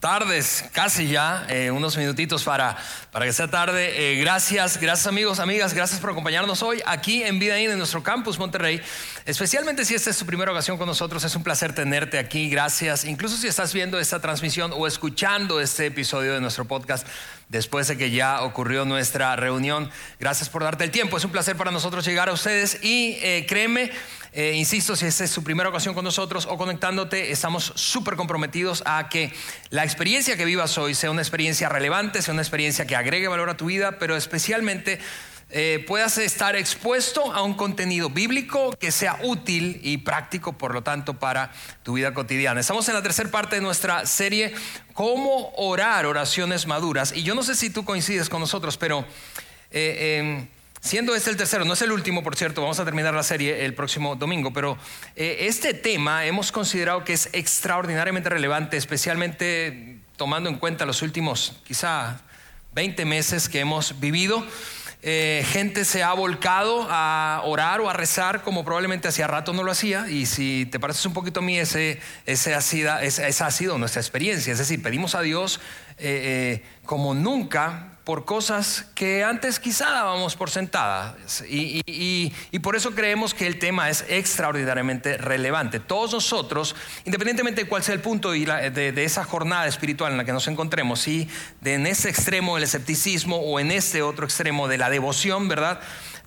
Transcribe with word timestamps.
tardes, 0.00 0.64
casi 0.72 1.08
ya, 1.08 1.46
eh, 1.50 1.70
unos 1.70 1.94
minutitos 1.98 2.42
para, 2.42 2.76
para 3.12 3.26
que 3.26 3.34
sea 3.34 3.48
tarde. 3.48 4.12
Eh, 4.12 4.18
gracias, 4.18 4.80
gracias 4.80 5.06
amigos, 5.06 5.38
amigas, 5.40 5.74
gracias 5.74 6.00
por 6.00 6.10
acompañarnos 6.10 6.62
hoy 6.62 6.80
aquí 6.86 7.22
en 7.22 7.38
Vida 7.38 7.60
In, 7.60 7.70
en 7.70 7.76
nuestro 7.76 8.02
campus 8.02 8.38
Monterrey. 8.38 8.80
Especialmente 9.26 9.84
si 9.84 9.94
esta 9.94 10.08
es 10.10 10.16
tu 10.16 10.24
primera 10.24 10.50
ocasión 10.50 10.78
con 10.78 10.86
nosotros, 10.86 11.22
es 11.24 11.36
un 11.36 11.42
placer 11.42 11.74
tenerte 11.74 12.18
aquí, 12.18 12.48
gracias. 12.48 13.04
Incluso 13.04 13.36
si 13.36 13.48
estás 13.48 13.74
viendo 13.74 14.00
esta 14.00 14.20
transmisión 14.20 14.72
o 14.74 14.86
escuchando 14.86 15.60
este 15.60 15.86
episodio 15.86 16.32
de 16.32 16.40
nuestro 16.40 16.64
podcast 16.64 17.06
después 17.50 17.88
de 17.88 17.98
que 17.98 18.10
ya 18.10 18.42
ocurrió 18.42 18.86
nuestra 18.86 19.36
reunión, 19.36 19.90
gracias 20.18 20.48
por 20.48 20.62
darte 20.62 20.84
el 20.84 20.90
tiempo. 20.90 21.18
Es 21.18 21.24
un 21.24 21.32
placer 21.32 21.54
para 21.56 21.70
nosotros 21.70 22.04
llegar 22.06 22.30
a 22.30 22.32
ustedes 22.32 22.82
y 22.82 23.18
eh, 23.20 23.44
créeme, 23.46 23.90
eh, 24.32 24.54
insisto, 24.54 24.96
si 24.96 25.04
esta 25.04 25.24
es 25.24 25.30
su 25.30 25.44
primera 25.44 25.68
ocasión 25.68 25.94
con 25.94 26.04
nosotros 26.04 26.46
o 26.48 26.56
conectándote, 26.56 27.30
estamos 27.30 27.72
súper 27.74 28.16
comprometidos 28.16 28.82
a 28.86 29.10
que 29.10 29.34
la 29.68 29.84
experiencia 29.84 30.38
que 30.38 30.46
vivas 30.46 30.78
hoy 30.78 30.94
sea 30.94 31.10
una 31.10 31.20
experiencia 31.20 31.68
relevante, 31.68 32.22
sea 32.22 32.32
una 32.32 32.42
experiencia 32.42 32.86
que 32.86 32.96
agregue 32.96 33.28
valor 33.28 33.50
a 33.50 33.56
tu 33.58 33.66
vida, 33.66 33.98
pero 33.98 34.16
especialmente 34.16 34.98
eh, 35.52 35.84
puedas 35.86 36.18
estar 36.18 36.56
expuesto 36.56 37.32
a 37.32 37.42
un 37.42 37.54
contenido 37.54 38.10
bíblico 38.10 38.72
que 38.78 38.92
sea 38.92 39.18
útil 39.22 39.80
y 39.82 39.98
práctico, 39.98 40.52
por 40.52 40.72
lo 40.72 40.82
tanto, 40.82 41.18
para 41.18 41.52
tu 41.82 41.94
vida 41.94 42.14
cotidiana. 42.14 42.60
Estamos 42.60 42.88
en 42.88 42.94
la 42.94 43.02
tercera 43.02 43.30
parte 43.30 43.56
de 43.56 43.62
nuestra 43.62 44.06
serie, 44.06 44.54
Cómo 44.92 45.52
orar 45.56 46.04
oraciones 46.04 46.66
maduras. 46.66 47.12
Y 47.16 47.22
yo 47.22 47.34
no 47.34 47.42
sé 47.42 47.54
si 47.54 47.70
tú 47.70 47.84
coincides 47.84 48.28
con 48.28 48.40
nosotros, 48.40 48.76
pero... 48.76 49.04
Eh, 49.70 50.18
em, 50.18 50.48
Siendo 50.82 51.14
este 51.14 51.28
el 51.28 51.36
tercero, 51.36 51.66
no 51.66 51.74
es 51.74 51.82
el 51.82 51.92
último, 51.92 52.22
por 52.22 52.36
cierto, 52.36 52.62
vamos 52.62 52.80
a 52.80 52.86
terminar 52.86 53.12
la 53.12 53.22
serie 53.22 53.66
el 53.66 53.74
próximo 53.74 54.16
domingo, 54.16 54.50
pero 54.50 54.78
eh, 55.14 55.36
este 55.40 55.74
tema 55.74 56.24
hemos 56.24 56.52
considerado 56.52 57.04
que 57.04 57.12
es 57.12 57.28
extraordinariamente 57.34 58.30
relevante, 58.30 58.78
especialmente 58.78 59.98
tomando 60.16 60.48
en 60.48 60.56
cuenta 60.56 60.86
los 60.86 61.02
últimos 61.02 61.60
quizá 61.64 62.22
20 62.72 63.04
meses 63.04 63.50
que 63.50 63.60
hemos 63.60 64.00
vivido. 64.00 64.42
Eh, 65.02 65.46
gente 65.46 65.86
se 65.86 66.02
ha 66.02 66.12
volcado 66.12 66.86
a 66.90 67.40
orar 67.44 67.80
o 67.80 67.88
a 67.88 67.94
rezar 67.94 68.42
como 68.42 68.66
probablemente 68.66 69.08
hacía 69.08 69.26
rato 69.26 69.52
no 69.52 69.62
lo 69.62 69.72
hacía. 69.72 70.08
Y 70.08 70.26
si 70.26 70.66
te 70.70 70.78
pareces 70.78 71.06
un 71.06 71.14
poquito 71.14 71.40
a 71.40 71.42
mí, 71.42 71.58
ese, 71.58 72.00
ese 72.26 72.52
esa 72.52 73.46
ha 73.46 73.50
sido 73.50 73.78
nuestra 73.78 74.00
experiencia. 74.00 74.52
Es 74.52 74.58
decir, 74.58 74.82
pedimos 74.82 75.14
a 75.14 75.22
Dios 75.22 75.60
eh, 76.00 76.64
como 76.84 77.14
nunca 77.14 77.90
por 78.10 78.24
cosas 78.24 78.86
que 78.96 79.22
antes 79.22 79.60
quizá 79.60 79.90
dábamos 79.90 80.34
por 80.34 80.50
sentadas. 80.50 81.44
Y, 81.48 82.32
por 82.60 82.74
eso 82.74 82.90
creemos 82.92 83.34
que 83.34 83.46
el 83.46 83.60
tema 83.60 83.88
es 83.88 84.04
extraordinariamente 84.08 85.16
relevante. 85.16 85.78
Todos 85.78 86.12
nosotros, 86.12 86.74
independientemente 87.04 87.62
de 87.62 87.68
cuál 87.68 87.84
sea 87.84 87.94
el 87.94 88.00
punto 88.00 88.32
de, 88.32 88.92
esa 88.96 89.22
jornada 89.22 89.68
espiritual 89.68 90.10
en 90.10 90.18
la 90.18 90.24
que 90.24 90.32
nos 90.32 90.48
encontremos, 90.48 91.02
si 91.02 91.28
de 91.60 91.74
en 91.74 91.86
ese 91.86 92.10
extremo 92.10 92.56
del 92.56 92.64
escepticismo 92.64 93.36
o 93.36 93.60
en 93.60 93.70
este 93.70 94.02
otro 94.02 94.24
extremo 94.24 94.66
de 94.66 94.78
la 94.78 94.90
devoción, 94.90 95.46
¿verdad? 95.46 95.78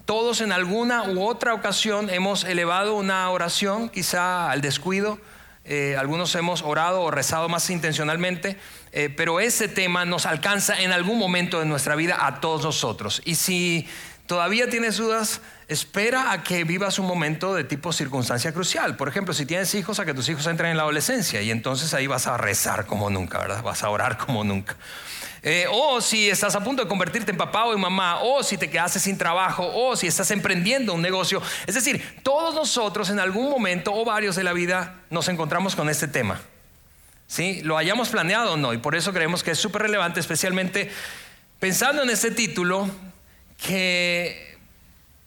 Todos 0.05 0.39
en 0.39 0.53
alguna 0.53 1.03
u 1.03 1.21
otra 1.21 1.53
ocasión 1.53 2.09
hemos 2.09 2.45
elevado 2.45 2.95
una 2.95 3.29
oración, 3.29 3.89
quizá 3.89 4.49
al 4.49 4.61
descuido. 4.61 5.19
Eh, 5.65 5.95
algunos 5.97 6.35
hemos 6.35 6.61
orado 6.61 7.01
o 7.01 7.11
rezado 7.11 7.47
más 7.47 7.69
intencionalmente 7.69 8.57
eh, 8.95 9.09
pero 9.09 9.39
ese 9.39 9.67
tema 9.67 10.05
nos 10.05 10.27
alcanza 10.27 10.79
en 10.79 10.91
algún 10.91 11.17
momento 11.17 11.59
de 11.59 11.65
nuestra 11.65 11.95
vida 11.95 12.27
a 12.27 12.39
todos 12.39 12.63
nosotros. 12.63 13.23
Y 13.25 13.35
si 13.35 13.87
todavía 14.27 14.69
tienes 14.69 14.97
dudas, 14.97 15.41
espera 15.67 16.31
a 16.31 16.43
que 16.43 16.63
vivas 16.63 16.99
un 16.99 17.07
momento 17.07 17.55
de 17.55 17.63
tipo 17.63 17.91
circunstancia 17.91 18.53
crucial. 18.53 18.95
Por 18.95 19.07
ejemplo, 19.07 19.33
si 19.33 19.47
tienes 19.47 19.73
hijos, 19.73 19.99
a 19.99 20.05
que 20.05 20.13
tus 20.13 20.29
hijos 20.29 20.45
entren 20.45 20.69
en 20.69 20.77
la 20.77 20.83
adolescencia 20.83 21.41
y 21.41 21.49
entonces 21.49 21.91
ahí 21.95 22.05
vas 22.05 22.27
a 22.27 22.37
rezar 22.37 22.85
como 22.85 23.09
nunca, 23.09 23.39
¿verdad? 23.39 23.63
Vas 23.63 23.83
a 23.83 23.89
orar 23.89 24.19
como 24.19 24.43
nunca. 24.43 24.75
Eh, 25.45 25.65
o 25.69 25.99
si 25.99 26.29
estás 26.29 26.55
a 26.55 26.63
punto 26.63 26.83
de 26.83 26.87
convertirte 26.87 27.31
en 27.31 27.37
papá 27.37 27.65
o 27.65 27.73
en 27.73 27.79
mamá, 27.79 28.21
o 28.21 28.41
si 28.43 28.57
te 28.57 28.69
quedaste 28.69 28.97
sin 28.97 29.17
trabajo, 29.17 29.69
o 29.75 29.93
si 29.97 30.07
estás 30.07 30.31
emprendiendo 30.31 30.93
un 30.93 31.01
negocio. 31.01 31.41
Es 31.67 31.75
decir, 31.75 32.21
todos 32.23 32.55
nosotros 32.55 33.09
en 33.09 33.19
algún 33.19 33.49
momento 33.49 33.93
o 33.93 34.05
varios 34.05 34.37
de 34.37 34.45
la 34.45 34.53
vida 34.53 35.01
nos 35.09 35.27
encontramos 35.27 35.75
con 35.75 35.89
este 35.89 36.07
tema. 36.07 36.39
¿sí? 37.27 37.61
Lo 37.63 37.77
hayamos 37.77 38.07
planeado 38.07 38.53
o 38.53 38.57
no, 38.57 38.73
y 38.73 38.77
por 38.77 38.95
eso 38.95 39.11
creemos 39.11 39.43
que 39.43 39.51
es 39.51 39.59
súper 39.59 39.81
relevante, 39.81 40.21
especialmente 40.21 40.89
pensando 41.59 42.03
en 42.03 42.09
este 42.09 42.31
título 42.31 42.89
que 43.65 44.57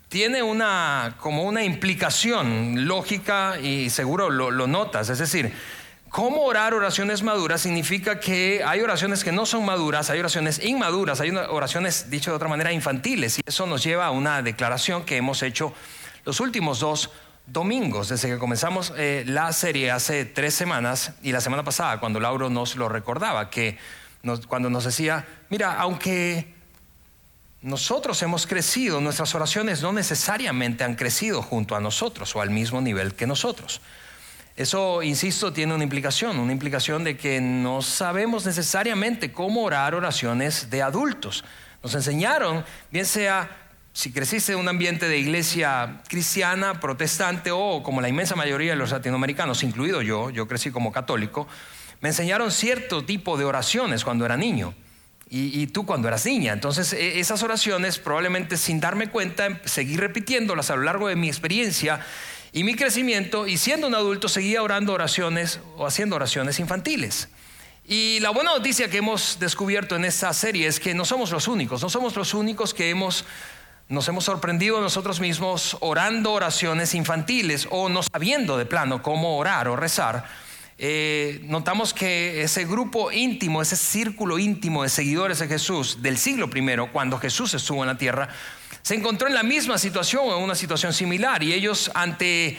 tiene 0.08 0.42
una, 0.42 1.16
como 1.20 1.42
una 1.42 1.62
implicación 1.62 2.86
lógica 2.86 3.58
y 3.60 3.90
seguro 3.90 4.30
lo, 4.30 4.50
lo 4.50 4.66
notas, 4.66 5.10
es 5.10 5.18
decir, 5.18 5.52
¿Cómo 6.10 6.44
orar 6.44 6.72
oraciones 6.72 7.22
maduras? 7.22 7.60
Significa 7.60 8.20
que 8.20 8.62
hay 8.64 8.80
oraciones 8.80 9.24
que 9.24 9.32
no 9.32 9.44
son 9.44 9.64
maduras, 9.64 10.08
hay 10.08 10.20
oraciones 10.20 10.64
inmaduras, 10.64 11.20
hay 11.20 11.30
oraciones, 11.30 12.10
dicho 12.10 12.30
de 12.30 12.36
otra 12.36 12.48
manera, 12.48 12.72
infantiles. 12.72 13.38
Y 13.38 13.42
eso 13.44 13.66
nos 13.66 13.82
lleva 13.82 14.06
a 14.06 14.10
una 14.10 14.40
declaración 14.42 15.04
que 15.04 15.16
hemos 15.16 15.42
hecho 15.42 15.74
los 16.24 16.40
últimos 16.40 16.80
dos 16.80 17.10
domingos, 17.46 18.08
desde 18.08 18.28
que 18.28 18.38
comenzamos 18.38 18.92
eh, 18.96 19.24
la 19.26 19.52
serie 19.52 19.90
hace 19.90 20.24
tres 20.24 20.54
semanas 20.54 21.12
y 21.22 21.32
la 21.32 21.40
semana 21.40 21.62
pasada, 21.62 22.00
cuando 22.00 22.18
Lauro 22.18 22.50
nos 22.50 22.76
lo 22.76 22.88
recordaba, 22.88 23.50
que 23.50 23.78
cuando 24.48 24.70
nos 24.70 24.84
decía, 24.84 25.24
mira, 25.50 25.74
aunque 25.74 26.52
nosotros 27.62 28.20
hemos 28.22 28.46
crecido, 28.46 29.00
nuestras 29.00 29.34
oraciones 29.34 29.82
no 29.82 29.92
necesariamente 29.92 30.82
han 30.82 30.94
crecido 30.94 31.42
junto 31.42 31.76
a 31.76 31.80
nosotros 31.80 32.34
o 32.34 32.40
al 32.40 32.50
mismo 32.50 32.80
nivel 32.80 33.14
que 33.14 33.26
nosotros. 33.26 33.80
Eso, 34.56 35.02
insisto, 35.02 35.52
tiene 35.52 35.74
una 35.74 35.84
implicación, 35.84 36.38
una 36.38 36.52
implicación 36.52 37.04
de 37.04 37.16
que 37.16 37.40
no 37.42 37.82
sabemos 37.82 38.46
necesariamente 38.46 39.30
cómo 39.30 39.62
orar 39.62 39.94
oraciones 39.94 40.70
de 40.70 40.82
adultos. 40.82 41.44
Nos 41.82 41.94
enseñaron, 41.94 42.64
bien 42.90 43.04
sea 43.04 43.50
si 43.92 44.12
creciste 44.12 44.52
en 44.52 44.58
un 44.58 44.68
ambiente 44.68 45.08
de 45.08 45.18
iglesia 45.18 46.02
cristiana, 46.08 46.80
protestante 46.80 47.50
o 47.50 47.82
como 47.82 48.00
la 48.00 48.08
inmensa 48.08 48.34
mayoría 48.34 48.72
de 48.72 48.76
los 48.76 48.90
latinoamericanos, 48.90 49.62
incluido 49.62 50.02
yo, 50.02 50.30
yo 50.30 50.46
crecí 50.46 50.70
como 50.70 50.92
católico, 50.92 51.46
me 52.00 52.10
enseñaron 52.10 52.50
cierto 52.50 53.04
tipo 53.04 53.38
de 53.38 53.44
oraciones 53.44 54.04
cuando 54.04 54.26
era 54.26 54.36
niño 54.36 54.74
y, 55.28 55.66
tú 55.68 55.84
cuando 55.86 56.08
eras 56.08 56.24
niña. 56.24 56.52
Entonces 56.52 56.92
e, 56.92 57.20
esas 57.20 57.42
oraciones 57.42 57.98
probablemente 57.98 58.56
sin 58.56 58.80
darme 58.80 59.08
cuenta 59.08 59.60
seguí 59.64 59.96
repitiéndolas 59.96 60.70
a 60.70 60.76
lo 60.76 60.82
largo 60.82 61.08
de 61.08 61.16
mi 61.16 61.28
experiencia 61.28 62.00
y 62.56 62.64
mi 62.64 62.74
crecimiento 62.74 63.46
y 63.46 63.58
siendo 63.58 63.86
un 63.86 63.94
adulto 63.94 64.30
seguía 64.30 64.62
orando 64.62 64.94
oraciones 64.94 65.60
o 65.76 65.86
haciendo 65.86 66.16
oraciones 66.16 66.58
infantiles. 66.58 67.28
Y 67.86 68.18
la 68.20 68.30
buena 68.30 68.54
noticia 68.54 68.88
que 68.88 68.96
hemos 68.96 69.38
descubierto 69.38 69.94
en 69.94 70.06
esta 70.06 70.32
serie 70.32 70.66
es 70.66 70.80
que 70.80 70.94
no 70.94 71.04
somos 71.04 71.30
los 71.32 71.48
únicos, 71.48 71.82
no 71.82 71.90
somos 71.90 72.16
los 72.16 72.32
únicos 72.32 72.72
que 72.72 72.88
hemos 72.88 73.26
nos 73.90 74.08
hemos 74.08 74.24
sorprendido 74.24 74.80
nosotros 74.80 75.20
mismos 75.20 75.76
orando 75.80 76.32
oraciones 76.32 76.94
infantiles 76.94 77.68
o 77.70 77.90
no 77.90 78.02
sabiendo 78.02 78.56
de 78.56 78.64
plano 78.64 79.02
cómo 79.02 79.36
orar 79.36 79.68
o 79.68 79.76
rezar. 79.76 80.24
Eh, 80.78 81.40
notamos 81.44 81.92
que 81.92 82.42
ese 82.42 82.64
grupo 82.64 83.12
íntimo, 83.12 83.60
ese 83.60 83.76
círculo 83.76 84.38
íntimo 84.38 84.82
de 84.82 84.88
seguidores 84.88 85.40
de 85.40 85.48
Jesús 85.48 86.02
del 86.02 86.16
siglo 86.16 86.50
I, 86.54 86.88
cuando 86.90 87.18
Jesús 87.18 87.52
estuvo 87.52 87.82
en 87.82 87.88
la 87.88 87.98
tierra, 87.98 88.30
se 88.86 88.94
encontró 88.94 89.26
en 89.26 89.34
la 89.34 89.42
misma 89.42 89.78
situación 89.78 90.28
o 90.28 90.36
en 90.36 90.44
una 90.44 90.54
situación 90.54 90.92
similar 90.92 91.42
y 91.42 91.52
ellos 91.52 91.90
ante 91.92 92.56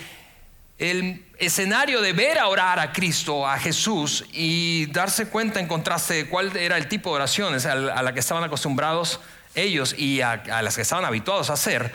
el 0.78 1.25
escenario 1.40 2.01
de 2.01 2.12
ver 2.12 2.38
a 2.38 2.50
orar 2.50 2.81
a 2.81 2.92
Cristo, 2.92 3.48
a 3.48 3.57
Jesús 3.57 4.25
y 4.34 4.88
darse 4.88 5.30
cuenta 5.30 5.62
en 5.62 5.68
contraste 5.68 6.16
de 6.16 6.28
cuál 6.28 6.57
era 6.57 6.75
el 6.75 6.90
tipo 6.90 7.12
de 7.12 7.16
oraciones 7.16 7.66
a 7.66 7.75
la 7.75 8.13
que 8.13 8.19
estaban 8.19 8.44
acostumbrados, 8.44 9.22
ellos 9.56 9.96
y 9.98 10.19
a, 10.19 10.44
las 10.62 10.75
que 10.75 10.81
estaban 10.81 11.06
habituados 11.06 11.50
a 11.50 11.54
hacer, 11.54 11.94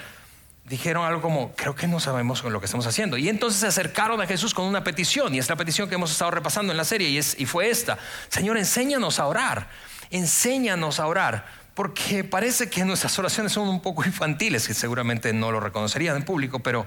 dijeron 0.65 1.05
algo 1.05 1.21
como, 1.21 1.53
creo 1.55 1.75
que 1.75 1.87
no 1.87 2.01
sabemos 2.01 2.43
lo 2.43 2.59
que 2.59 2.65
estamos 2.65 2.87
haciendo. 2.87 3.19
Y 3.19 3.29
entonces 3.29 3.61
se 3.61 3.67
acercaron 3.67 4.19
a 4.23 4.27
Jesús 4.27 4.55
con 4.55 4.65
una 4.65 4.83
petición, 4.83 5.35
y 5.35 5.41
es 5.41 5.49
la 5.51 5.57
petición 5.57 5.91
que 5.91 5.97
hemos 5.97 6.11
estado 6.11 6.31
repasando 6.31 6.73
en 6.73 6.79
la 6.79 6.87
serie, 6.87 7.11
y, 7.11 7.19
es, 7.19 7.39
y 7.39 7.45
fue 7.45 7.69
esta, 7.69 7.99
Señor, 8.31 8.57
enséñanos 8.57 9.19
a 9.19 9.27
orar, 9.27 9.69
enséñanos 10.11 11.01
a 11.01 11.07
orar, 11.07 11.62
porque 11.75 12.25
parece 12.25 12.69
que 12.69 12.85
nuestras 12.85 13.19
oraciones 13.19 13.53
son 13.53 13.69
un 13.69 13.81
poco 13.81 14.05
infantiles, 14.05 14.67
que 14.67 14.75
seguramente 14.75 15.33
no 15.33 15.51
lo 15.51 15.61
reconocerían 15.61 16.17
en 16.17 16.25
público, 16.25 16.61
pero, 16.61 16.87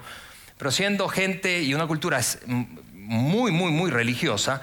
pero 0.58 0.70
siendo 0.70 1.08
gente 1.08 1.62
y 1.62 1.74
una 1.74 1.86
cultura 1.86 2.20
muy, 2.46 3.50
muy, 3.50 3.72
muy 3.72 3.90
religiosa, 3.90 4.62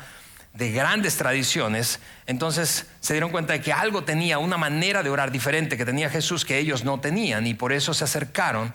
de 0.53 0.71
grandes 0.71 1.17
tradiciones, 1.17 1.99
entonces 2.27 2.85
se 2.99 3.13
dieron 3.13 3.31
cuenta 3.31 3.53
de 3.53 3.61
que 3.61 3.73
algo 3.73 4.03
tenía, 4.03 4.37
una 4.37 4.57
manera 4.57 5.01
de 5.01 5.09
orar 5.09 5.31
diferente 5.31 5.77
que 5.77 5.85
tenía 5.85 6.09
Jesús 6.09 6.45
que 6.45 6.59
ellos 6.59 6.83
no 6.83 6.99
tenían 6.99 7.47
y 7.47 7.55
por 7.55 7.73
eso 7.73 7.93
se 7.93 8.03
acercaron 8.03 8.73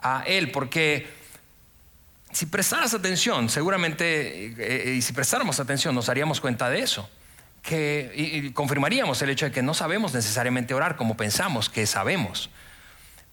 a 0.00 0.24
Él, 0.26 0.50
porque 0.50 1.08
si 2.32 2.46
prestaras 2.46 2.94
atención, 2.94 3.48
seguramente, 3.48 4.46
eh, 4.46 4.54
eh, 4.58 4.94
y 4.96 5.02
si 5.02 5.12
prestáramos 5.12 5.60
atención, 5.60 5.94
nos 5.94 6.06
daríamos 6.06 6.40
cuenta 6.40 6.68
de 6.68 6.80
eso. 6.80 7.08
Que, 7.62 8.12
y 8.14 8.50
confirmaríamos 8.52 9.20
el 9.22 9.30
hecho 9.30 9.44
de 9.44 9.52
que 9.52 9.62
no 9.62 9.74
sabemos 9.74 10.14
necesariamente 10.14 10.72
orar 10.72 10.96
como 10.96 11.16
pensamos 11.16 11.68
que 11.68 11.86
sabemos. 11.86 12.50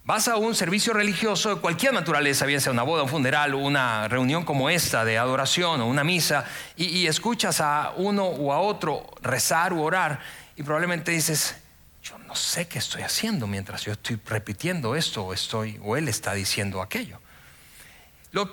Vas 0.04 0.30
a 0.30 0.38
un 0.38 0.56
servicio 0.56 0.94
religioso 0.94 1.56
de 1.56 1.62
cualquier 1.62 1.94
naturaleza, 1.94 2.46
bien 2.46 2.62
sea 2.62 2.72
una 2.72 2.84
boda, 2.84 3.04
un 3.04 3.10
funeral, 3.10 3.54
una 3.56 4.08
reunión 4.08 4.46
como 4.46 4.70
esta 4.70 5.04
de 5.04 5.18
adoración 5.18 5.82
o 5.82 5.86
una 5.88 6.06
misa, 6.06 6.46
y, 6.78 7.08
escuchas 7.08 7.60
a 7.60 7.92
uno 7.98 8.26
o 8.26 8.54
a 8.54 8.60
otro 8.60 9.06
rezar 9.22 9.74
u 9.74 9.82
orar, 9.84 10.22
y 10.56 10.64
probablemente 10.64 11.12
dices, 11.12 11.58
yo 12.02 12.18
no 12.20 12.36
sé 12.36 12.70
qué 12.70 12.80
estoy 12.80 13.02
haciendo 13.02 13.48
mientras 13.48 13.84
yo 13.84 13.92
estoy 13.92 14.18
repitiendo 14.26 14.96
esto 14.96 15.26
o 15.26 15.34
estoy 15.34 15.78
o 15.84 15.98
él 15.98 16.08
está 16.08 16.34
diciendo 16.34 16.82
aquello 16.82 17.20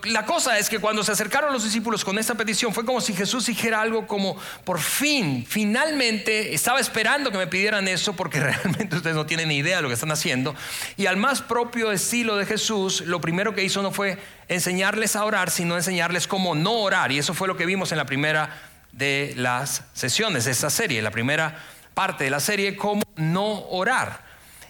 la 0.04 0.24
cosa 0.24 0.56
es 0.58 0.70
que 0.70 0.78
cuando 0.78 1.02
se 1.02 1.12
acercaron 1.12 1.52
los 1.52 1.64
discípulos 1.64 2.04
con 2.04 2.16
esta 2.18 2.36
petición 2.36 2.72
fue 2.72 2.84
como 2.84 3.00
si 3.00 3.12
Jesús 3.12 3.46
dijera 3.46 3.82
algo 3.82 4.06
como, 4.06 4.36
por 4.64 4.80
fin, 4.80 5.44
finalmente, 5.46 6.54
estaba 6.54 6.78
esperando 6.78 7.32
que 7.32 7.38
me 7.38 7.48
pidieran 7.48 7.88
eso 7.88 8.14
porque 8.14 8.38
realmente 8.62 8.96
ustedes 8.96 9.16
no 9.16 9.26
tienen 9.26 9.48
ni 9.48 9.56
idea 9.56 9.76
de 9.76 9.82
lo 9.82 9.88
que 9.88 9.94
están 9.94 10.12
haciendo. 10.12 10.54
Y 10.96 11.06
al 11.06 11.16
más 11.16 11.42
propio 11.42 11.90
estilo 11.90 12.36
de 12.36 12.46
Jesús, 12.46 13.02
lo 13.02 13.20
primero 13.20 13.54
que 13.54 13.64
hizo 13.64 13.82
no 13.82 13.90
fue 13.90 14.16
enseñarles 14.48 15.16
a 15.16 15.24
orar, 15.24 15.50
sino 15.50 15.76
enseñarles 15.76 16.28
cómo 16.28 16.54
no 16.54 16.72
orar. 16.74 17.10
Y 17.10 17.18
eso 17.18 17.34
fue 17.34 17.48
lo 17.48 17.56
que 17.56 17.66
vimos 17.66 17.90
en 17.90 17.98
la 17.98 18.06
primera 18.06 18.56
de 18.92 19.34
las 19.36 19.82
sesiones 19.92 20.44
de 20.44 20.52
esta 20.52 20.70
serie, 20.70 21.02
la 21.02 21.10
primera 21.10 21.60
parte 21.94 22.24
de 22.24 22.30
la 22.30 22.40
serie, 22.40 22.76
cómo 22.76 23.02
no 23.16 23.66
orar. 23.70 24.22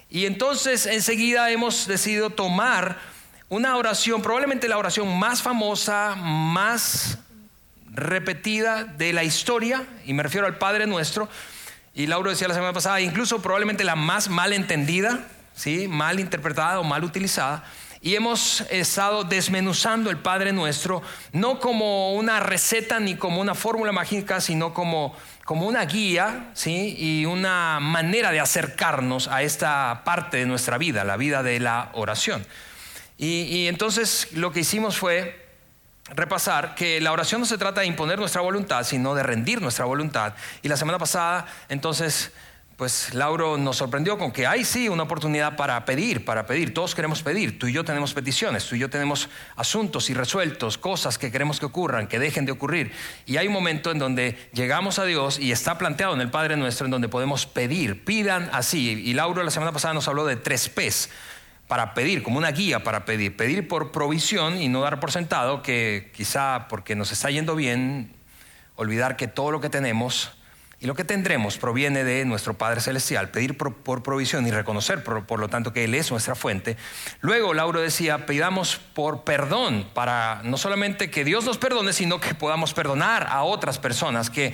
Y 0.08 0.24
entonces 0.26 0.86
enseguida 0.86 1.50
hemos 1.50 1.86
decidido 1.86 2.30
tomar 2.30 3.13
una 3.54 3.76
oración, 3.76 4.20
probablemente 4.20 4.66
la 4.66 4.78
oración 4.78 5.16
más 5.16 5.40
famosa, 5.40 6.16
más 6.16 7.18
repetida 7.92 8.82
de 8.82 9.12
la 9.12 9.22
historia, 9.22 9.84
y 10.04 10.12
me 10.12 10.24
refiero 10.24 10.48
al 10.48 10.58
Padre 10.58 10.88
Nuestro, 10.88 11.28
y 11.94 12.08
Lauro 12.08 12.30
decía 12.30 12.48
la 12.48 12.54
semana 12.54 12.72
pasada, 12.72 13.00
incluso 13.00 13.40
probablemente 13.40 13.84
la 13.84 13.94
más 13.94 14.28
mal 14.28 14.52
entendida, 14.52 15.20
¿sí? 15.54 15.86
mal 15.86 16.18
interpretada 16.18 16.80
o 16.80 16.82
mal 16.82 17.04
utilizada. 17.04 17.62
Y 18.00 18.16
hemos 18.16 18.62
estado 18.70 19.22
desmenuzando 19.22 20.10
el 20.10 20.18
Padre 20.18 20.52
Nuestro, 20.52 21.02
no 21.32 21.60
como 21.60 22.14
una 22.14 22.40
receta 22.40 22.98
ni 22.98 23.14
como 23.14 23.40
una 23.40 23.54
fórmula 23.54 23.92
mágica, 23.92 24.40
sino 24.40 24.74
como, 24.74 25.14
como 25.44 25.68
una 25.68 25.84
guía 25.84 26.50
¿sí? 26.54 26.96
y 26.98 27.24
una 27.24 27.78
manera 27.78 28.32
de 28.32 28.40
acercarnos 28.40 29.28
a 29.28 29.42
esta 29.42 30.02
parte 30.04 30.38
de 30.38 30.46
nuestra 30.46 30.76
vida, 30.76 31.04
la 31.04 31.16
vida 31.16 31.44
de 31.44 31.60
la 31.60 31.90
oración. 31.92 32.44
Y, 33.16 33.68
entonces 33.68 34.28
lo 34.32 34.52
que 34.52 34.60
hicimos 34.60 34.98
fue 34.98 35.42
repasar 36.10 36.74
que 36.74 37.00
la 37.00 37.12
oración 37.12 37.40
no 37.40 37.46
se 37.46 37.58
trata 37.58 37.80
de 37.80 37.86
imponer 37.86 38.18
nuestra 38.18 38.42
voluntad, 38.42 38.84
sino 38.84 39.14
de 39.14 39.22
rendir 39.22 39.62
nuestra 39.62 39.84
voluntad. 39.84 40.34
Y 40.62 40.68
la 40.68 40.76
semana 40.76 40.98
pasada, 40.98 41.46
entonces, 41.68 42.32
pues 42.76 43.14
Lauro 43.14 43.56
nos 43.56 43.76
sorprendió 43.76 44.18
con 44.18 44.32
que 44.32 44.48
hay 44.48 44.64
sí 44.64 44.88
una 44.88 45.04
oportunidad 45.04 45.56
para 45.56 45.84
pedir, 45.84 46.24
para 46.24 46.44
pedir. 46.44 46.74
Todos 46.74 46.94
queremos 46.96 47.22
pedir, 47.22 47.56
tú 47.58 47.68
y 47.68 47.72
yo 47.72 47.84
tenemos 47.84 48.12
peticiones, 48.12 48.66
tú 48.66 48.74
y 48.74 48.80
yo 48.80 48.90
tenemos 48.90 49.28
asuntos 49.54 50.10
irresueltos, 50.10 50.76
cosas 50.76 51.16
que 51.16 51.30
queremos 51.30 51.60
que 51.60 51.66
ocurran, 51.66 52.08
que 52.08 52.18
dejen 52.18 52.44
de 52.44 52.52
ocurrir. 52.52 52.92
Y 53.26 53.36
hay 53.36 53.46
un 53.46 53.52
momento 53.52 53.92
en 53.92 54.00
donde 54.00 54.50
llegamos 54.52 54.98
a 54.98 55.04
Dios 55.04 55.38
y 55.38 55.52
está 55.52 55.78
planteado 55.78 56.14
en 56.14 56.20
el 56.20 56.30
Padre 56.30 56.56
nuestro 56.56 56.86
en 56.86 56.90
donde 56.90 57.08
podemos 57.08 57.46
pedir, 57.46 58.04
pidan 58.04 58.50
así. 58.52 58.90
Y 58.90 59.14
Lauro 59.14 59.44
la 59.44 59.52
semana 59.52 59.70
pasada 59.70 59.94
nos 59.94 60.08
habló 60.08 60.26
de 60.26 60.36
tres 60.36 60.68
P's 60.68 61.08
para 61.68 61.94
pedir, 61.94 62.22
como 62.22 62.38
una 62.38 62.50
guía 62.50 62.84
para 62.84 63.04
pedir, 63.04 63.36
pedir 63.36 63.66
por 63.66 63.90
provisión 63.90 64.60
y 64.60 64.68
no 64.68 64.80
dar 64.80 65.00
por 65.00 65.12
sentado 65.12 65.62
que 65.62 66.10
quizá 66.14 66.68
porque 66.68 66.94
nos 66.94 67.12
está 67.12 67.30
yendo 67.30 67.56
bien, 67.56 68.14
olvidar 68.76 69.16
que 69.16 69.28
todo 69.28 69.50
lo 69.50 69.60
que 69.60 69.70
tenemos 69.70 70.32
y 70.84 70.86
lo 70.86 70.94
que 70.94 71.04
tendremos 71.04 71.56
proviene 71.56 72.04
de 72.04 72.26
nuestro 72.26 72.58
Padre 72.58 72.82
Celestial, 72.82 73.30
pedir 73.30 73.56
por, 73.56 74.02
provisión 74.02 74.46
y 74.46 74.50
reconocer 74.50 75.02
por, 75.02 75.40
lo 75.40 75.48
tanto 75.48 75.72
que 75.72 75.84
Él 75.84 75.94
es 75.94 76.10
nuestra 76.10 76.34
fuente. 76.34 76.76
Luego 77.20 77.54
Lauro 77.54 77.80
decía, 77.80 78.26
pidamos 78.26 78.76
por 78.92 79.24
perdón, 79.24 79.88
para 79.94 80.42
no 80.44 80.58
solamente 80.58 81.10
que 81.10 81.24
Dios 81.24 81.46
nos 81.46 81.56
perdone, 81.56 81.94
sino 81.94 82.20
que 82.20 82.34
podamos 82.34 82.74
perdonar 82.74 83.28
a 83.30 83.44
otras 83.44 83.78
personas 83.78 84.28
que 84.28 84.52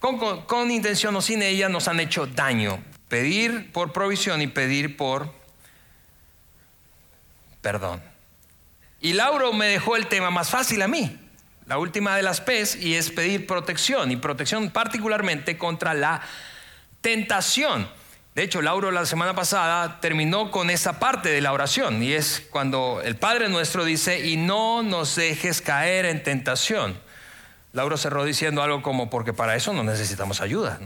con 0.00 0.70
intención 0.70 1.16
o 1.16 1.22
sin 1.22 1.40
ella 1.40 1.70
nos 1.70 1.88
han 1.88 2.00
hecho 2.00 2.26
daño. 2.26 2.82
Pedir 3.08 3.72
por 3.72 3.92
provisión 3.92 4.42
y 4.42 4.48
pedir 4.48 4.98
por 4.98 5.39
perdón. 7.60 8.02
Y 9.00 9.14
Lauro 9.14 9.52
me 9.52 9.66
dejó 9.66 9.96
el 9.96 10.06
tema 10.06 10.30
más 10.30 10.50
fácil 10.50 10.82
a 10.82 10.88
mí, 10.88 11.18
la 11.66 11.78
última 11.78 12.16
de 12.16 12.22
las 12.22 12.40
P's, 12.40 12.76
y 12.76 12.96
es 12.96 13.10
pedir 13.10 13.46
protección, 13.46 14.10
y 14.10 14.16
protección 14.16 14.70
particularmente 14.70 15.56
contra 15.56 15.94
la 15.94 16.20
tentación. 17.00 17.88
De 18.34 18.42
hecho, 18.42 18.62
Lauro 18.62 18.90
la 18.90 19.06
semana 19.06 19.34
pasada 19.34 20.00
terminó 20.00 20.50
con 20.50 20.70
esa 20.70 20.98
parte 20.98 21.30
de 21.30 21.40
la 21.40 21.52
oración, 21.52 22.02
y 22.02 22.12
es 22.12 22.46
cuando 22.50 23.00
el 23.02 23.16
Padre 23.16 23.48
nuestro 23.48 23.84
dice, 23.84 24.26
y 24.26 24.36
no 24.36 24.82
nos 24.82 25.16
dejes 25.16 25.62
caer 25.62 26.04
en 26.04 26.22
tentación. 26.22 26.98
Lauro 27.72 27.96
cerró 27.96 28.24
diciendo 28.24 28.62
algo 28.62 28.82
como, 28.82 29.10
porque 29.10 29.32
para 29.32 29.56
eso 29.56 29.72
no 29.72 29.82
necesitamos 29.82 30.40
ayuda, 30.40 30.78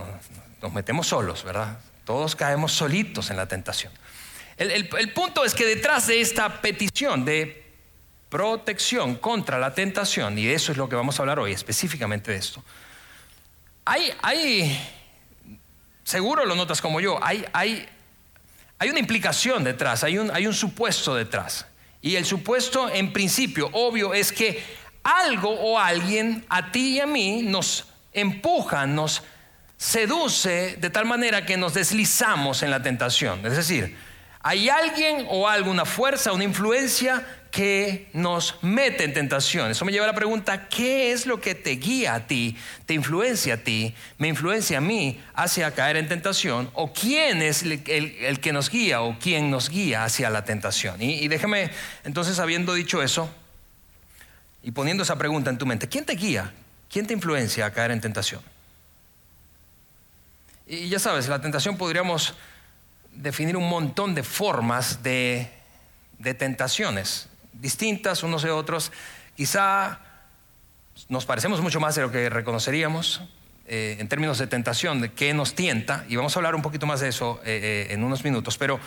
nos 0.62 0.73
metemos 0.73 1.09
solos, 1.09 1.43
¿verdad? 1.44 1.79
Todos 2.05 2.37
caemos 2.37 2.73
solitos 2.73 3.31
en 3.31 3.38
la 3.38 3.47
tentación. 3.47 3.93
El, 4.56 5.12
punto 5.12 5.45
es 5.45 5.55
que 5.55 5.65
detrás 5.65 6.06
de 6.06 6.21
esta 6.21 6.61
petición 6.61 7.25
de 7.25 7.65
protección 8.29 9.17
contra 9.17 9.59
la 9.59 9.75
tentación, 9.75 10.39
y 10.39 10.47
de 10.47 10.55
eso 10.55 10.73
es 10.73 10.79
lo 10.79 10.89
que 10.89 10.97
vamos 10.97 11.19
a 11.19 11.23
hablar 11.23 11.39
hoy, 11.39 11.53
específicamente 11.53 12.31
de 12.31 12.39
esto, 12.39 12.62
hay, 13.85 14.81
seguro 16.05 16.45
lo 16.45 16.55
notas 16.55 16.81
como 16.81 17.01
yo, 17.01 17.19
hay, 17.23 17.45
hay, 17.53 17.87
hay 18.79 18.89
una 18.89 18.99
implicación 18.99 19.65
detrás, 19.65 20.05
hay 20.05 20.19
un, 20.19 20.31
hay 20.31 20.47
un 20.47 20.55
supuesto 20.55 21.15
detrás. 21.15 21.67
Y 22.00 22.17
el 22.17 22.25
supuesto 22.25 22.91
en 22.91 23.12
principio, 23.12 23.71
obvio, 23.73 24.15
es 24.15 24.31
que 24.31 24.62
algo 25.03 25.50
o 25.50 25.79
alguien 25.79 26.45
a 26.49 26.71
ti 26.71 26.97
y 26.97 27.00
a 27.00 27.07
mí 27.07 27.43
nos 27.43 27.87
empuja, 28.12 28.87
nos 28.87 29.23
seduce 29.77 30.77
de 30.77 30.91
tal 30.91 31.05
manera 31.05 31.45
que 31.45 31.57
nos 31.57 31.75
deslizamos 31.75 32.62
en 32.62 32.71
la 32.71 32.83
tentación. 32.83 33.45
Es 33.47 33.57
decir, 33.57 33.97
hay 34.46 34.69
alguien 34.69 35.26
o 35.31 35.49
alguna 35.49 35.87
fuerza, 35.87 36.35
una 36.35 36.44
influencia 36.44 37.26
que 37.50 38.11
nos 38.12 38.62
mete 38.62 39.05
en 39.05 39.14
tentación. 39.14 39.70
Eso 39.70 39.87
me 39.87 39.93
lleva 39.93 40.05
a 40.05 40.08
la 40.08 40.14
pregunta, 40.14 40.69
¿qué 40.69 41.12
es 41.12 41.25
lo 41.25 41.40
que 41.40 41.54
te 41.54 41.71
guía 41.76 42.14
a 42.14 42.26
ti, 42.26 42.54
te 42.85 42.92
influencia 42.92 43.54
a 43.54 43.57
ti, 43.57 43.95
me 44.19 44.28
influencia 44.28 44.78
a 44.78 44.80
mí 44.83 45.19
hacia 45.35 45.71
caer 45.71 45.97
en 45.97 46.09
tentación? 46.09 46.71
¿O 46.75 46.92
quién 46.92 47.40
es 47.40 47.62
el, 47.62 47.83
que 47.83 48.52
nos 48.52 48.69
guía 48.69 49.00
o 49.00 49.19
quién 49.19 49.50
nos 49.50 49.71
guía 49.71 50.04
hacia 50.04 50.28
la 50.28 50.45
tentación? 50.45 51.00
Y, 51.00 51.21
y 51.21 51.28
déjame, 51.28 51.71
entonces, 52.04 52.38
habiendo 52.38 52.75
dicho 52.75 53.02
eso 53.02 53.30
y 54.62 54.73
poniendo 54.73 55.04
esa 55.04 55.16
pregunta 55.16 55.49
en 55.49 55.57
tu 55.57 55.64
mente, 55.64 55.88
¿quién 55.88 56.04
te 56.04 56.16
guía? 56.16 56.52
¿Quién 56.90 57.07
te 57.07 57.14
influencia 57.14 57.64
a 57.64 57.73
caer 57.73 57.92
en 57.92 58.02
tentación? 58.02 58.42
Y 60.66 60.90
ya 60.90 60.99
sabes, 60.99 61.28
la 61.28 61.40
tentación 61.40 61.78
podríamos 61.78 62.35
definir 63.14 63.56
un 63.56 63.68
montón 63.68 64.14
de 64.14 64.23
formas 64.23 65.02
de, 65.02 65.50
tentaciones, 66.38 67.28
distintas 67.52 68.23
unos 68.23 68.42
de 68.42 68.50
otros. 68.50 68.92
Quizá 69.37 70.00
nos 71.09 71.25
parecemos 71.25 71.61
mucho 71.61 71.80
más 71.80 71.94
de 71.94 72.02
lo 72.02 72.11
que 72.11 72.28
reconoceríamos 72.30 73.23
eh, 73.66 73.97
en 73.99 74.09
términos 74.09 74.38
de 74.38 74.47
tentación, 74.47 75.00
de 75.00 75.12
qué 75.12 75.35
nos 75.35 75.54
tienta, 75.54 76.04
y 76.09 76.16
vamos 76.16 76.37
a 76.37 76.38
hablar 76.38 76.54
un 76.54 76.62
poquito 76.62 76.87
más 76.87 77.00
de 77.00 77.09
eso 77.09 77.40
eh, 77.44 77.87
eh, 77.88 77.94
en 77.94 78.04
unos 78.04 78.23
minutos, 78.25 78.59
pero 78.59 78.78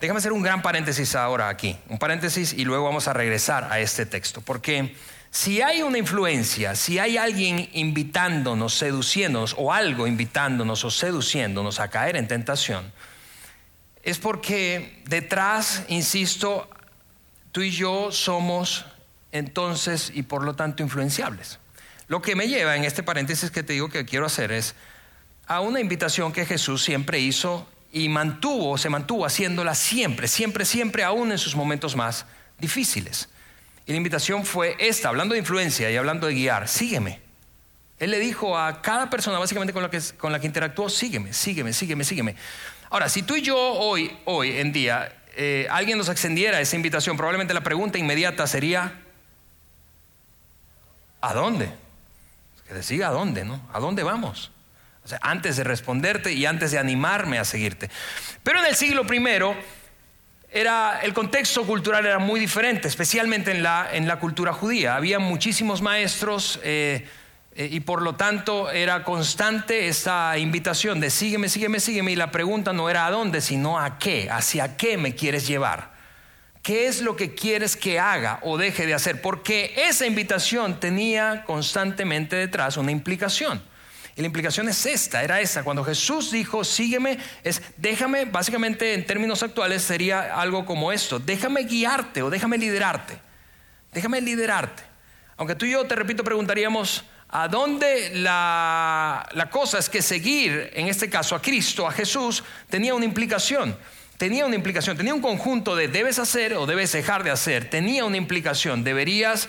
déjame 0.00 0.18
hacer 0.18 0.32
un 0.32 0.42
gran 0.42 0.62
paréntesis 0.62 1.14
ahora 1.14 1.48
aquí, 1.48 1.76
un 1.88 1.98
paréntesis 1.98 2.52
y 2.52 2.64
luego 2.64 2.84
vamos 2.84 3.08
a 3.08 3.12
regresar 3.12 3.68
a 3.70 3.80
este 3.80 4.06
texto, 4.06 4.40
porque 4.40 4.94
si 5.30 5.60
hay 5.60 5.82
una 5.82 5.98
influencia, 5.98 6.74
si 6.74 6.98
hay 6.98 7.18
alguien 7.18 7.68
invitándonos, 7.72 8.74
seduciéndonos, 8.74 9.54
o 9.58 9.72
algo 9.72 10.06
invitándonos 10.06 10.84
o 10.84 10.90
seduciéndonos 10.90 11.80
a 11.80 11.88
caer 11.88 12.16
en 12.16 12.28
tentación, 12.28 12.90
es 14.06 14.18
porque 14.18 15.02
detrás, 15.08 15.82
insisto, 15.88 16.70
tú 17.50 17.62
y 17.62 17.72
yo 17.72 18.12
somos 18.12 18.86
entonces 19.32 20.12
y 20.14 20.22
por 20.22 20.44
lo 20.44 20.54
tanto 20.54 20.84
influenciables. 20.84 21.58
Lo 22.06 22.22
que 22.22 22.36
me 22.36 22.46
lleva 22.46 22.76
en 22.76 22.84
este 22.84 23.02
paréntesis 23.02 23.50
que 23.50 23.64
te 23.64 23.72
digo 23.72 23.88
que 23.88 24.04
quiero 24.04 24.24
hacer 24.24 24.52
es 24.52 24.76
a 25.48 25.60
una 25.60 25.80
invitación 25.80 26.32
que 26.32 26.46
Jesús 26.46 26.84
siempre 26.84 27.18
hizo 27.18 27.68
y 27.92 28.08
mantuvo, 28.08 28.78
se 28.78 28.90
mantuvo 28.90 29.26
haciéndola 29.26 29.74
siempre, 29.74 30.28
siempre, 30.28 30.64
siempre, 30.64 31.02
aún 31.02 31.32
en 31.32 31.38
sus 31.38 31.56
momentos 31.56 31.96
más 31.96 32.26
difíciles. 32.60 33.28
Y 33.86 33.90
la 33.90 33.96
invitación 33.96 34.46
fue 34.46 34.76
esta, 34.78 35.08
hablando 35.08 35.32
de 35.32 35.40
influencia 35.40 35.90
y 35.90 35.96
hablando 35.96 36.28
de 36.28 36.34
guiar, 36.34 36.68
sígueme. 36.68 37.26
Él 37.98 38.12
le 38.12 38.20
dijo 38.20 38.56
a 38.56 38.82
cada 38.82 39.10
persona 39.10 39.38
básicamente 39.40 39.72
con 39.72 39.82
la 39.82 39.90
que, 39.90 40.00
con 40.16 40.30
la 40.30 40.38
que 40.38 40.46
interactuó, 40.46 40.88
sígueme, 40.88 41.32
sígueme, 41.32 41.72
sígueme, 41.72 42.04
sígueme. 42.04 42.36
Ahora, 42.90 43.08
si 43.08 43.22
tú 43.22 43.36
y 43.36 43.42
yo 43.42 43.56
hoy, 43.58 44.16
hoy 44.24 44.58
en 44.58 44.72
día, 44.72 45.12
eh, 45.36 45.66
alguien 45.70 45.98
nos 45.98 46.08
extendiera 46.08 46.60
esa 46.60 46.76
invitación, 46.76 47.16
probablemente 47.16 47.54
la 47.54 47.62
pregunta 47.62 47.98
inmediata 47.98 48.46
sería, 48.46 49.02
¿A 51.26 51.34
dónde? 51.34 51.68
Que 52.68 52.74
te 52.74 52.82
siga 52.84 53.08
a 53.08 53.10
dónde, 53.10 53.44
¿no? 53.44 53.60
¿A 53.72 53.80
dónde 53.80 54.04
vamos? 54.04 54.52
O 55.04 55.08
sea, 55.08 55.18
antes 55.22 55.56
de 55.56 55.64
responderte 55.64 56.32
y 56.32 56.46
antes 56.46 56.70
de 56.70 56.78
animarme 56.78 57.38
a 57.38 57.44
seguirte. 57.44 57.90
Pero 58.42 58.60
en 58.60 58.66
el 58.66 58.76
siglo 58.76 59.06
primero 59.06 59.56
era, 60.52 61.00
el 61.02 61.12
contexto 61.14 61.64
cultural 61.64 62.06
era 62.06 62.18
muy 62.20 62.38
diferente, 62.38 62.86
especialmente 62.86 63.50
en 63.50 63.62
la, 63.62 63.88
en 63.92 64.06
la 64.06 64.20
cultura 64.20 64.52
judía. 64.52 64.96
Había 64.96 65.18
muchísimos 65.18 65.82
maestros 65.82 66.60
eh, 66.62 67.08
y 67.58 67.80
por 67.80 68.02
lo 68.02 68.16
tanto 68.16 68.70
era 68.70 69.02
constante 69.02 69.88
esta 69.88 70.36
invitación 70.36 71.00
de 71.00 71.08
sígueme, 71.08 71.48
sígueme, 71.48 71.80
sígueme. 71.80 72.12
Y 72.12 72.16
la 72.16 72.30
pregunta 72.30 72.72
no 72.72 72.90
era 72.90 73.06
a 73.06 73.10
dónde, 73.10 73.40
sino 73.40 73.78
a 73.78 73.98
qué, 73.98 74.28
hacia 74.30 74.76
qué 74.76 74.98
me 74.98 75.14
quieres 75.14 75.46
llevar. 75.46 75.96
¿Qué 76.62 76.86
es 76.86 77.00
lo 77.00 77.16
que 77.16 77.34
quieres 77.34 77.76
que 77.76 77.98
haga 77.98 78.40
o 78.42 78.58
deje 78.58 78.86
de 78.86 78.92
hacer? 78.92 79.22
Porque 79.22 79.72
esa 79.88 80.04
invitación 80.04 80.80
tenía 80.80 81.44
constantemente 81.46 82.36
detrás 82.36 82.76
una 82.76 82.90
implicación. 82.90 83.62
Y 84.16 84.20
la 84.20 84.26
implicación 84.26 84.68
es 84.68 84.84
esta, 84.84 85.22
era 85.22 85.40
esta. 85.40 85.62
Cuando 85.62 85.84
Jesús 85.84 86.32
dijo, 86.32 86.64
sígueme, 86.64 87.18
es 87.44 87.62
déjame, 87.76 88.24
básicamente 88.24 88.94
en 88.94 89.06
términos 89.06 89.42
actuales 89.42 89.82
sería 89.82 90.34
algo 90.40 90.66
como 90.66 90.90
esto, 90.90 91.18
déjame 91.18 91.62
guiarte 91.62 92.22
o 92.22 92.30
déjame 92.30 92.58
liderarte. 92.58 93.18
Déjame 93.92 94.20
liderarte. 94.20 94.82
Aunque 95.36 95.54
tú 95.54 95.66
y 95.66 95.70
yo, 95.70 95.86
te 95.86 95.94
repito, 95.94 96.24
preguntaríamos, 96.24 97.04
¿a 97.28 97.48
dónde 97.48 98.10
la, 98.14 99.28
la 99.32 99.50
cosa 99.50 99.78
es 99.78 99.88
que 99.88 100.02
seguir, 100.02 100.70
en 100.74 100.88
este 100.88 101.10
caso 101.10 101.34
a 101.34 101.42
Cristo, 101.42 101.86
a 101.86 101.92
Jesús, 101.92 102.42
tenía 102.68 102.94
una 102.94 103.04
implicación? 103.04 103.76
tenía 104.16 104.46
una 104.46 104.54
implicación, 104.54 104.96
tenía 104.96 105.14
un 105.14 105.20
conjunto 105.20 105.76
de 105.76 105.88
debes 105.88 106.18
hacer 106.18 106.54
o 106.54 106.66
debes 106.66 106.92
dejar 106.92 107.22
de 107.22 107.30
hacer, 107.30 107.68
tenía 107.68 108.04
una 108.04 108.16
implicación, 108.16 108.82
deberías, 108.82 109.48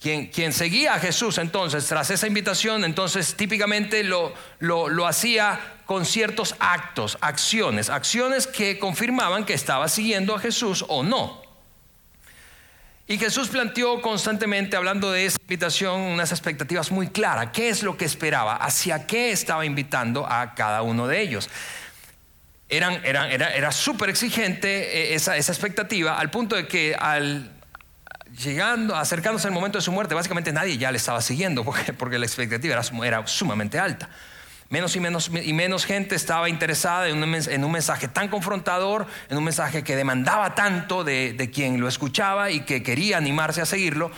quien, 0.00 0.28
quien 0.28 0.52
seguía 0.52 0.94
a 0.94 1.00
Jesús 1.00 1.38
entonces, 1.38 1.86
tras 1.86 2.10
esa 2.10 2.26
invitación, 2.26 2.84
entonces 2.84 3.34
típicamente 3.34 4.04
lo, 4.04 4.32
lo, 4.60 4.88
lo 4.88 5.06
hacía 5.06 5.60
con 5.86 6.06
ciertos 6.06 6.54
actos, 6.60 7.18
acciones, 7.20 7.90
acciones 7.90 8.46
que 8.46 8.78
confirmaban 8.78 9.44
que 9.44 9.54
estaba 9.54 9.88
siguiendo 9.88 10.36
a 10.36 10.38
Jesús 10.38 10.84
o 10.88 11.02
no. 11.02 11.47
Y 13.08 13.18
Jesús 13.18 13.48
planteó 13.48 14.00
constantemente, 14.02 14.76
hablando 14.76 15.10
de 15.10 15.26
esa 15.26 15.38
invitación, 15.40 16.00
unas 16.00 16.30
expectativas 16.30 16.92
muy 16.92 17.08
claras. 17.08 17.48
¿Qué 17.52 17.70
es 17.70 17.82
lo 17.82 17.96
que 17.96 18.04
esperaba? 18.04 18.56
¿Hacia 18.56 19.06
qué 19.06 19.32
estaba 19.32 19.64
invitando 19.64 20.30
a 20.30 20.54
cada 20.54 20.82
uno 20.82 21.08
de 21.08 21.22
ellos? 21.22 21.48
eran, 22.68 23.00
eran, 23.04 23.30
era, 23.30 23.54
era 23.54 23.72
súper 23.72 24.10
exigente 24.10 25.12
eh, 25.12 25.14
esa, 25.14 25.36
esa, 25.36 25.52
expectativa, 25.52 26.18
al 26.18 26.30
punto 26.30 26.54
de 26.54 26.66
que 26.66 26.94
al 26.94 27.50
llegando, 28.38 28.94
acercándose 28.94 29.48
al 29.48 29.54
momento 29.54 29.78
de 29.78 29.82
su 29.82 29.90
muerte, 29.90 30.14
básicamente 30.14 30.52
nadie 30.52 30.76
ya 30.76 30.90
le 30.92 30.98
estaba 30.98 31.20
siguiendo, 31.20 31.64
porque, 31.64 31.92
porque 31.92 32.18
la 32.18 32.26
expectativa 32.26 32.74
era, 32.74 33.06
era, 33.06 33.26
sumamente 33.26 33.78
alta. 33.78 34.08
Menos 34.70 34.94
y 34.96 35.00
menos, 35.00 35.30
y 35.32 35.52
menos 35.54 35.86
gente 35.86 36.14
estaba 36.14 36.48
interesada 36.48 37.08
en 37.08 37.22
un, 37.22 37.34
en 37.34 37.64
un, 37.64 37.72
mensaje 37.72 38.06
tan 38.06 38.28
confrontador, 38.28 39.06
en 39.30 39.38
un 39.38 39.44
mensaje 39.44 39.82
que 39.82 39.96
demandaba 39.96 40.54
tanto 40.54 41.04
de, 41.04 41.32
de 41.32 41.50
quien 41.50 41.80
lo 41.80 41.88
escuchaba 41.88 42.50
y 42.50 42.60
que 42.60 42.82
quería 42.82 43.16
animarse 43.16 43.62
a 43.62 43.66
seguirlo, 43.66 44.10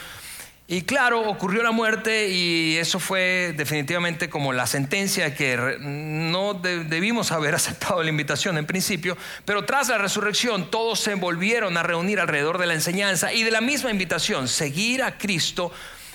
y 0.73 0.83
claro, 0.83 1.29
ocurrió 1.29 1.65
la 1.65 1.73
muerte 1.73 2.29
y 2.29 2.77
eso 2.77 3.01
fue 3.01 3.53
definitivamente 3.57 4.31
como 4.31 4.53
la 4.53 4.69
sentencia 4.69 5.35
que 5.35 5.77
no 5.81 6.55
debimos 6.55 7.33
haber 7.33 7.55
aceptado 7.57 8.01
la 8.05 8.09
invitación 8.09 8.57
en 8.57 8.67
principio, 8.67 9.19
pero 9.45 9.65
tras 9.65 9.89
la 9.89 9.99
resurrección 9.99 10.71
todos 10.71 11.01
se 11.01 11.17
volvieron 11.17 11.77
a 11.77 11.83
reunir 11.83 12.21
alrededor 12.21 12.59
de 12.59 12.69
la 12.69 12.75
enseñanza 12.75 13.33
y 13.33 13.43
de 13.43 13.51
la 13.51 13.61
misma 13.61 13.91
invitación, 13.91 14.47
seguir 14.47 15.03
a 15.03 15.19
Cristo 15.19 15.73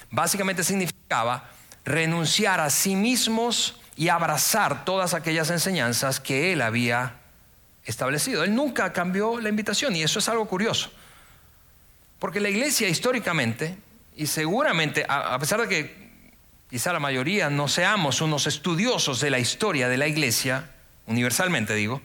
básicamente 0.09 0.63
significaba 0.63 1.49
renunciar 1.83 2.61
a 2.61 2.69
sí 2.69 2.95
mismos 2.95 3.81
y 3.95 4.09
abrazar 4.09 4.85
todas 4.85 5.13
aquellas 5.13 5.49
enseñanzas 5.49 6.19
que 6.19 6.51
Él 6.53 6.61
había 6.61 7.13
establecido. 7.85 8.43
Él 8.43 8.53
nunca 8.55 8.91
cambió 8.91 9.39
la 9.39 9.49
invitación 9.49 9.95
y 9.95 10.03
eso 10.03 10.19
es 10.19 10.27
algo 10.27 10.47
curioso. 10.47 10.91
Porque 12.19 12.39
la 12.39 12.49
iglesia 12.49 12.89
históricamente 12.89 13.77
y 14.17 14.27
seguramente, 14.27 15.05
a, 15.07 15.37
pesar 15.39 15.61
de 15.61 15.67
que 15.67 16.05
quizá 16.69 16.93
la 16.93 16.99
mayoría 16.99 17.49
no 17.49 17.67
seamos 17.67 18.21
unos 18.21 18.47
estudiosos 18.47 19.19
de 19.19 19.29
la 19.29 19.39
historia 19.39 19.89
de 19.89 19.97
la 19.97 20.07
iglesia, 20.07 20.71
universalmente 21.05 21.75
digo, 21.75 22.01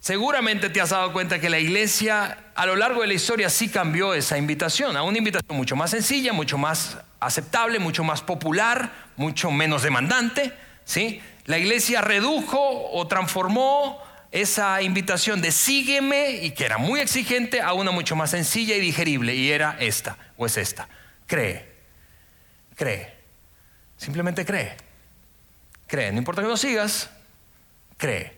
seguramente 0.00 0.70
te 0.70 0.80
has 0.80 0.90
dado 0.90 1.12
cuenta 1.12 1.40
que 1.40 1.50
la 1.50 1.58
iglesia 1.58 2.38
a 2.54 2.66
lo 2.66 2.76
largo 2.76 3.02
de 3.02 3.08
la 3.08 3.14
historia 3.14 3.50
sí 3.50 3.68
cambió 3.68 4.14
esa 4.14 4.38
invitación, 4.38 4.96
a 4.96 5.02
una 5.02 5.18
invitación 5.18 5.56
mucho 5.56 5.76
más 5.76 5.90
sencilla, 5.90 6.32
mucho 6.32 6.58
más 6.58 6.98
aceptable, 7.20 7.78
mucho 7.78 8.04
más 8.04 8.22
popular, 8.22 8.92
mucho 9.16 9.50
menos 9.50 9.82
demandante. 9.82 10.52
¿Sí? 10.84 11.20
La 11.46 11.58
iglesia 11.58 12.00
redujo 12.00 12.58
o 12.92 13.06
transformó 13.06 14.02
esa 14.34 14.82
invitación 14.82 15.40
de 15.40 15.52
sígueme 15.52 16.40
y 16.42 16.50
que 16.50 16.64
era 16.64 16.76
muy 16.76 17.00
exigente 17.00 17.60
a 17.60 17.72
una 17.72 17.92
mucho 17.92 18.16
más 18.16 18.30
sencilla 18.30 18.74
y 18.74 18.80
digerible 18.80 19.34
y 19.34 19.52
era 19.52 19.76
esta 19.78 20.18
o 20.36 20.46
es 20.46 20.56
esta. 20.56 20.88
Cree, 21.26 21.68
cree, 22.74 23.14
simplemente 23.96 24.44
cree, 24.44 24.76
cree, 25.86 26.10
no 26.10 26.18
importa 26.18 26.42
que 26.42 26.48
no 26.48 26.56
sigas, 26.56 27.10
cree. 27.96 28.32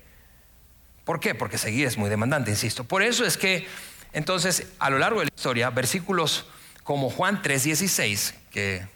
¿Por 1.04 1.20
qué? 1.20 1.34
Porque 1.34 1.56
seguir 1.56 1.86
es 1.86 1.96
muy 1.96 2.10
demandante, 2.10 2.50
insisto. 2.50 2.84
Por 2.84 3.02
eso 3.02 3.24
es 3.24 3.38
que 3.38 3.66
entonces 4.12 4.66
a 4.78 4.90
lo 4.90 4.98
largo 4.98 5.20
de 5.20 5.26
la 5.26 5.32
historia, 5.34 5.70
versículos 5.70 6.46
como 6.82 7.08
Juan 7.08 7.42
3:16, 7.42 8.34
que 8.50 8.86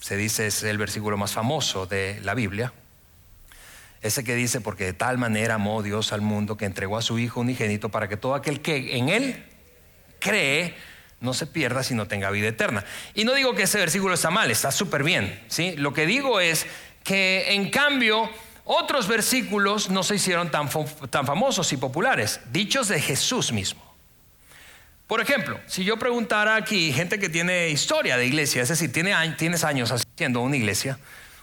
se 0.00 0.16
dice 0.16 0.46
es 0.46 0.62
el 0.62 0.78
versículo 0.78 1.16
más 1.16 1.32
famoso 1.32 1.86
de 1.86 2.20
la 2.22 2.34
Biblia, 2.34 2.72
ese 4.02 4.24
que 4.24 4.34
dice, 4.34 4.60
porque 4.60 4.84
de 4.84 4.92
tal 4.92 5.18
manera 5.18 5.54
amó 5.54 5.82
Dios 5.82 6.12
al 6.12 6.20
mundo 6.20 6.56
que 6.56 6.64
entregó 6.64 6.96
a 6.96 7.02
su 7.02 7.18
Hijo 7.18 7.40
unigénito 7.40 7.88
para 7.88 8.08
que 8.08 8.16
todo 8.16 8.34
aquel 8.34 8.60
que 8.60 8.96
en 8.96 9.08
Él 9.08 9.44
cree 10.18 10.74
no 11.20 11.34
se 11.34 11.46
pierda, 11.46 11.82
sino 11.82 12.06
tenga 12.06 12.30
vida 12.30 12.48
eterna. 12.48 12.84
Y 13.14 13.24
no 13.24 13.34
digo 13.34 13.54
que 13.54 13.62
ese 13.62 13.78
versículo 13.78 14.14
está 14.14 14.30
mal, 14.30 14.50
está 14.50 14.70
súper 14.70 15.02
bien. 15.02 15.42
¿sí? 15.48 15.74
Lo 15.76 15.92
que 15.92 16.06
digo 16.06 16.40
es 16.40 16.66
que 17.04 17.54
en 17.54 17.70
cambio 17.70 18.30
otros 18.64 19.08
versículos 19.08 19.90
no 19.90 20.02
se 20.02 20.16
hicieron 20.16 20.50
tan, 20.50 20.68
tan 21.10 21.26
famosos 21.26 21.72
y 21.72 21.76
populares, 21.76 22.40
dichos 22.52 22.88
de 22.88 23.00
Jesús 23.00 23.52
mismo. 23.52 23.86
Por 25.06 25.20
ejemplo, 25.20 25.60
si 25.66 25.84
yo 25.84 25.98
preguntara 25.98 26.56
aquí, 26.56 26.92
gente 26.92 27.20
que 27.20 27.28
tiene 27.28 27.68
historia 27.68 28.16
de 28.16 28.26
iglesia, 28.26 28.62
es 28.62 28.68
decir, 28.68 28.92
tiene, 28.92 29.14
tienes 29.38 29.62
años 29.62 29.92
asistiendo 29.92 30.40
a 30.40 30.42
una 30.42 30.56
iglesia, 30.56 30.98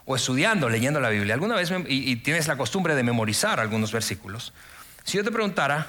o 0.06 0.16
estudiando, 0.16 0.70
leyendo 0.70 1.00
la 1.00 1.10
Biblia, 1.10 1.34
alguna 1.34 1.56
vez 1.56 1.72
y, 1.88 2.16
tienes 2.18 2.48
la 2.48 2.58
costumbre 2.58 2.96
de 2.96 3.04
memorizar 3.04 3.60
algunos 3.60 3.92
versículos, 3.92 4.54
si 5.04 5.18
yo 5.18 5.24
te 5.24 5.32
preguntara, 5.32 5.88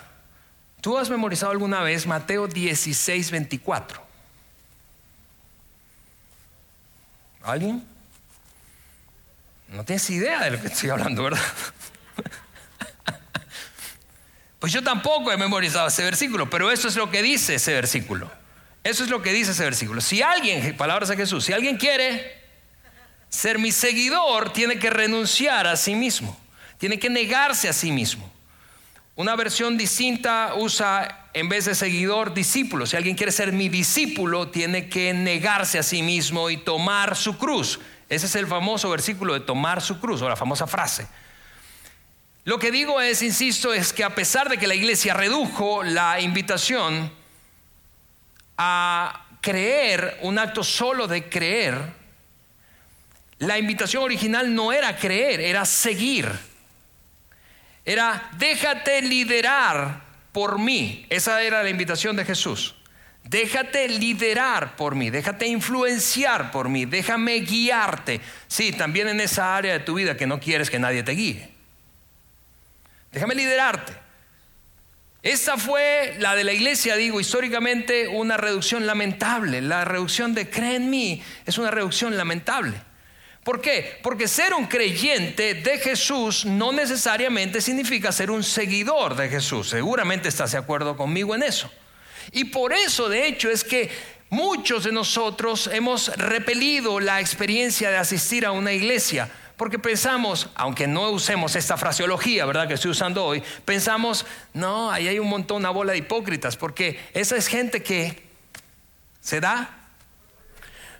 ¿tú 0.81 0.99
has 0.99 1.11
memorizado 1.11 1.53
alguna 1.53 1.83
vez 1.83 2.07
Mateo 2.07 2.47
16, 2.47 3.31
24? 3.31 4.05
¿Alguien? 7.43 7.85
No 9.69 9.85
tienes 9.85 10.09
idea 10.11 10.45
de 10.45 10.51
lo 10.53 10.61
que 10.61 10.69
estoy 10.69 10.91
hablando, 10.91 11.25
¿verdad? 11.25 11.41
Pues 14.65 14.73
yo 14.73 14.83
tampoco 14.83 15.31
he 15.31 15.37
memorizado 15.37 15.89
ese 15.89 16.03
versículo, 16.03 16.49
pero 16.49 16.71
eso 16.71 16.89
es 16.89 16.97
lo 16.97 17.11
que 17.11 17.21
dice 17.21 17.57
ese 17.57 17.75
versículo. 17.75 18.31
Eso 18.83 19.05
es 19.05 19.11
lo 19.11 19.21
que 19.21 19.31
dice 19.31 19.51
ese 19.51 19.63
versículo. 19.63 20.01
Si 20.01 20.23
alguien, 20.23 20.75
palabras 20.79 21.11
de 21.11 21.17
Jesús, 21.17 21.45
si 21.45 21.53
alguien 21.53 21.77
quiere 21.77 22.44
ser 23.35 23.59
mi 23.59 23.73
seguidor 23.73 24.53
tiene 24.53 24.79
que 24.79 24.91
renunciar 24.91 25.67
a 25.67 25.77
sí 25.77 25.97
mismo, 25.97 26.39
tiene 26.79 27.01
que 27.01 27.11
negarse 27.11 27.69
a 27.69 27.73
sí 27.73 27.91
mismo. 27.91 28.31
Una 29.17 29.35
versión 29.35 29.77
distinta 29.77 30.55
usa 30.57 31.29
en 31.35 31.49
vez 31.49 31.65
de 31.65 31.75
seguidor 31.75 32.33
discípulo. 32.33 32.87
Si 32.87 32.97
alguien 32.97 33.17
quiere 33.17 33.33
ser 33.33 33.53
mi 33.53 33.69
discípulo, 33.69 34.51
tiene 34.51 34.89
que 34.89 35.13
negarse 35.13 35.81
a 35.81 35.83
sí 35.83 36.03
mismo 36.03 36.49
y 36.49 36.59
tomar 36.59 37.17
su 37.17 37.37
cruz. 37.37 37.81
Ese 38.09 38.27
es 38.27 38.35
el 38.37 38.47
famoso 38.47 38.89
versículo 38.89 39.35
de 39.35 39.41
tomar 39.41 39.83
su 39.83 39.99
cruz 39.99 40.23
o 40.23 40.29
la 40.29 40.37
famosa 40.37 40.69
frase. 40.69 41.09
Lo 42.45 42.61
que 42.61 42.71
digo 42.71 43.01
es, 43.01 43.21
insisto, 43.21 43.75
es 43.75 43.93
que 43.93 44.05
a 44.05 44.15
pesar 44.15 44.49
de 44.49 44.59
que 44.59 44.69
la 44.69 44.77
iglesia 44.77 45.13
redujo 45.13 45.83
la 45.83 46.21
invitación 46.21 47.11
a 48.57 49.27
creer, 49.41 50.19
un 50.23 50.39
acto 50.39 50.63
solo 50.63 51.09
de 51.09 51.29
creer, 51.29 52.04
la 53.39 53.59
invitación 53.59 54.03
original 54.03 54.55
no 54.55 54.73
era 54.73 54.97
creer, 54.97 55.41
era 55.41 55.65
seguir. 55.65 56.31
Era 57.85 58.31
déjate 58.39 59.03
liderar 59.03 60.03
por 60.33 60.59
mí. 60.59 61.07
Esa 61.11 61.43
era 61.43 61.63
la 61.63 61.71
invitación 61.71 62.17
de 62.17 62.25
Jesús. 62.25 62.75
Déjate 63.25 63.89
liderar 63.89 64.77
por 64.77 64.95
mí, 64.95 65.09
déjate 65.09 65.47
influenciar 65.47 66.51
por 66.51 66.69
mí, 66.69 66.85
déjame 66.85 67.41
guiarte. 67.41 68.21
Sí, 68.49 68.71
también 68.71 69.09
en 69.09 69.19
esa 69.19 69.57
área 69.57 69.73
de 69.73 69.81
tu 69.81 69.95
vida 69.95 70.15
que 70.15 70.27
no 70.27 70.39
quieres 70.39 70.69
que 70.69 70.79
nadie 70.79 71.03
te 71.03 71.13
guíe. 71.13 71.49
Déjame 73.13 73.35
liderarte. 73.35 73.95
Esta 75.23 75.57
fue 75.57 76.17
la 76.19 76.37
de 76.37 76.45
la 76.45 76.53
iglesia, 76.53 76.97
digo, 76.97 77.19
históricamente 77.19 78.09
una 78.09 78.37
reducción 78.37 78.87
lamentable. 78.87 79.63
La 79.63 79.87
reducción 79.87 80.35
de 80.35 80.51
cree 80.51 80.77
en 80.77 80.91
mí 80.91 81.23
es 81.47 81.57
una 81.57 81.71
reducción 81.71 82.19
lamentable. 82.19 82.75
¿Por 83.45 83.61
qué? 83.61 83.99
Porque 84.03 84.27
ser 84.27 84.55
un 84.55 84.67
creyente 84.67 85.53
de 85.53 85.79
Jesús 85.79 86.47
no 86.47 86.73
necesariamente 86.73 87.61
significa 87.61 88.11
ser 88.11 88.31
un 88.31 88.43
seguidor 88.43 89.15
de 89.15 89.29
Jesús. 89.29 89.69
Seguramente 89.69 90.31
estás 90.31 90.53
de 90.53 90.59
acuerdo 90.59 90.97
conmigo 90.97 91.35
en 91.35 91.43
eso. 91.43 91.71
Y 92.33 92.45
por 92.45 92.73
eso, 92.73 93.11
de 93.11 93.27
hecho, 93.27 93.51
es 93.51 93.63
que 93.63 93.91
muchos 94.31 94.85
de 94.85 94.93
nosotros 94.93 95.69
hemos 95.71 96.09
repelido 96.17 97.01
la 97.01 97.21
experiencia 97.21 97.91
de 97.91 97.99
asistir 97.99 98.47
a 98.47 98.51
una 98.51 98.73
iglesia 98.73 99.31
porque 99.57 99.79
pensamos, 99.79 100.49
aunque 100.57 100.89
no 100.89 101.11
usemos 101.11 101.55
esta 101.55 101.77
fraseología, 101.77 102.45
¿verdad? 102.45 102.67
Que 102.67 102.75
estoy 102.75 102.91
usando 102.91 103.25
hoy, 103.25 103.43
pensamos, 103.65 104.27
no, 104.53 104.91
ahí 104.91 105.07
hay 105.07 105.21
un 105.21 105.29
montón, 105.29 105.59
una 105.59 105.71
bola 105.71 105.93
de 105.93 105.99
hipócritas, 105.99 106.57
porque 106.57 106.99
esa 107.13 107.37
es 107.37 107.47
gente 107.47 107.83
que 107.83 108.21
se 109.21 109.41
da 109.41 109.84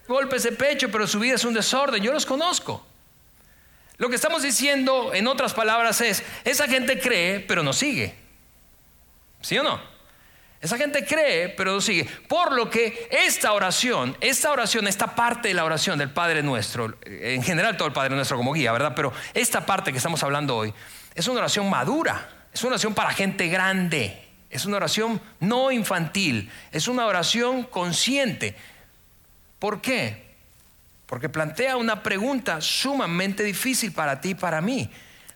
golpes 0.07 0.43
de 0.43 0.53
pecho, 0.53 0.91
pero 0.91 1.07
su 1.07 1.19
vida 1.19 1.35
es 1.35 1.45
un 1.45 1.55
desorden. 1.55 2.03
Yo 2.03 2.13
los 2.13 2.27
conozco. 2.27 2.85
Lo 3.97 4.09
que 4.09 4.17
estamos 4.17 4.43
diciendo, 4.43 5.15
en 5.15 5.27
otras 5.27 5.55
palabras, 5.55 6.01
es, 6.01 6.23
esa 6.45 6.67
gente 6.67 6.99
cree, 6.99 7.41
pero 7.41 7.63
no 7.63 7.73
sigue. 7.73 8.15
¿Sí 9.41 9.57
o 9.59 9.63
no? 9.63 9.81
Esa 10.61 10.79
gente 10.79 11.05
cree, 11.05 11.51
pero 11.51 11.73
no 11.73 11.81
sigue. 11.81 12.09
Por 12.27 12.53
lo 12.53 12.71
que 12.71 13.09
esta 13.11 13.53
oración, 13.53 14.17
esta 14.21 14.51
oración, 14.51 14.89
esta 14.89 15.15
parte 15.15 15.49
de 15.49 15.55
la 15.55 15.65
oración 15.65 15.99
del 15.99 16.11
Padre 16.11 16.43
Nuestro, 16.43 16.97
en 17.05 17.43
general 17.43 17.77
todo 17.77 17.87
el 17.87 17.93
Padre 17.93 18.17
Nuestro 18.17 18.39
como 18.39 18.53
guía, 18.55 18.73
¿verdad? 18.73 18.95
Pero 18.97 19.13
esta 19.35 19.67
parte 19.67 19.93
que 19.93 19.99
estamos 19.99 20.23
hablando 20.23 20.57
hoy, 20.57 20.73
es 21.15 21.29
una 21.29 21.41
oración 21.41 21.69
madura, 21.69 22.29
es 22.53 22.63
una 22.63 22.71
oración 22.71 22.95
para 22.95 23.11
gente 23.11 23.49
grande, 23.49 24.27
es 24.49 24.65
una 24.65 24.79
oración 24.79 25.21
no 25.39 25.71
infantil, 25.71 26.51
es 26.73 26.89
una 26.89 27.07
oración 27.07 27.65
consciente. 27.65 28.57
¿Por 29.65 29.81
qué? 29.81 30.23
Porque 31.07 31.31
plantea 31.31 31.79
una 31.79 32.03
pregunta 32.03 32.61
sumamente 32.61 33.43
difícil 33.43 33.93
para 33.93 34.21
ti 34.21 34.33
y 34.33 34.35
para 34.35 34.61
mí. 34.61 34.91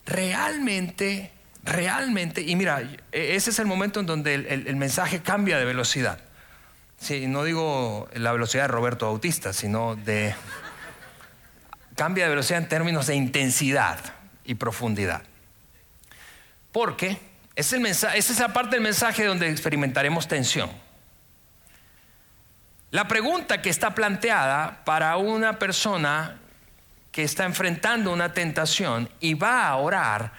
¿Realmente 0.04 1.32
realmente, 1.64 2.42
y 2.42 2.54
mira, 2.54 2.82
e, 3.11 3.37
ese 3.37 3.49
es 3.49 3.58
el 3.58 3.64
momento 3.64 4.00
en 4.00 4.04
donde 4.04 4.35
el, 4.35 4.76
mensaje 4.76 5.23
cambia 5.23 5.56
de 5.56 5.64
velocidad. 5.64 6.20
Sí, 7.00 7.26
no 7.26 7.42
digo 7.42 8.06
la 8.12 8.32
velocidad 8.32 8.64
de 8.64 8.68
Roberto 8.68 9.06
Bautista, 9.06 9.54
sino 9.54 9.97
de... 9.97 10.35
cambia 11.97 12.25
de 12.25 12.28
velocidad 12.28 12.61
en 12.61 12.68
términos 12.68 13.06
de 13.06 13.16
intensidad 13.16 13.99
y 14.44 14.56
profundidad. 14.56 15.23
Porque 16.70 17.16
es, 17.56 17.73
el 17.73 17.80
mensaje, 17.80 18.18
es 18.18 18.28
esa 18.28 18.52
parte 18.52 18.76
del 18.76 18.82
mensaje 18.82 19.25
donde 19.25 19.49
experimentaremos 19.49 20.28
tensión. 20.28 20.68
La 22.90 23.07
pregunta 23.07 23.61
que 23.61 23.71
está 23.71 23.95
planteada 23.95 24.83
para 24.85 25.16
una 25.18 25.59
persona 25.59 26.38
que 27.12 27.23
está 27.23 27.45
enfrentando 27.45 28.12
una 28.12 28.33
tentación 28.33 29.11
y 29.21 29.35
va 29.35 29.66
a 29.66 29.76
orar 29.76 30.33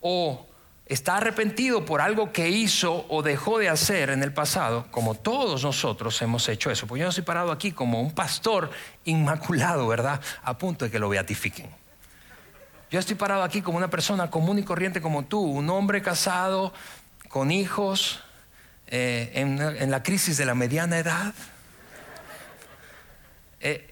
o 0.00 0.46
está 0.86 1.16
arrepentido 1.16 1.84
por 1.84 2.00
algo 2.00 2.32
que 2.32 2.48
hizo 2.48 3.06
o 3.08 3.22
dejó 3.22 3.58
de 3.58 3.68
hacer 3.68 4.10
en 4.10 4.22
el 4.22 4.32
pasado, 4.32 4.86
como 4.92 5.14
todos 5.14 5.64
nosotros 5.64 6.20
hemos 6.22 6.48
hecho 6.48 6.70
eso. 6.70 6.86
Pues 6.86 7.00
yo 7.00 7.06
no 7.06 7.10
estoy 7.10 7.24
parado 7.24 7.50
aquí 7.50 7.72
como 7.72 8.00
un 8.00 8.12
pastor 8.12 8.70
inmaculado, 9.04 9.88
¿verdad? 9.88 10.20
A 10.44 10.56
punto 10.56 10.84
de 10.84 10.90
que 10.90 11.00
lo 11.00 11.08
beatifiquen. 11.08 11.68
Yo 12.88 13.00
estoy 13.00 13.16
parado 13.16 13.42
aquí 13.42 13.62
como 13.62 13.78
una 13.78 13.90
persona 13.90 14.30
común 14.30 14.60
y 14.60 14.62
corriente 14.62 15.00
como 15.00 15.24
tú, 15.24 15.40
un 15.40 15.68
hombre 15.70 16.02
casado, 16.02 16.72
con 17.28 17.50
hijos, 17.50 18.20
eh, 18.86 19.32
en, 19.34 19.90
la 19.90 20.02
crisis 20.04 20.36
de 20.36 20.46
la 20.46 20.54
mediana 20.54 20.98
edad. 20.98 21.34
Eh, 23.66 23.84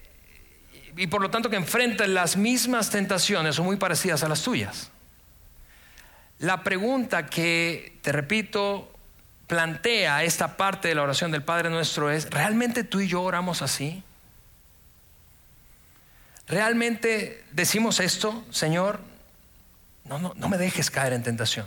y 0.96 1.08
por 1.08 1.20
lo 1.20 1.30
tanto 1.30 1.50
que 1.50 1.56
enfrenta 1.56 2.06
las 2.06 2.36
mismas 2.36 2.90
tentaciones 2.90 3.58
o 3.58 3.64
muy 3.64 3.76
parecidas 3.76 4.22
a 4.22 4.28
las 4.28 4.42
tuyas. 4.42 4.90
La 6.38 6.62
pregunta 6.62 7.26
que, 7.26 7.98
te 8.02 8.12
repito, 8.12 8.92
plantea 9.48 10.22
esta 10.22 10.56
parte 10.56 10.88
de 10.88 10.94
la 10.94 11.02
oración 11.02 11.32
del 11.32 11.42
Padre 11.42 11.70
nuestro 11.70 12.10
es, 12.10 12.30
¿realmente 12.30 12.84
tú 12.84 13.00
y 13.00 13.08
yo 13.08 13.22
oramos 13.22 13.62
así? 13.62 14.04
¿Realmente 16.46 17.44
decimos 17.50 17.98
esto, 17.98 18.44
Señor? 18.50 19.00
No, 20.04 20.18
no, 20.18 20.34
no 20.36 20.48
me 20.48 20.58
dejes 20.58 20.90
caer 20.90 21.14
en 21.14 21.22
tentación. 21.22 21.66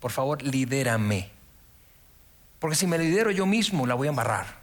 Por 0.00 0.12
favor, 0.12 0.42
lidérame. 0.42 1.30
Porque 2.60 2.76
si 2.76 2.86
me 2.86 2.96
lidero 2.96 3.30
yo 3.30 3.44
mismo, 3.44 3.86
la 3.86 3.94
voy 3.94 4.06
a 4.06 4.10
embarrar. 4.10 4.55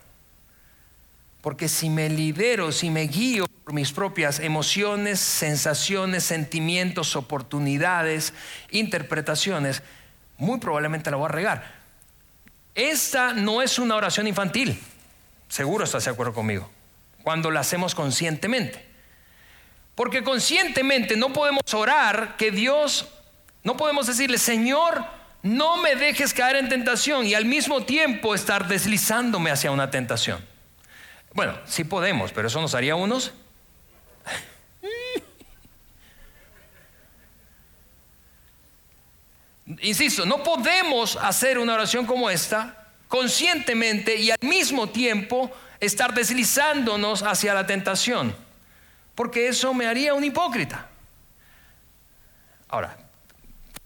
Porque 1.43 1.67
si 1.67 1.89
me 1.89 2.07
lidero, 2.07 2.71
si 2.71 2.89
me 2.89 3.01
guío 3.01 3.47
por 3.65 3.73
mis 3.73 3.91
propias 3.91 4.39
emociones, 4.39 5.19
sensaciones, 5.19 6.23
sentimientos, 6.23 7.17
oportunidades, 7.17 8.33
interpretaciones, 8.71 9.83
muy 10.37 10.57
probablemente 10.59 11.11
la 11.11 11.17
voy 11.17 11.25
a 11.25 11.33
regar. 11.33 11.75
Esta 12.75 13.33
no 13.33 13.61
es 13.61 13.77
una 13.77 13.97
oración 13.97 14.25
infantil, 14.25 14.79
seguro 15.49 15.83
estás 15.83 16.05
de 16.05 16.11
acuerdo 16.11 16.33
conmigo, 16.33 16.69
cuando 17.23 17.51
la 17.51 17.59
hacemos 17.59 17.93
conscientemente. 17.93 18.81
Porque 19.95 20.23
conscientemente 20.23 21.17
no 21.17 21.33
podemos 21.33 21.73
orar 21.73 22.37
que 22.37 22.51
Dios, 22.51 23.09
no 23.63 23.75
podemos 23.75 24.07
decirle, 24.07 24.37
Señor, 24.37 25.03
no 25.41 25.75
me 25.75 25.97
dejes 25.97 26.33
caer 26.33 26.55
en 26.55 26.69
tentación 26.69 27.25
y 27.25 27.33
al 27.33 27.43
mismo 27.43 27.83
tiempo 27.83 28.33
estar 28.33 28.69
deslizándome 28.69 29.51
hacia 29.51 29.71
una 29.71 29.91
tentación. 29.91 30.52
Bueno, 31.33 31.57
sí 31.65 31.83
podemos, 31.83 32.31
pero 32.31 32.47
eso 32.47 32.61
nos 32.61 32.75
haría 32.75 32.95
unos. 32.95 33.33
Insisto, 39.79 40.25
no 40.25 40.43
podemos 40.43 41.15
hacer 41.15 41.57
una 41.57 41.73
oración 41.73 42.05
como 42.05 42.29
esta 42.29 42.87
conscientemente 43.07 44.15
y 44.15 44.31
al 44.31 44.37
mismo 44.41 44.89
tiempo 44.89 45.51
estar 45.79 46.13
deslizándonos 46.13 47.23
hacia 47.23 47.53
la 47.53 47.65
tentación, 47.65 48.35
porque 49.15 49.47
eso 49.47 49.73
me 49.73 49.87
haría 49.87 50.13
un 50.13 50.23
hipócrita. 50.23 50.87
Ahora, 52.67 52.97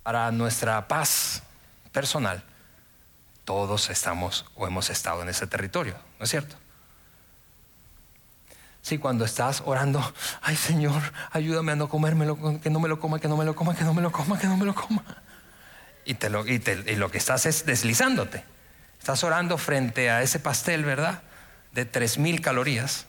para 0.03 0.31
nuestra 0.31 0.87
paz 0.87 1.43
personal, 1.91 2.43
todos 3.43 3.89
estamos 3.89 4.45
o 4.55 4.65
hemos 4.65 4.89
estado 4.89 5.21
en 5.21 5.29
ese 5.29 5.47
territorio, 5.47 5.95
¿no 6.19 6.23
es 6.23 6.29
cierto? 6.29 6.55
Sí, 8.87 8.99
cuando 8.99 9.25
estás 9.25 9.63
orando, 9.65 10.01
ay 10.41 10.55
Señor, 10.55 11.01
ayúdame 11.33 11.73
a 11.73 11.75
no 11.75 11.89
comérmelo, 11.89 12.61
que 12.61 12.69
no 12.69 12.79
me 12.79 12.87
lo 12.87 13.01
coma, 13.01 13.19
que 13.19 13.27
no 13.27 13.35
me 13.35 13.43
lo 13.43 13.53
coma, 13.53 13.75
que 13.75 13.83
no 13.83 13.93
me 13.93 14.01
lo 14.01 14.13
coma, 14.13 14.39
que 14.39 14.47
no 14.47 14.55
me 14.55 14.63
lo 14.63 14.73
coma. 14.73 15.03
Y, 16.05 16.13
te 16.13 16.29
lo, 16.29 16.47
y, 16.47 16.61
lo 16.95 17.11
que 17.11 17.17
estás 17.17 17.45
es 17.45 17.65
deslizándote. 17.65 18.45
Estás 18.97 19.25
orando 19.25 19.57
frente 19.57 20.09
a 20.09 20.21
ese 20.21 20.39
pastel, 20.39 20.85
¿verdad? 20.85 21.21
De 21.73 21.83
tres 21.83 22.17
mil 22.17 22.39
calorías. 22.39 23.07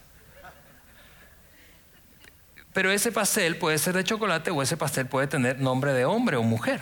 Pero 2.72 2.90
ese 2.90 3.12
pastel 3.12 3.56
puede 3.56 3.78
ser 3.78 3.94
de 3.94 4.02
chocolate 4.02 4.50
o 4.50 4.60
ese 4.62 4.76
pastel 4.76 5.06
puede 5.06 5.28
tener 5.28 5.60
nombre 5.60 5.92
de 5.92 6.04
hombre 6.04 6.36
o 6.36 6.42
mujer. 6.42 6.80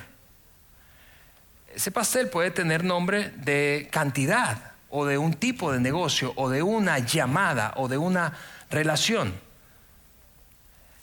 Ese 1.74 1.90
pastel 1.90 2.30
puede 2.30 2.50
tener 2.50 2.82
nombre 2.82 3.28
de 3.36 3.90
cantidad 3.92 4.72
o 4.88 5.04
de 5.04 5.18
un 5.18 5.34
tipo 5.34 5.70
de 5.70 5.80
negocio 5.80 6.32
o 6.36 6.48
de 6.48 6.62
una 6.62 6.98
llamada 6.98 7.74
o 7.76 7.88
de 7.88 7.98
una 7.98 8.32
relación. 8.70 9.34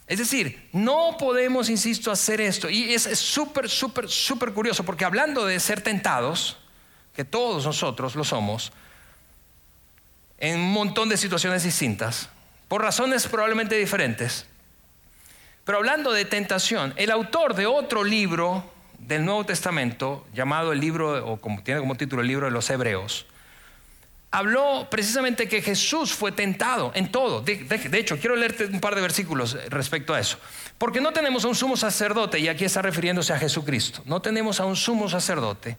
Es 0.07 0.19
decir, 0.19 0.69
no 0.73 1.15
podemos, 1.17 1.69
insisto, 1.69 2.11
hacer 2.11 2.41
esto. 2.41 2.69
Y 2.69 2.93
es 2.93 3.03
súper, 3.17 3.69
súper, 3.69 4.09
súper 4.09 4.53
curioso, 4.53 4.83
porque 4.83 5.05
hablando 5.05 5.45
de 5.45 5.59
ser 5.59 5.81
tentados, 5.81 6.57
que 7.15 7.23
todos 7.23 7.65
nosotros 7.65 8.15
lo 8.15 8.23
somos, 8.23 8.71
en 10.37 10.59
un 10.59 10.73
montón 10.73 11.09
de 11.09 11.17
situaciones 11.17 11.63
distintas, 11.63 12.29
por 12.67 12.81
razones 12.81 13.27
probablemente 13.27 13.75
diferentes, 13.75 14.45
pero 15.63 15.77
hablando 15.77 16.11
de 16.11 16.25
tentación, 16.25 16.93
el 16.97 17.11
autor 17.11 17.55
de 17.55 17.65
otro 17.65 18.03
libro 18.03 18.69
del 18.99 19.23
Nuevo 19.23 19.45
Testamento, 19.45 20.27
llamado 20.33 20.73
el 20.73 20.79
libro, 20.79 21.25
o 21.25 21.37
como 21.39 21.63
tiene 21.63 21.79
como 21.79 21.95
título 21.95 22.21
el 22.21 22.27
libro 22.27 22.47
de 22.47 22.51
los 22.51 22.69
Hebreos, 22.69 23.25
habló 24.33 24.87
precisamente 24.89 25.47
que 25.47 25.61
Jesús 25.61 26.11
fue 26.11 26.31
tentado 26.31 26.91
en 26.95 27.11
todo. 27.11 27.41
De, 27.41 27.79
hecho, 27.93 28.17
quiero 28.17 28.35
leerte 28.35 28.65
un 28.65 28.81
par 28.81 28.95
de 28.95 29.01
versículos 29.01 29.55
respecto 29.69 30.11
a 30.11 30.19
eso. 30.19 30.39
Porque 30.79 30.99
no 30.99 31.13
tenemos 31.13 31.45
a 31.45 31.49
un 31.49 31.55
sumo 31.55 31.77
sacerdote, 31.77 32.39
y 32.39 32.47
aquí 32.47 32.65
está 32.65 32.81
refiriéndose 32.81 33.31
a 33.31 33.37
Jesucristo, 33.37 34.01
no 34.05 34.23
tenemos 34.23 34.59
a 34.59 34.65
un 34.65 34.75
sumo 34.75 35.07
sacerdote 35.07 35.77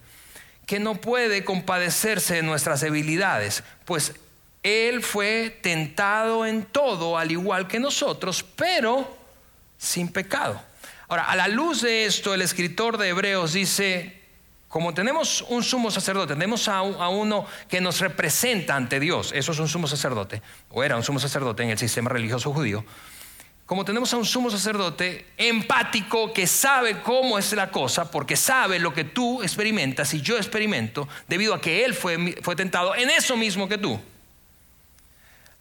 que 0.67 0.79
no 0.79 0.95
puede 0.95 1.45
compadecerse 1.45 2.37
de 2.37 2.43
nuestras 2.43 2.81
debilidades, 2.81 3.65
pues 3.85 4.15
Él 4.63 5.03
fue 5.03 5.59
tentado 5.61 6.47
en 6.47 6.63
todo, 6.63 7.19
al 7.19 7.33
igual 7.33 7.67
que 7.67 7.81
nosotros, 7.81 8.45
pero 8.55 9.19
sin 9.77 10.13
pecado. 10.13 10.63
Ahora, 11.09 11.25
a 11.25 11.35
la 11.35 11.49
luz 11.49 11.83
de 11.83 12.07
esto, 12.07 12.33
el 12.33 12.41
escritor 12.41 12.99
de 12.99 13.09
Hebreos 13.09 13.53
dice, 13.53 14.24
como 14.75 14.93
tenemos 14.93 15.45
un 15.51 15.63
sumo 15.63 15.89
sacerdote, 15.89 16.35
tenemos 16.35 16.67
a, 16.67 16.83
uno 16.83 17.47
que 17.69 17.81
nos 17.81 18.01
representa 18.01 18.75
ante 18.75 18.99
Dios, 18.99 19.31
eso 19.33 19.53
es 19.53 19.59
un 19.61 19.69
sumo 19.69 19.87
sacerdote, 19.87 20.43
o 20.69 20.83
era 20.83 20.97
un 20.97 21.05
sumo 21.05 21.21
sacerdote 21.21 21.63
en 21.63 21.71
el 21.71 21.79
sistema 21.79 22.11
religioso 22.11 22.53
judío, 22.53 22.85
como 23.67 23.85
tenemos 23.85 24.13
a 24.13 24.17
un 24.17 24.25
sumo 24.25 24.51
sacerdote 24.51 25.27
empático 25.37 26.33
que 26.33 26.49
sabe 26.49 27.03
cómo 27.03 27.39
es 27.39 27.53
la 27.53 27.71
cosa, 27.71 28.11
porque 28.11 28.35
sabe 28.35 28.81
lo 28.81 28.93
que 28.93 29.05
tú 29.05 29.45
experimentas 29.45 30.13
y 30.13 30.23
yo 30.23 30.37
experimento, 30.37 31.07
debido 31.29 31.55
a 31.55 31.61
que 31.61 31.85
él 31.85 31.95
fue, 31.95 32.35
fue 32.43 32.57
tentado 32.57 32.97
en 32.97 33.11
eso 33.11 33.37
mismo 33.37 33.69
que 33.69 33.79
tú. 33.79 34.01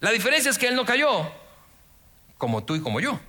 La 0.00 0.10
diferencia 0.10 0.50
es 0.50 0.58
que 0.58 0.66
él 0.66 0.74
no 0.74 0.84
cayó, 0.84 1.30
como 2.36 2.64
tú 2.64 2.74
y 2.74 2.80
como 2.80 2.98
yo. 2.98 3.20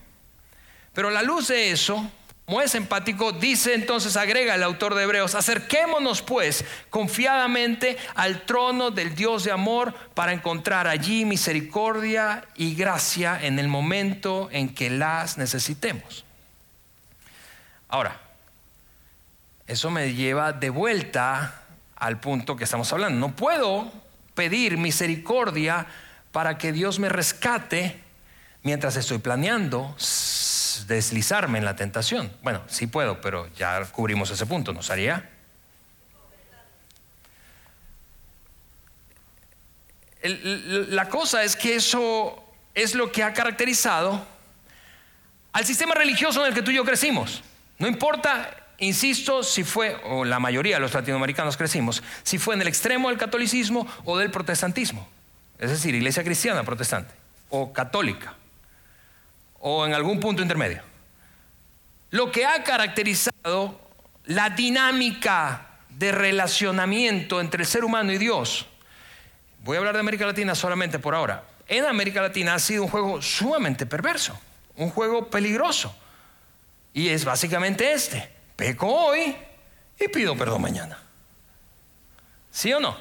Pero 0.95 1.09
a 1.09 1.11
la 1.11 1.21
luz 1.21 1.49
de 1.49 1.69
eso, 1.69 2.09
como 2.45 2.61
empático, 2.61 3.31
dice 3.31 3.73
entonces, 3.73 4.15
agrega 4.15 4.53
el 4.53 4.61
autor 4.61 4.93
de 4.93 5.03
Hebreos, 5.03 5.33
acerquémonos 5.33 6.21
pues 6.21 6.63
confiadamente 6.91 7.97
al 8.13 8.43
trono 8.43 8.91
del 8.91 9.15
Dios 9.15 9.45
de 9.45 9.51
amor 9.51 9.95
para 10.13 10.31
encontrar 10.31 10.87
allí 10.87 11.25
misericordia 11.25 12.45
y 12.55 12.75
gracia 12.75 13.39
en 13.41 13.57
el 13.57 13.67
momento 13.67 14.47
en 14.51 14.75
que 14.75 14.91
las 14.91 15.39
necesitemos. 15.39 16.23
Ahora, 17.89 18.21
eso 19.65 19.89
me 19.89 20.13
lleva 20.13 20.53
de 20.53 20.69
vuelta 20.69 21.63
al 21.95 22.19
punto 22.19 22.55
que 22.55 22.65
estamos 22.65 22.93
hablando. 22.93 23.19
No 23.27 23.35
puedo 23.35 23.91
pedir 24.35 24.77
misericordia 24.77 25.87
para 26.31 26.59
que 26.59 26.71
Dios 26.71 26.99
me 26.99 27.09
rescate 27.09 27.99
mientras 28.61 28.97
estoy 28.97 29.17
planeando 29.17 29.95
deslizarme 30.87 31.57
en 31.57 31.65
la 31.65 31.75
tentación. 31.75 32.31
Bueno, 32.41 32.61
sí 32.67 32.87
puedo, 32.87 33.21
pero 33.21 33.47
ya 33.55 33.83
cubrimos 33.85 34.29
ese 34.31 34.45
punto, 34.45 34.73
¿nos 34.73 34.89
haría? 34.89 35.29
la 40.27 41.07
cosa 41.07 41.43
es 41.43 41.55
que 41.55 41.75
eso 41.75 42.43
es 42.73 42.95
lo 42.95 43.11
que 43.11 43.21
ha 43.21 43.31
caracterizado 43.31 44.25
al 45.51 45.65
sistema 45.65 45.93
religioso 45.93 46.41
en 46.41 46.47
el 46.47 46.53
que 46.55 46.63
tú 46.63 46.71
y 46.71 46.75
yo 46.75 46.83
crecimos. 46.83 47.43
No 47.77 47.87
importa, 47.87 48.49
insisto, 48.79 49.43
si 49.43 49.63
fue, 49.63 49.95
o 50.03 50.25
la 50.25 50.39
mayoría 50.39 50.77
de 50.77 50.81
los 50.81 50.93
latinoamericanos 50.93 51.57
crecimos, 51.57 52.01
si 52.23 52.39
fue 52.39 52.55
en 52.55 52.61
el 52.61 52.67
extremo 52.67 53.09
del 53.09 53.17
catolicismo 53.17 53.87
o 54.03 54.17
del 54.17 54.31
protestantismo. 54.31 55.07
Es 55.59 55.69
decir, 55.69 55.93
iglesia 55.93 56.23
cristiana 56.23 56.63
protestante 56.63 57.13
o 57.49 57.71
católica 57.71 58.33
o 59.67 59.83
en 59.83 59.95
algún 59.95 60.19
punto 60.19 60.43
intermedio. 60.43 60.83
Lo 62.11 62.31
que 62.31 62.45
ha 62.45 62.63
caracterizado 62.63 63.81
la 64.25 64.51
dinámica 64.51 65.79
de 65.89 66.11
relacionamiento 66.11 67.41
entre 67.41 67.63
el 67.63 67.67
ser 67.67 67.83
humano 67.83 68.11
y 68.13 68.19
Dios, 68.19 68.67
voy 69.63 69.75
a 69.75 69.79
hablar 69.79 69.95
de 69.95 70.01
América 70.01 70.27
Latina 70.27 70.53
solamente 70.53 70.99
por 70.99 71.15
ahora, 71.15 71.45
en 71.67 71.83
América 71.83 72.21
Latina 72.21 72.53
ha 72.53 72.59
sido 72.59 72.83
un 72.83 72.89
juego 72.89 73.23
sumamente 73.23 73.87
perverso, 73.87 74.39
un 74.75 74.91
juego 74.91 75.31
peligroso. 75.31 75.95
Y 76.93 77.09
es 77.09 77.25
básicamente 77.25 77.91
este, 77.91 78.29
peco 78.55 78.87
hoy 78.87 79.35
y 79.99 80.07
pido 80.09 80.37
perdón 80.37 80.61
mañana. 80.61 80.99
¿Sí 82.51 82.71
o 82.71 82.79
no? 82.79 82.95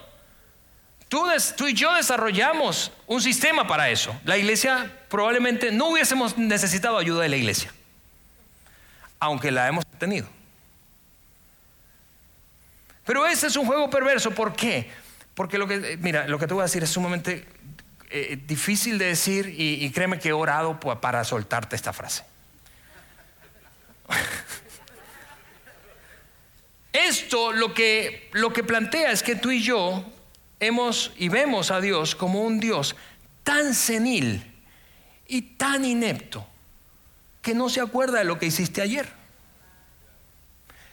Tú, 1.57 1.69
y 1.69 1.75
yo 1.75 1.95
desarrollamos 1.95 2.91
un 3.07 3.23
sistema 3.23 3.69
para 3.69 3.89
eso. 3.89 4.21
La 4.25 4.37
iglesia 4.37 4.91
probablemente 5.09 5.71
no 5.71 5.91
hubiésemos 5.91 6.37
necesitado 6.37 6.99
ayuda 6.99 7.23
de 7.23 7.29
la 7.29 7.37
iglesia, 7.37 7.73
aunque 9.21 9.53
la 9.53 9.69
hemos 9.69 9.87
tenido. 9.87 10.27
Pero 13.07 13.25
ese 13.29 13.47
es 13.47 13.55
un 13.55 13.65
juego 13.65 13.89
perverso. 13.91 14.33
¿Por 14.33 14.57
qué? 14.57 14.91
Porque 15.37 15.57
lo 15.57 15.69
que, 15.69 15.97
mira, 16.01 16.27
lo 16.27 16.37
que 16.37 16.49
te 16.49 16.55
voy 16.55 16.63
a 16.63 16.65
decir 16.65 16.83
es 16.83 16.91
sumamente 16.91 17.47
eh, 18.11 18.37
difícil 18.45 18.99
de 18.99 19.07
decir 19.07 19.55
y, 19.57 19.89
créeme 19.93 20.19
que 20.19 20.31
he 20.31 20.33
orado 20.33 20.81
para 20.81 21.23
soltarte 21.23 21.77
esta 21.77 21.93
frase. 21.93 22.25
Esto 26.93 27.53
lo 27.53 27.73
que, 27.73 28.31
lo 28.33 28.53
que 28.53 28.65
plantea 28.65 29.13
es 29.13 29.23
que 29.23 29.37
tú 29.37 29.53
y 29.53 29.63
yo 29.63 30.05
y 31.17 31.29
vemos 31.29 31.71
a 31.71 31.81
Dios 31.81 32.15
como 32.15 32.43
un 32.43 32.59
Dios 32.59 32.97
tan 33.43 33.75
senil 33.75 34.43
y 35.27 35.43
tan 35.43 35.85
inepto 35.85 36.47
que 37.43 37.55
no 37.55 37.69
se 37.69 37.83
acuerda 37.83 38.19
de 38.19 38.25
lo 38.25 38.39
que 38.39 38.47
hiciste 38.47 38.81
ayer, 38.81 39.07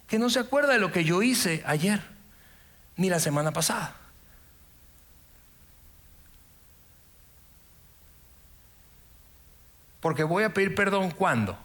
que 0.07 0.19
no 0.19 0.29
se 0.29 0.39
acuerda 0.39 0.73
de 0.73 0.79
lo 0.79 0.91
que 0.91 1.05
yo 1.05 1.21
hice 1.21 1.63
ayer, 1.65 2.01
ni 2.97 3.09
la 3.09 3.19
semana 3.19 3.51
pasada. 3.51 3.95
Porque 10.01 10.23
voy 10.23 10.43
a 10.43 10.53
pedir 10.53 10.75
perdón 10.75 11.11
cuando. 11.11 11.57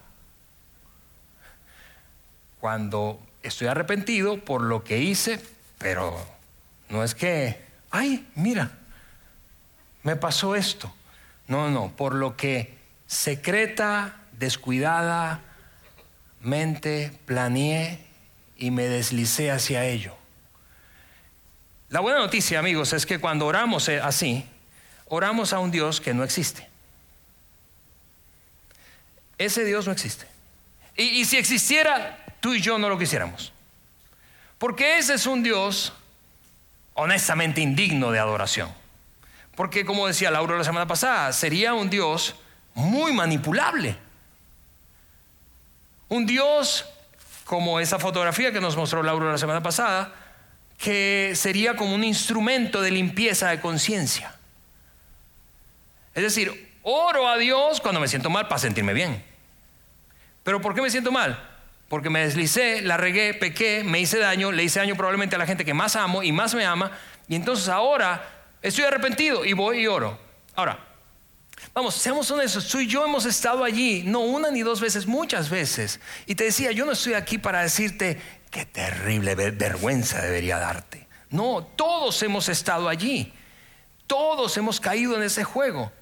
Cuando 2.61 3.21
estoy 3.43 3.67
arrepentido 3.67 4.45
por 4.45 4.63
lo 4.63 4.85
que 4.85 4.99
hice, 4.99 5.41
pero 5.79 6.17
no 6.89 7.03
es 7.03 7.15
que 7.15 7.66
ay, 7.91 8.27
mira, 8.35 8.73
me 10.03 10.17
pasó 10.17 10.55
esto. 10.55 10.93
No, 11.49 11.71
no, 11.71 11.93
por 11.97 12.15
lo 12.15 12.37
que 12.37 12.77
secreta, 13.07 14.17
descuidadamente 14.33 17.13
planeé 17.25 18.05
y 18.57 18.71
me 18.71 18.89
deslicé 18.89 19.51
hacia 19.51 19.85
ello. 19.85 20.15
La 21.89 22.01
buena 22.01 22.19
noticia, 22.19 22.59
amigos, 22.59 22.93
es 22.93 23.07
que 23.07 23.21
cuando 23.21 23.47
oramos 23.47 23.89
eh, 23.89 24.01
así, 24.01 24.45
oramos 25.07 25.53
a 25.53 25.61
un 25.61 25.71
Dios 25.71 26.01
que 26.01 26.15
no 26.15 26.25
existe. 26.25 26.69
Ese 29.39 29.65
Dios 29.65 29.87
no 29.87 29.93
existe. 29.93 30.27
Y, 30.97 31.03
y, 31.03 31.25
si 31.27 31.37
existiera, 31.37 32.25
tú 32.41 32.55
y 32.55 32.61
yo 32.61 32.79
no 32.79 32.89
lo 32.89 32.99
quisiéramos. 32.99 33.53
Porque 34.59 34.99
ese 34.99 35.15
es 35.15 35.27
un 35.27 35.43
Dios 35.43 35.93
honestamente 36.97 37.61
indigno 37.61 38.11
de 38.11 38.19
adoración. 38.19 38.71
Porque 39.55 39.85
como 39.87 40.07
decía 40.07 40.31
Laura 40.31 40.57
la 40.57 40.65
semana 40.65 40.87
pasada, 40.87 41.33
sería 41.33 41.73
un 41.73 41.89
Dios 41.89 42.35
muy 42.75 43.13
manipulable. 43.13 43.97
Un 46.09 46.27
Dios 46.27 46.85
como 47.45 47.81
esa 47.81 47.99
fotografía 47.99 48.53
que 48.53 48.61
nos 48.61 48.77
mostró 48.77 49.03
Laura 49.03 49.31
la 49.31 49.39
semana 49.39 49.63
pasada, 49.63 50.13
que 50.79 51.33
sería 51.35 51.77
como 51.77 51.95
un 51.95 52.05
instrumento 52.05 52.83
de 52.83 52.91
limpieza 52.91 53.49
de 53.49 53.61
conciencia. 53.61 54.35
Es 56.15 56.23
decir, 56.23 56.75
oro 56.83 57.29
a 57.29 57.37
Dios 57.37 57.81
cuando 57.81 58.01
me 58.01 58.09
siento 58.09 58.31
mal 58.31 58.49
para 58.49 58.59
sentirme 58.59 58.93
bien. 58.93 59.23
Pero 60.43 60.61
¿por 60.61 60.75
qué 60.75 60.83
me 60.83 60.91
siento 60.91 61.13
mal? 61.13 61.56
Porque 61.89 62.11
me 62.11 62.21
deslicé, 62.21 62.83
la 62.83 62.97
regué, 62.97 63.35
pequé, 63.35 63.85
me 63.85 64.01
hice 64.01 64.19
daño, 64.19 64.51
le 64.51 64.65
hice 64.65 64.81
daño 64.81 64.97
probablemente 64.97 65.37
a 65.37 65.39
la 65.39 65.47
gente 65.47 65.65
que 65.65 65.75
más 65.75 65.95
amo 65.97 66.23
y 66.23 66.33
más 66.33 66.55
me 66.55 66.65
ama, 66.65 66.91
y 67.29 67.37
entonces 67.37 67.69
ahora 67.69 68.49
estoy 68.63 68.85
arrepentido 68.85 69.45
y 69.45 69.53
voy 69.53 69.81
y 69.81 69.87
oro. 69.87 70.19
Ahora, 70.55 70.79
vamos, 71.73 71.95
seamos 71.95 72.31
honestos, 72.31 72.69
tú 72.69 72.81
y 72.81 72.87
yo 72.87 73.05
hemos 73.05 73.25
estado 73.25 73.63
allí, 73.63 74.03
no 74.05 74.21
una 74.21 74.51
ni 74.51 74.63
dos 74.63 74.81
veces, 74.81 75.07
muchas 75.07 75.49
veces, 75.49 76.01
y 76.27 76.35
te 76.35 76.45
decía, 76.45 76.73
yo 76.73 76.85
no 76.85 76.93
estoy 76.93 77.15
aquí 77.15 77.39
para 77.39 77.63
decirte 77.63 78.21
qué 78.51 78.67
terrible 78.67 79.35
vergüenza 79.35 80.21
debería 80.21 80.59
darte. 80.59 81.07
No, 81.31 81.65
todos 81.77 82.23
hemos 82.23 82.49
estado 82.49 82.89
allí, 82.89 83.33
todos 84.07 84.57
hemos 84.57 84.81
caído 84.81 85.17
en 85.17 85.23
ese 85.23 85.45
juego. 85.45 85.93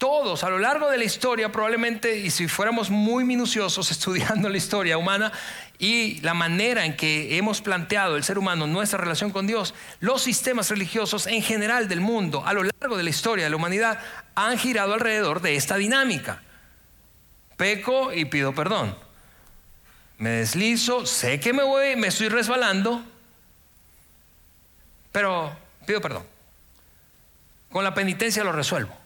Todos 0.00 0.44
a 0.44 0.48
lo 0.48 0.58
largo 0.58 0.90
de 0.90 0.96
la 0.96 1.04
historia, 1.04 1.52
probablemente, 1.52 2.16
y 2.16 2.30
si 2.30 2.48
fuéramos 2.48 2.88
muy 2.88 3.22
minuciosos 3.22 3.90
estudiando 3.90 4.48
la 4.48 4.56
historia 4.56 4.96
humana 4.96 5.30
y 5.78 6.22
la 6.22 6.32
manera 6.32 6.86
en 6.86 6.96
que 6.96 7.36
hemos 7.36 7.60
planteado 7.60 8.16
el 8.16 8.24
ser 8.24 8.38
humano 8.38 8.66
nuestra 8.66 8.98
relación 8.98 9.30
con 9.30 9.46
Dios, 9.46 9.74
los 10.00 10.22
sistemas 10.22 10.70
religiosos 10.70 11.26
en 11.26 11.42
general 11.42 11.86
del 11.86 12.00
mundo, 12.00 12.42
a 12.46 12.54
lo 12.54 12.62
largo 12.62 12.96
de 12.96 13.02
la 13.02 13.10
historia 13.10 13.44
de 13.44 13.50
la 13.50 13.56
humanidad, 13.56 14.00
han 14.34 14.56
girado 14.56 14.94
alrededor 14.94 15.42
de 15.42 15.56
esta 15.56 15.76
dinámica. 15.76 16.40
Peco 17.58 18.10
y 18.14 18.24
pido 18.24 18.54
perdón. 18.54 18.96
Me 20.16 20.30
deslizo, 20.30 21.04
sé 21.04 21.40
que 21.40 21.52
me 21.52 21.62
voy, 21.62 21.96
me 21.96 22.06
estoy 22.06 22.30
resbalando, 22.30 23.04
pero 25.12 25.54
pido 25.84 26.00
perdón. 26.00 26.24
Con 27.70 27.84
la 27.84 27.92
penitencia 27.92 28.42
lo 28.42 28.52
resuelvo 28.52 28.99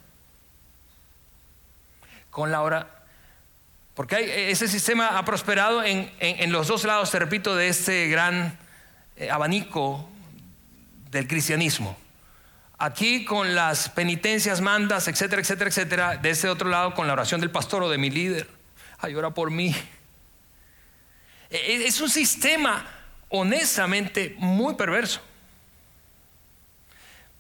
con 2.35 2.51
la 2.51 2.63
hora. 2.63 2.89
Porque 3.95 4.51
ese 4.51 4.67
sistema 4.67 5.17
ha 5.17 5.25
prosperado 5.25 5.85
en, 5.85 6.51
los 6.51 6.67
dos 6.67 6.83
lados, 6.83 7.13
te 7.13 7.21
repito, 7.21 7.55
de 7.55 7.69
este 7.69 8.09
gran 8.09 8.59
eh, 9.17 9.31
abanico 9.31 10.09
del 11.13 11.29
cristianismo. 11.29 11.97
Aquí 12.77 13.25
con 13.25 13.55
las 13.55 13.89
penitencias, 13.89 14.61
mandas, 14.61 15.07
etcétera, 15.07 15.41
etcétera, 15.41 15.71
etcétera. 15.71 16.17
De 16.17 16.31
ese 16.31 16.49
otro 16.49 16.69
lado 16.69 16.93
con 16.93 17.07
la 17.07 17.13
oración 17.13 17.41
del 17.41 17.53
pastor 17.53 17.85
o 17.85 17.89
de 17.89 17.99
mi 17.99 18.11
líder. 18.11 18.49
Ay, 18.99 19.15
ora 19.15 19.31
por 19.31 19.53
mí. 19.53 19.73
E, 21.51 21.57
e, 21.57 21.87
es 21.87 22.01
un 22.01 22.11
sistema 22.11 22.85
honestamente 23.29 24.35
muy 24.39 24.75
perverso. 24.75 25.21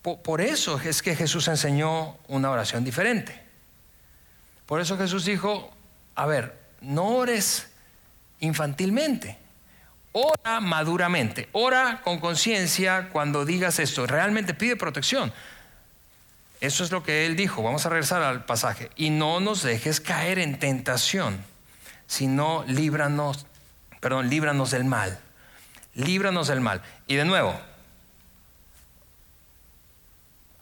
Por, 0.02 0.40
eso 0.40 0.80
es 0.84 1.02
que 1.02 1.16
Jesús 1.16 1.48
enseñó 1.48 2.16
una 2.28 2.50
oración 2.50 2.84
diferente. 2.84 3.43
Por 4.66 4.80
eso 4.80 4.96
Jesús 4.96 5.24
dijo, 5.24 5.72
a 6.14 6.26
ver, 6.26 6.58
no 6.80 7.08
ores 7.08 7.68
infantilmente, 8.40 9.38
ora 10.12 10.60
maduramente, 10.60 11.48
ora 11.52 12.00
con 12.02 12.18
conciencia 12.20 13.08
cuando 13.10 13.44
digas 13.44 13.78
esto, 13.78 14.06
realmente 14.06 14.54
pide 14.54 14.76
protección. 14.76 15.32
Eso 16.60 16.84
es 16.84 16.90
lo 16.90 17.02
que 17.02 17.26
él 17.26 17.36
dijo, 17.36 17.62
vamos 17.62 17.84
a 17.84 17.90
regresar 17.90 18.22
al 18.22 18.44
pasaje, 18.44 18.90
y 18.96 19.10
no 19.10 19.40
nos 19.40 19.62
dejes 19.62 20.00
caer 20.00 20.38
en 20.38 20.58
tentación, 20.58 21.44
sino 22.06 22.64
líbranos, 22.66 23.46
perdón, 24.00 24.30
líbranos 24.30 24.70
del 24.70 24.84
mal, 24.84 25.18
líbranos 25.94 26.48
del 26.48 26.60
mal. 26.60 26.80
Y 27.06 27.16
de 27.16 27.24
nuevo, 27.24 27.58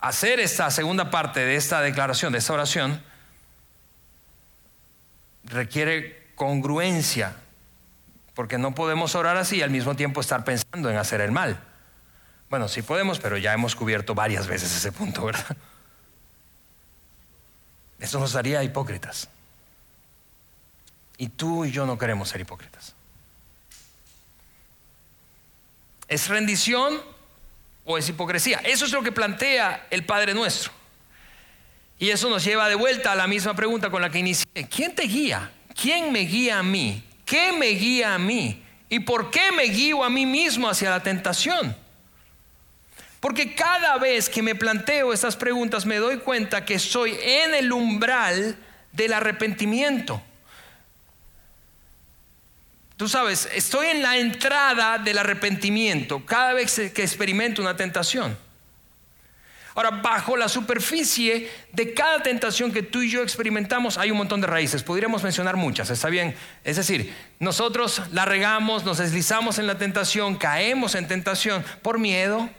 hacer 0.01 0.41
esta 0.41 0.71
segunda 0.71 1.11
parte 1.11 1.41
de 1.41 1.55
esta 1.55 1.81
declaración, 1.81 2.33
de 2.33 2.38
esta 2.38 2.55
oración, 2.55 3.01
requiere 5.45 6.31
congruencia, 6.35 7.37
porque 8.35 8.59
no 8.59 8.75
podemos 8.75 9.15
orar 9.15 9.37
así 9.37 9.57
y 9.57 9.63
al 9.63 9.71
mismo 9.71 9.95
tiempo 9.95 10.21
estar 10.21 10.45
pensando 10.45 10.91
en 10.91 10.97
hacer 10.97 11.21
el 11.21 11.33
mal. 11.33 11.63
Bueno, 12.51 12.69
sí 12.69 12.83
podemos, 12.83 13.19
pero 13.19 13.39
ya 13.39 13.53
hemos 13.53 13.75
cubierto 13.75 14.15
varias 14.15 14.47
veces 14.47 14.75
ese 14.75 14.93
punto, 14.93 15.25
¿verdad? 15.25 15.57
Esto 17.99 18.19
nos 18.19 18.35
haría 18.35 18.63
hipócritas. 18.65 19.29
Y 21.19 21.29
tú 21.29 21.65
y 21.65 21.71
yo 21.71 21.87
no 21.87 21.97
queremos 21.97 22.29
ser 22.29 22.41
hipócritas. 22.41 22.95
¿Es 26.09 26.29
rendición 26.29 27.01
o 27.85 27.97
es 27.97 28.09
hipocresía? 28.09 28.59
Eso 28.65 28.85
es 28.85 28.93
lo 28.93 29.03
que 29.03 29.13
plantea 29.13 29.87
el 29.91 30.05
Padre 30.05 30.35
Nuestro. 30.35 30.73
Y 32.03 32.11
eso 32.11 32.29
nos 32.29 32.43
lleva 32.43 32.69
de 32.69 32.75
vuelta 32.75 33.12
a 33.12 33.15
la 33.15 33.29
misma 33.29 33.55
pregunta 33.55 33.88
con 33.88 34.03
la 34.03 34.11
que 34.11 34.19
inicié. 34.19 34.45
¿Quién 34.69 34.93
te 34.93 35.05
guía? 35.05 35.53
¿Quién 35.81 36.11
me 36.11 36.23
guía 36.23 36.59
a 36.59 36.62
mí? 36.65 37.01
¿Qué 37.25 37.53
me 37.53 37.69
guía 37.69 38.17
a 38.17 38.19
mí? 38.19 38.61
¿Y 38.88 38.99
por 38.99 39.31
qué 39.31 39.53
me 39.53 39.62
guío 39.67 40.03
a 40.03 40.11
mí 40.11 40.27
mismo 40.27 40.69
hacia 40.69 40.91
la 40.91 41.01
tentación? 41.01 41.77
Porque 43.21 43.55
cada 43.55 43.99
vez 43.99 44.29
que 44.29 44.43
me 44.43 44.57
planteo 44.57 45.12
estas 45.12 45.37
preguntas 45.37 45.87
me 45.87 45.99
doy 45.99 46.19
cuenta 46.19 46.65
que 46.65 46.75
estoy 46.75 47.17
en 47.23 47.55
el 47.55 47.71
umbral 47.71 48.57
del 48.91 49.12
arrepentimiento. 49.12 50.21
Tú 52.97 53.09
sabes, 53.09 53.49
estoy 53.55 53.87
en 53.87 54.03
la 54.03 54.17
entrada 54.17 54.99
del 54.99 55.19
arrepentimiento 55.19 56.27
cada 56.27 56.53
vez 56.53 56.75
que 56.93 57.03
experimento 57.05 57.62
una 57.62 57.77
tentación. 57.77 58.37
Ahora, 59.75 59.91
bajo 59.91 60.37
la 60.37 60.49
superficie 60.49 61.51
de 61.73 61.95
cada 61.95 62.23
tentación 62.23 62.73
que 62.73 62.83
tú 62.83 63.01
y 63.03 63.11
yo 63.11 63.23
experimentamos 63.23 63.97
hay 63.97 64.11
un 64.11 64.19
montón 64.19 64.41
de 64.41 64.47
raíces. 64.47 64.83
Podríamos 64.83 65.23
mencionar 65.23 65.57
muchas, 65.57 65.89
¿está 65.89 66.09
bien? 66.09 66.35
Es 66.63 66.77
decir, 66.77 67.15
nosotros 67.39 68.03
la 68.13 68.25
regamos, 68.25 68.85
nos 68.85 68.99
deslizamos 68.99 69.59
en 69.59 69.67
la 69.67 69.79
tentación, 69.79 70.37
caemos 70.37 70.95
en 70.95 71.09
tentación 71.09 71.65
por 71.81 71.99
miedo, 71.99 72.51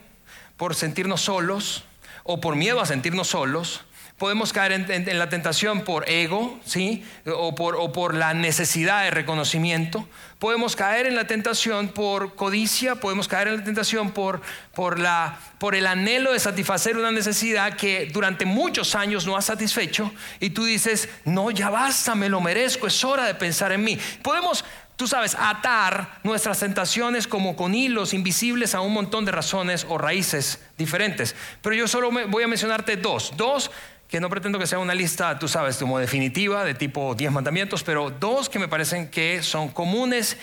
por 0.57 0.73
sentirnos 0.73 1.21
solos 1.21 1.83
o 2.23 2.41
por 2.41 2.55
miedo 2.55 2.81
a 2.81 2.85
sentirnos 2.85 3.27
solos 3.27 3.81
Podemos 4.23 4.53
caer 4.53 4.71
en, 4.71 5.19
la 5.19 5.27
tentación 5.27 5.81
por 5.81 6.09
ego, 6.09 6.57
¿sí? 6.63 7.03
O 7.25 7.55
por, 7.55 7.75
o 7.75 7.91
por 7.91 8.15
la 8.15 8.33
necesidad 8.33 9.03
de 9.03 9.11
reconocimiento. 9.11 10.07
Podemos 10.39 10.77
caer 10.77 11.07
en 11.07 11.15
la 11.15 11.27
tentación 11.27 11.89
por 11.89 12.33
codicia, 12.35 12.95
podemos 12.95 13.27
caer 13.27 13.49
en 13.49 13.57
la 13.57 13.63
tentación 13.65 14.11
por, 14.11 14.41
por, 14.73 14.97
la, 14.97 15.37
por 15.57 15.75
el 15.75 15.85
anhelo 15.85 16.31
de 16.31 16.39
satisfacer 16.39 16.95
una 16.95 17.11
necesidad 17.11 17.75
que 17.75 18.09
durante 18.13 18.45
muchos 18.45 18.95
años 18.95 19.25
no 19.25 19.35
has 19.35 19.43
satisfecho 19.43 20.09
y 20.39 20.51
tú 20.51 20.63
dices, 20.63 21.09
no, 21.25 21.51
ya 21.51 21.69
basta, 21.69 22.15
me 22.15 22.29
lo 22.29 22.39
merezco, 22.39 22.87
es 22.87 23.03
hora 23.03 23.25
de 23.25 23.35
pensar 23.35 23.73
en 23.73 23.83
mí. 23.83 23.99
Podemos 24.21 24.63
tú 24.95 25.07
sabes, 25.07 25.35
atar 25.37 26.19
nuestras 26.23 26.59
tentaciones 26.59 27.27
como 27.27 27.55
con 27.55 27.73
hilos 27.73 28.13
invisibles 28.13 28.75
a 28.75 28.81
un 28.81 28.93
montón 28.93 29.25
de 29.25 29.31
razones 29.31 29.85
o 29.89 29.97
raíces 29.97 30.59
diferentes. 30.77 31.35
Pero 31.61 31.75
yo 31.75 31.87
solo 31.87 32.11
voy 32.11 32.43
a 32.43 32.47
mencionarte 32.47 32.95
dos. 32.95 33.33
Dos 33.35 33.71
que 34.13 34.19
no 34.19 34.29
pretendo 34.29 34.59
que 34.59 34.67
sea 34.67 34.77
una 34.77 34.93
lista, 34.93 35.39
tú 35.39 35.47
sabes, 35.47 35.77
como 35.77 35.97
definitiva, 35.97 36.63
de 36.63 36.75
tipo 36.75 37.15
10 37.15 37.31
mandamientos, 37.31 37.81
pero 37.81 38.11
dos 38.11 38.47
que 38.47 38.59
me 38.59 38.67
parecen 38.67 39.09
que 39.09 39.41
son 39.41 39.69
comunes 39.69 40.37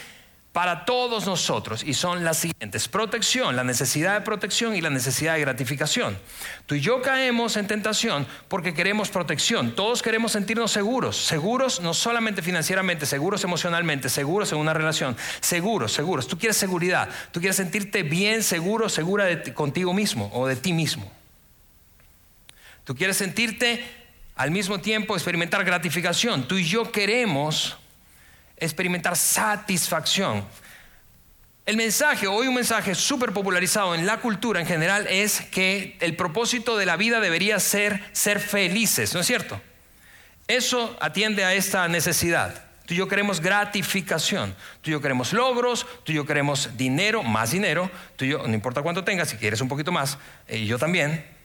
para 0.50 0.84
todos 0.84 1.24
nosotros 1.24 1.84
y 1.84 1.94
son 1.94 2.24
las 2.24 2.38
siguientes. 2.38 2.88
Protección, 2.88 3.54
la 3.54 3.62
necesidad 3.62 4.14
de 4.14 4.22
protección 4.22 4.74
y 4.74 4.80
la 4.80 4.90
necesidad 4.90 5.34
de 5.34 5.42
gratificación. 5.42 6.18
Tú 6.66 6.74
y 6.74 6.80
yo 6.80 7.00
caemos 7.00 7.56
en 7.56 7.68
tentación 7.68 8.26
porque 8.48 8.74
queremos 8.74 9.08
protección. 9.08 9.76
Todos 9.76 10.02
queremos 10.02 10.32
sentirnos 10.32 10.72
seguros, 10.72 11.16
seguros 11.16 11.80
no 11.80 11.94
solamente 11.94 12.42
financieramente, 12.42 13.06
seguros 13.06 13.44
emocionalmente, 13.44 14.08
seguros 14.08 14.50
en 14.50 14.58
una 14.58 14.74
relación, 14.74 15.16
seguros, 15.38 15.92
seguros. 15.92 16.26
Tú 16.26 16.36
quieres 16.36 16.56
seguridad, 16.56 17.08
tú 17.30 17.38
quieres 17.38 17.54
sentirte 17.54 18.02
bien, 18.02 18.42
seguro, 18.42 18.88
segura 18.88 19.28
contigo 19.54 19.94
mismo 19.94 20.28
o 20.34 20.48
de 20.48 20.56
ti 20.56 20.72
mismo. 20.72 21.19
Tú 22.90 22.96
quieres 22.96 23.18
sentirte 23.18 23.84
al 24.34 24.50
mismo 24.50 24.80
tiempo 24.80 25.14
experimentar 25.14 25.64
gratificación. 25.64 26.48
Tú 26.48 26.58
y 26.58 26.64
yo 26.64 26.90
queremos 26.90 27.76
experimentar 28.56 29.16
satisfacción. 29.16 30.44
El 31.66 31.76
mensaje, 31.76 32.26
hoy 32.26 32.48
un 32.48 32.54
mensaje 32.56 32.96
súper 32.96 33.30
popularizado 33.30 33.94
en 33.94 34.06
la 34.06 34.16
cultura 34.16 34.58
en 34.58 34.66
general 34.66 35.06
es 35.06 35.40
que 35.52 35.96
el 36.00 36.16
propósito 36.16 36.76
de 36.76 36.84
la 36.84 36.96
vida 36.96 37.20
debería 37.20 37.60
ser 37.60 38.02
ser 38.10 38.40
felices, 38.40 39.14
¿no 39.14 39.20
es 39.20 39.26
cierto? 39.28 39.60
Eso 40.48 40.98
atiende 41.00 41.44
a 41.44 41.54
esta 41.54 41.86
necesidad. 41.86 42.64
Tú 42.86 42.94
y 42.94 42.96
yo 42.96 43.06
queremos 43.06 43.40
gratificación, 43.40 44.56
tú 44.82 44.90
y 44.90 44.94
yo 44.94 45.00
queremos 45.00 45.32
logros, 45.32 45.86
tú 46.02 46.10
y 46.10 46.16
yo 46.16 46.26
queremos 46.26 46.76
dinero, 46.76 47.22
más 47.22 47.52
dinero, 47.52 47.88
tú 48.16 48.24
y 48.24 48.30
yo, 48.30 48.48
no 48.48 48.52
importa 48.52 48.82
cuánto 48.82 49.04
tengas, 49.04 49.28
si 49.28 49.36
quieres 49.36 49.60
un 49.60 49.68
poquito 49.68 49.92
más, 49.92 50.18
eh, 50.48 50.58
y 50.58 50.66
yo 50.66 50.76
también, 50.76 51.38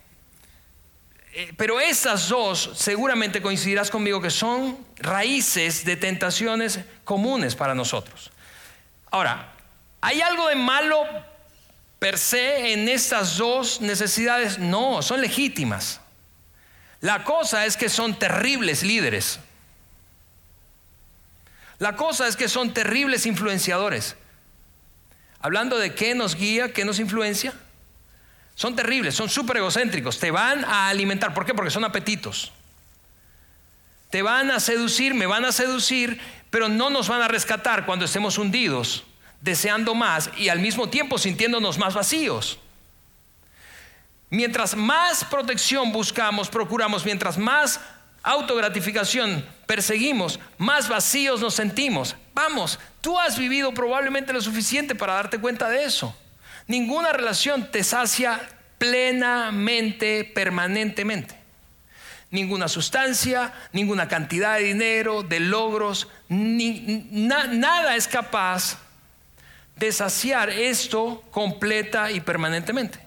pero 1.58 1.80
esas 1.82 2.30
dos 2.30 2.72
seguramente 2.76 3.42
coincidirás 3.42 3.92
conmigo 3.92 4.22
que 4.22 4.30
son 4.30 4.78
raíces 4.98 5.84
de 5.84 5.98
tentaciones 5.98 6.80
comunes 7.04 7.56
para 7.56 7.76
nosotros. 7.76 8.32
Ahora, 9.12 9.54
¿hay 10.00 10.22
algo 10.22 10.48
de 10.48 10.56
malo 10.56 11.06
per 12.00 12.18
se 12.18 12.72
en 12.72 12.88
estas 12.88 13.38
dos 13.38 13.82
necesidades? 13.82 14.60
No, 14.60 15.02
son 15.02 15.20
legítimas. 15.20 16.00
La 17.02 17.26
cosa 17.26 17.66
es 17.66 17.76
que 17.76 17.90
son 17.90 18.18
terribles 18.18 18.84
líderes. 18.84 19.40
La 21.80 21.98
cosa 21.98 22.28
es 22.28 22.38
que 22.38 22.48
son 22.48 22.74
terribles 22.74 23.26
influenciadores. 23.26 24.16
Hablando 25.42 25.78
de 25.78 25.94
qué 25.94 26.16
nos 26.16 26.36
guía, 26.36 26.72
qué 26.72 26.86
nos 26.86 27.00
influencia, 27.00 27.54
son 28.56 28.76
terribles, 28.76 29.14
son 29.14 29.30
súper 29.30 29.58
egocéntricos. 29.58 30.18
Te 30.18 30.32
van 30.32 30.64
a 30.64 30.88
alimentar. 30.88 31.34
¿Por 31.34 31.46
qué? 31.46 31.54
Porque 31.54 31.72
son 31.72 31.84
apetitos. 31.84 32.52
Te 34.10 34.22
van 34.22 34.50
a 34.50 34.62
seducir, 34.62 35.14
me 35.14 35.26
van 35.26 35.44
a 35.44 35.52
seducir, 35.52 36.20
pero 36.50 36.70
no 36.70 36.90
nos 36.90 37.10
van 37.10 37.22
a 37.22 37.28
rescatar 37.28 37.86
cuando 37.86 38.06
estemos 38.06 38.38
hundidos, 38.38 39.04
deseando 39.42 39.94
más 39.94 40.30
y 40.38 40.48
al 40.48 40.60
mismo 40.60 40.90
tiempo 40.90 41.18
sintiéndonos 41.18 41.78
más 41.78 41.94
vacíos. 41.94 42.58
Mientras 44.30 44.76
más 44.76 45.26
protección 45.26 45.92
buscamos, 45.92 46.50
procuramos, 46.50 47.04
mientras 47.04 47.38
más 47.38 47.82
autogratificación 48.24 49.46
perseguimos, 49.66 50.40
más 50.58 50.88
vacíos 50.88 51.42
nos 51.42 51.56
sentimos. 51.56 52.16
Vamos, 52.34 52.80
tú 53.02 53.20
has 53.20 53.38
vivido 53.38 53.74
probablemente 53.74 54.32
lo 54.32 54.42
suficiente 54.42 54.96
para 54.96 55.14
darte 55.14 55.40
cuenta 55.40 55.70
de 55.70 55.84
eso. 55.84 56.16
Ninguna 56.68 57.14
relación 57.14 57.72
te 57.72 57.84
sacia 57.84 58.42
plenamente, 58.78 60.24
permanentemente. 60.24 61.36
Ninguna 62.32 62.68
sustancia, 62.68 63.54
ninguna 63.72 64.08
cantidad 64.08 64.58
de 64.58 64.66
dinero, 64.66 65.24
de 65.24 65.40
logros, 65.40 66.10
nada 66.28 67.96
es 67.96 68.08
capaz 68.08 68.80
de 69.76 69.92
saciar 69.92 70.50
esto 70.50 71.24
completa 71.32 72.12
y 72.12 72.20
permanentemente. 72.20 73.00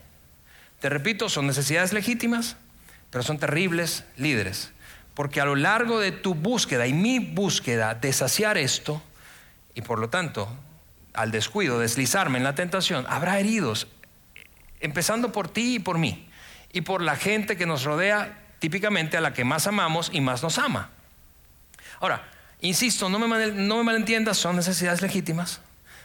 Te 0.81 0.89
repito, 0.89 1.29
son 1.29 1.47
necesidades 1.47 1.93
legítimas, 1.93 2.57
pero 3.11 3.25
son 3.25 3.39
terribles 3.39 4.05
líderes. 4.17 4.71
Porque 5.15 5.41
a 5.41 5.45
lo 5.45 5.57
largo 5.57 5.99
de 5.99 6.13
tu 6.13 6.35
búsqueda 6.35 6.87
y 6.87 6.93
mi 6.93 7.19
búsqueda 7.19 7.95
de 7.95 8.13
saciar 8.13 8.57
esto, 8.57 9.03
y 9.75 9.83
por 9.83 9.99
lo 9.99 10.09
tanto 10.09 10.49
al 11.19 11.33
descuido, 11.33 11.81
deslizarme 11.81 12.39
en 12.39 12.45
la 12.45 12.55
tentación, 12.55 13.05
habrá 13.09 13.41
heridos, 13.41 13.89
empezando 14.81 15.33
por 15.33 15.49
ti 15.49 15.75
y 15.75 15.79
por 15.81 15.99
mí, 15.99 16.31
y 16.73 16.83
por 16.83 17.03
la 17.03 17.17
gente 17.17 17.57
que 17.57 17.67
nos 17.67 17.83
rodea, 17.83 18.39
típicamente 18.61 19.17
a 19.17 19.21
la 19.21 19.33
que 19.33 19.45
más 19.45 19.67
amamos 19.67 20.11
y 20.13 20.21
más 20.21 20.45
nos 20.45 20.59
ama. 20.59 20.91
Ahora, 21.99 22.23
insisto, 22.61 23.09
no 23.09 23.19
me, 23.19 23.83
malentiendas, 23.83 24.37
son 24.37 24.55
necesidades 24.55 25.03
legítimas, 25.03 25.61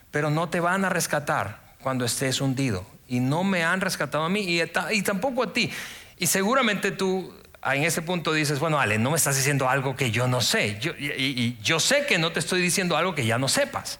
pero 0.09 0.31
no 0.31 0.49
te 0.49 0.59
van 0.59 0.83
a 0.83 0.89
rescatar 0.89 1.61
cuando 1.79 2.05
estés 2.05 2.41
hundido. 2.41 2.83
Y 3.07 3.19
no 3.19 3.43
me 3.43 3.63
han 3.63 3.81
rescatado 3.81 4.23
a 4.23 4.29
mí 4.29 4.59
y, 4.59 5.01
tampoco 5.03 5.43
a 5.43 5.53
ti. 5.53 5.71
Y 6.17 6.25
seguramente 6.25 6.89
tú 6.89 7.31
en 7.63 7.83
ese 7.83 8.01
punto 8.01 8.33
dices, 8.33 8.59
bueno, 8.59 8.79
Ale, 8.79 8.97
no 8.97 9.11
me 9.11 9.17
estás 9.17 9.35
diciendo 9.35 9.69
algo 9.69 9.95
que 9.95 10.09
yo 10.09 10.27
no 10.27 10.41
sé. 10.41 10.79
Y, 10.97 11.57
yo 11.61 11.79
sé 11.79 12.07
que 12.07 12.17
no 12.17 12.31
te 12.31 12.39
estoy 12.39 12.61
diciendo 12.61 12.97
algo 12.97 13.13
que 13.13 13.27
ya 13.27 13.37
no 13.37 13.47
sepas. 13.47 13.99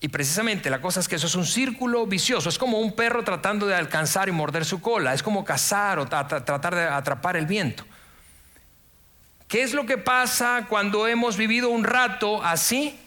Y 0.00 0.08
precisamente 0.08 0.70
la 0.70 0.80
cosa 0.80 1.00
es 1.00 1.08
que 1.08 1.16
eso 1.16 1.26
es 1.26 1.34
un 1.34 1.46
círculo 1.46 2.06
vicioso. 2.06 2.48
Es 2.48 2.58
como 2.58 2.78
un 2.78 2.92
perro 2.92 3.24
tratando 3.24 3.66
de 3.66 3.74
alcanzar 3.74 4.28
y 4.28 4.32
morder 4.32 4.64
su 4.64 4.80
cola. 4.80 5.12
Es 5.12 5.22
como 5.22 5.44
cazar 5.44 5.98
o 5.98 6.06
tratar 6.06 6.74
de 6.74 6.84
atrapar 6.84 7.36
el 7.36 7.46
viento. 7.46 7.84
¿Qué 9.48 9.62
es 9.62 9.72
lo 9.72 9.86
que 9.86 9.98
pasa 9.98 10.66
cuando 10.68 11.08
hemos 11.08 11.36
vivido 11.36 11.70
un 11.70 11.82
rato 11.82 12.42
así, 12.44 12.98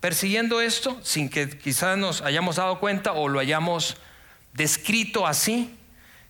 persiguiendo 0.00 0.60
esto, 0.60 0.98
sin 1.02 1.28
que 1.28 1.48
quizás 1.58 1.96
nos 1.98 2.22
hayamos 2.22 2.56
dado 2.56 2.80
cuenta 2.80 3.12
o 3.12 3.28
lo 3.28 3.38
hayamos 3.38 3.96
descrito 4.54 5.26
así? 5.26 5.76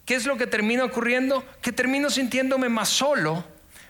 ¿Qué 0.04 0.16
es 0.16 0.26
lo 0.26 0.36
que 0.36 0.46
termina 0.46 0.84
ocurriendo? 0.84 1.44
Que 1.62 1.72
termino 1.72 2.10
sintiéndome 2.10 2.68
más 2.68 2.88
solo, 2.88 3.44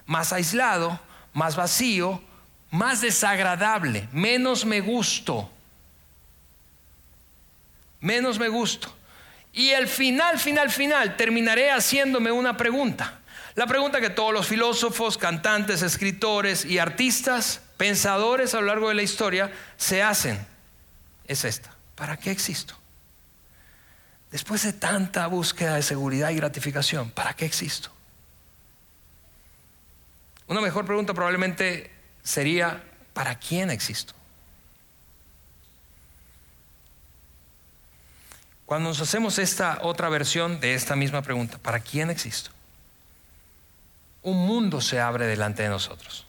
más 0.07 0.33
aislado, 0.33 1.01
más 1.33 1.57
vacío, 1.57 2.23
más 2.71 3.01
desagradable, 3.01 4.09
menos 4.13 4.65
me 4.65 4.81
gusto. 4.81 5.51
Menos 8.03 8.39
me 8.39 8.49
gusto. 8.49 8.95
Y 9.53 9.73
al 9.73 9.89
final, 9.89 10.39
final, 10.39 10.71
final, 10.71 11.17
terminaré 11.17 11.71
haciéndome 11.71 12.31
una 12.31 12.57
pregunta. 12.57 13.21
La 13.55 13.67
pregunta 13.67 14.01
que 14.01 14.11
todos 14.11 14.33
los 14.33 14.47
filósofos, 14.47 15.17
cantantes, 15.17 15.83
escritores 15.83 16.65
y 16.65 16.79
artistas, 16.79 17.61
pensadores 17.77 18.55
a 18.55 18.61
lo 18.61 18.67
largo 18.67 18.89
de 18.89 18.95
la 18.95 19.03
historia 19.03 19.53
se 19.77 20.03
hacen 20.03 20.45
es 21.27 21.45
esta. 21.45 21.75
¿Para 21.95 22.17
qué 22.17 22.31
existo? 22.31 22.75
Después 24.31 24.63
de 24.63 24.73
tanta 24.73 25.27
búsqueda 25.27 25.77
de 25.77 25.83
seguridad 25.83 26.31
y 26.31 26.37
gratificación, 26.37 27.11
¿para 27.11 27.35
qué 27.35 27.45
existo? 27.45 27.91
Una 30.49 30.61
mejor 30.61 30.87
pregunta 30.87 31.15
probablemente 31.15 31.91
sería, 32.23 32.83
¿para 33.13 33.37
quién 33.37 33.71
existo? 33.71 34.15
Cuando 38.73 38.89
nos 38.89 39.03
hacemos 39.03 39.39
esta 39.39 39.81
otra 39.83 40.09
versión 40.09 40.59
de 40.59 40.73
esta 40.73 40.97
misma 40.97 41.21
pregunta, 41.21 41.59
¿para 41.59 41.81
quién 41.81 42.09
existo? 42.09 42.49
Un 44.23 44.47
mundo 44.47 44.81
se 44.81 44.99
abre 44.99 45.27
delante 45.27 45.63
de 45.63 45.69
nosotros. 45.69 46.25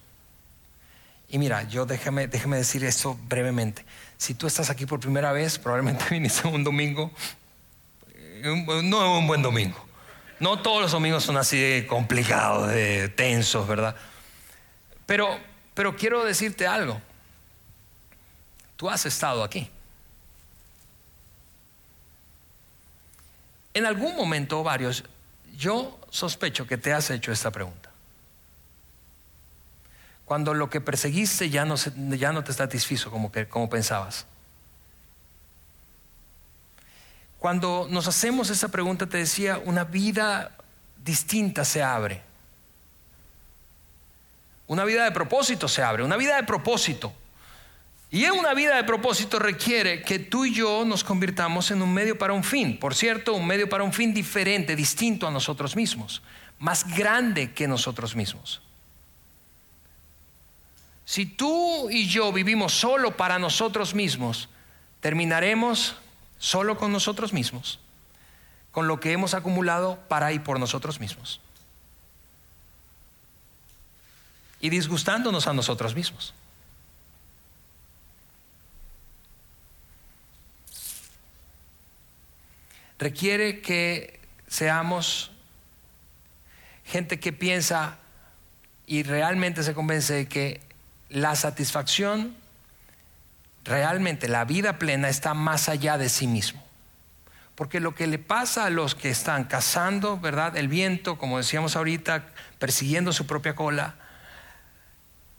Y 1.29 1.38
mira, 1.38 1.63
yo 1.69 1.86
déjame, 1.86 2.27
déjame 2.27 2.58
decir 2.58 2.84
esto 2.84 3.17
brevemente. 3.29 3.86
Si 4.17 4.34
tú 4.34 4.45
estás 4.45 4.69
aquí 4.69 4.86
por 4.86 4.99
primera 4.99 5.32
vez, 5.32 5.58
probablemente 5.58 6.03
viniste 6.12 6.45
un 6.45 6.65
domingo 6.65 7.13
no 8.84 9.19
un 9.19 9.25
buen 9.25 9.41
domingo. 9.41 9.77
No 10.41 10.62
todos 10.62 10.82
los 10.82 10.91
domingos 10.91 11.23
son 11.23 11.38
así 11.38 11.58
de 11.58 11.88
complicados, 11.88 12.67
de 12.67 13.08
tensos, 13.08 13.65
¿verdad? 13.65 13.95
Pero, 15.06 15.39
pero 15.73 15.95
quiero 15.95 16.25
decirte 16.25 16.67
algo. 16.67 17.01
Tú 18.75 18.89
has 18.89 19.06
estado 19.06 19.45
aquí. 19.45 19.69
En 23.73 23.86
algún 23.86 24.15
momento, 24.15 24.63
varios, 24.63 25.03
yo 25.57 25.99
sospecho 26.09 26.67
que 26.67 26.77
te 26.77 26.93
has 26.93 27.09
hecho 27.09 27.31
esta 27.31 27.51
pregunta. 27.51 27.89
Cuando 30.25 30.53
lo 30.53 30.69
que 30.69 30.81
perseguiste 30.81 31.49
ya 31.49 31.65
no, 31.65 32.43
te 32.43 32.53
satisfizo 32.53 33.12
como, 33.12 33.31
como 33.49 33.69
pensabas. 33.69 34.25
Cuando 37.39 37.88
nos 37.89 38.07
hacemos 38.07 38.49
esa 38.49 38.69
pregunta, 38.69 39.05
te 39.07 39.17
decía, 39.17 39.59
una 39.65 39.83
vida 39.83 40.51
distinta 41.03 41.65
se 41.65 41.83
abre. 41.83 42.21
Una 44.67 44.86
vida 44.86 45.03
de 45.03 45.12
propósito 45.12 45.67
se 45.67 45.83
abre, 45.83 46.03
una 46.03 46.15
vida 46.15 46.38
de 46.38 46.43
propósito. 46.43 47.13
Y 48.13 48.26
una 48.30 48.54
vida 48.54 48.76
de 48.76 48.84
propósito 48.84 49.39
requiere 49.39 50.04
que 50.04 50.19
tú 50.19 50.45
y 50.45 50.54
yo 50.54 50.86
nos 50.86 51.04
convirtamos 51.04 51.71
en 51.71 51.82
un 51.82 51.91
medio 51.91 52.15
para 52.15 52.34
un 52.34 52.43
fin. 52.43 52.78
Por 52.78 52.93
cierto, 52.93 53.34
un 53.34 53.47
medio 53.47 53.67
para 53.67 53.84
un 53.84 53.91
fin 53.91 54.13
diferente, 54.13 54.76
distinto 54.76 55.28
a 55.28 55.32
nosotros 55.32 55.76
mismos, 55.76 56.21
más 56.60 56.86
grande 56.95 57.54
que 57.54 57.67
nosotros 57.67 58.15
mismos. 58.15 58.62
Si 61.06 61.26
tú 61.26 61.89
y 61.89 62.08
yo 62.08 62.32
vivimos 62.32 62.73
solo 62.73 63.17
para 63.17 63.39
nosotros 63.39 63.95
mismos, 63.95 64.47
terminaremos 64.99 65.95
solo 66.38 66.78
con 66.78 66.91
nosotros 66.91 67.34
mismos, 67.34 67.80
con 68.71 68.88
lo 68.88 68.99
que 68.99 69.12
hemos 69.12 69.34
acumulado 69.34 69.97
para 70.08 70.32
y 70.34 70.38
por 70.38 70.60
nosotros 70.60 70.99
mismos. 70.99 71.39
Y 74.62 74.69
disgustándonos 74.69 75.47
a 75.47 75.54
nosotros 75.54 75.95
mismos. 75.95 76.36
Requiere 82.99 83.62
que 83.62 84.19
seamos 84.47 85.32
gente 86.86 87.19
que 87.19 87.34
piensa 87.34 87.97
y 88.86 89.03
realmente 89.03 89.63
se 89.63 89.73
convence 89.73 90.13
de 90.13 90.27
que 90.27 90.62
la 91.10 91.36
satisfacción 91.36 92.36
realmente 93.63 94.27
la 94.27 94.45
vida 94.45 94.77
plena 94.77 95.10
está 95.10 95.34
más 95.34 95.69
allá 95.69 95.97
de 95.97 96.10
sí 96.10 96.27
mismo. 96.27 96.63
Porque 97.56 97.79
lo 97.79 97.93
que 97.93 98.08
le 98.08 98.17
pasa 98.17 98.65
a 98.65 98.69
los 98.69 98.95
que 98.95 99.10
están 99.10 99.43
cazando, 99.43 100.19
¿verdad? 100.19 100.58
El 100.58 100.67
viento, 100.67 101.17
como 101.17 101.38
decíamos 101.38 101.75
ahorita, 101.75 102.25
persiguiendo 102.58 103.13
su 103.13 103.27
propia 103.27 103.56
cola, 103.56 103.95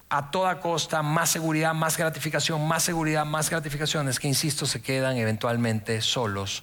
a 0.09 0.31
toda 0.31 0.61
costa, 0.61 1.03
más 1.03 1.31
seguridad, 1.31 1.75
más 1.75 1.97
gratificación, 1.97 2.67
más 2.69 2.85
seguridad, 2.85 3.27
más 3.27 3.51
gratificaciones, 3.51 4.21
que 4.21 4.29
insisto, 4.29 4.65
se 4.65 4.81
quedan 4.81 5.17
eventualmente 5.17 6.01
solos. 6.01 6.63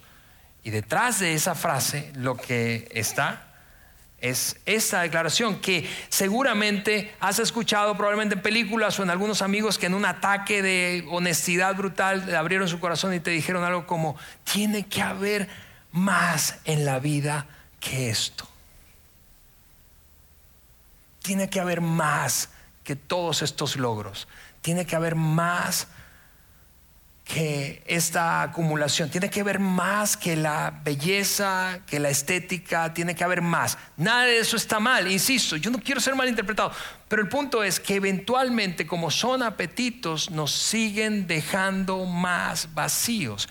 Y 0.64 0.70
detrás 0.70 1.18
de 1.18 1.34
esa 1.34 1.54
frase, 1.54 2.12
lo 2.14 2.36
que 2.36 2.88
está 2.92 3.48
es 4.22 4.56
esta 4.66 5.02
declaración 5.02 5.60
que 5.60 5.90
seguramente 6.08 7.12
has 7.18 7.40
escuchado 7.40 7.96
probablemente 7.96 8.36
en 8.36 8.42
películas 8.42 8.98
o 8.98 9.02
en 9.02 9.10
algunos 9.10 9.42
amigos 9.42 9.78
que 9.78 9.86
en 9.86 9.94
un 9.94 10.04
ataque 10.04 10.62
de 10.62 11.04
honestidad 11.10 11.74
brutal 11.74 12.24
le 12.26 12.36
abrieron 12.36 12.68
su 12.68 12.78
corazón 12.78 13.12
y 13.12 13.20
te 13.20 13.32
dijeron 13.32 13.64
algo 13.64 13.84
como, 13.84 14.16
tiene 14.44 14.86
que 14.86 15.02
haber 15.02 15.48
más 15.90 16.58
en 16.64 16.84
la 16.84 17.00
vida 17.00 17.46
que 17.80 18.10
esto. 18.10 18.48
Tiene 21.22 21.50
que 21.50 21.58
haber 21.58 21.80
más 21.80 22.48
que 22.84 22.94
todos 22.94 23.42
estos 23.42 23.76
logros. 23.76 24.28
Tiene 24.60 24.86
que 24.86 24.94
haber 24.94 25.16
más 25.16 25.88
que 27.32 27.82
esta 27.86 28.42
acumulación 28.42 29.08
tiene 29.08 29.30
que 29.30 29.42
ver 29.42 29.58
más 29.58 30.18
que 30.18 30.36
la 30.36 30.82
belleza, 30.84 31.80
que 31.86 31.98
la 31.98 32.10
estética, 32.10 32.92
tiene 32.92 33.14
que 33.14 33.24
haber 33.24 33.40
más. 33.40 33.78
Nada 33.96 34.26
de 34.26 34.38
eso 34.38 34.54
está 34.54 34.80
mal, 34.80 35.10
insisto, 35.10 35.56
yo 35.56 35.70
no 35.70 35.78
quiero 35.78 35.98
ser 35.98 36.14
mal 36.14 36.28
interpretado, 36.28 36.72
pero 37.08 37.22
el 37.22 37.30
punto 37.30 37.64
es 37.64 37.80
que 37.80 37.94
eventualmente 37.94 38.86
como 38.86 39.10
son 39.10 39.42
apetitos 39.42 40.30
nos 40.30 40.52
siguen 40.52 41.26
dejando 41.26 42.04
más 42.04 42.74
vacíos. 42.74 43.48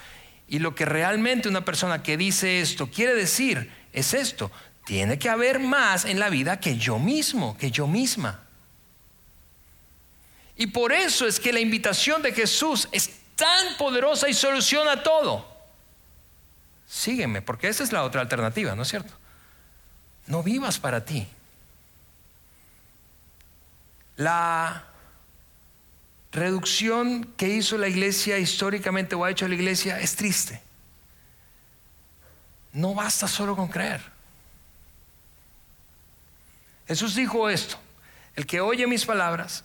Y 0.47 0.59
lo 0.59 0.75
que 0.75 0.85
realmente 0.85 1.49
una 1.49 1.65
persona 1.65 2.03
que 2.03 2.17
dice 2.17 2.61
esto 2.61 2.91
quiere 2.91 3.15
decir 3.15 3.71
es 3.93 4.13
esto, 4.13 4.51
tiene 4.85 5.17
que 5.17 5.27
haber 5.27 5.57
más 5.57 6.05
en 6.05 6.19
la 6.19 6.29
vida 6.29 6.59
que 6.59 6.77
yo 6.77 6.99
mismo, 6.99 7.57
que 7.57 7.71
yo 7.71 7.87
misma. 7.87 8.41
Y 10.55 10.67
por 10.67 10.93
eso 10.93 11.25
es 11.25 11.39
que 11.39 11.51
la 11.51 11.61
invitación 11.61 12.21
de 12.21 12.31
Jesús 12.31 12.87
es 12.91 13.20
tan 13.41 13.75
poderosa 13.75 14.29
y 14.29 14.35
soluciona 14.35 15.01
todo. 15.01 15.43
Sígueme, 16.87 17.41
porque 17.41 17.69
esa 17.69 17.83
es 17.83 17.91
la 17.91 18.03
otra 18.03 18.21
alternativa, 18.21 18.75
¿no 18.75 18.83
es 18.83 18.89
cierto? 18.89 19.11
No 20.27 20.43
vivas 20.43 20.77
para 20.77 21.03
ti. 21.03 21.27
La 24.15 24.83
reducción 26.31 27.23
que 27.35 27.49
hizo 27.49 27.79
la 27.79 27.87
iglesia 27.87 28.37
históricamente 28.37 29.15
o 29.15 29.25
ha 29.25 29.31
hecho 29.31 29.47
la 29.47 29.55
iglesia 29.55 29.99
es 29.99 30.15
triste. 30.15 30.61
No 32.73 32.93
basta 32.93 33.27
solo 33.27 33.55
con 33.55 33.69
creer. 33.69 34.03
Jesús 36.87 37.15
dijo 37.15 37.49
esto, 37.49 37.77
el 38.35 38.45
que 38.45 38.61
oye 38.61 38.85
mis 38.85 39.03
palabras 39.03 39.63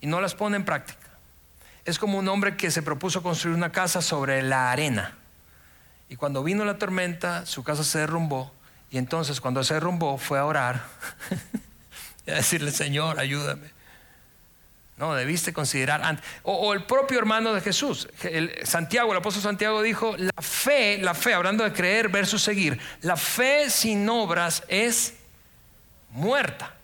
y 0.00 0.06
no 0.06 0.18
las 0.22 0.34
pone 0.34 0.56
en 0.56 0.64
práctica 0.64 1.11
es 1.84 1.98
como 1.98 2.18
un 2.18 2.28
hombre 2.28 2.56
que 2.56 2.70
se 2.70 2.82
propuso 2.82 3.22
construir 3.22 3.56
una 3.56 3.72
casa 3.72 4.02
sobre 4.02 4.42
la 4.42 4.70
arena. 4.70 5.16
Y 6.08 6.16
cuando 6.16 6.44
vino 6.44 6.64
la 6.64 6.78
tormenta, 6.78 7.46
su 7.46 7.64
casa 7.64 7.84
se 7.84 8.00
derrumbó. 8.00 8.52
Y 8.90 8.98
entonces 8.98 9.40
cuando 9.40 9.64
se 9.64 9.74
derrumbó 9.74 10.18
fue 10.18 10.38
a 10.38 10.44
orar 10.44 10.84
y 12.26 12.30
a 12.30 12.34
decirle, 12.34 12.70
Señor, 12.70 13.18
ayúdame. 13.18 13.70
No, 14.98 15.14
debiste 15.14 15.52
considerar 15.52 16.02
antes. 16.04 16.24
O, 16.42 16.72
el 16.74 16.84
propio 16.84 17.18
hermano 17.18 17.54
de 17.54 17.60
Jesús, 17.60 18.08
Santiago, 18.62 19.10
el 19.10 19.18
apóstol 19.18 19.42
Santiago 19.42 19.82
dijo, 19.82 20.14
la 20.16 20.42
fe, 20.42 20.98
la 20.98 21.14
fe, 21.14 21.34
hablando 21.34 21.64
de 21.64 21.72
creer 21.72 22.08
versus 22.08 22.42
seguir, 22.42 22.78
la 23.00 23.16
fe 23.16 23.70
sin 23.70 24.08
obras 24.08 24.62
es 24.68 25.14
muerta. 26.10 26.74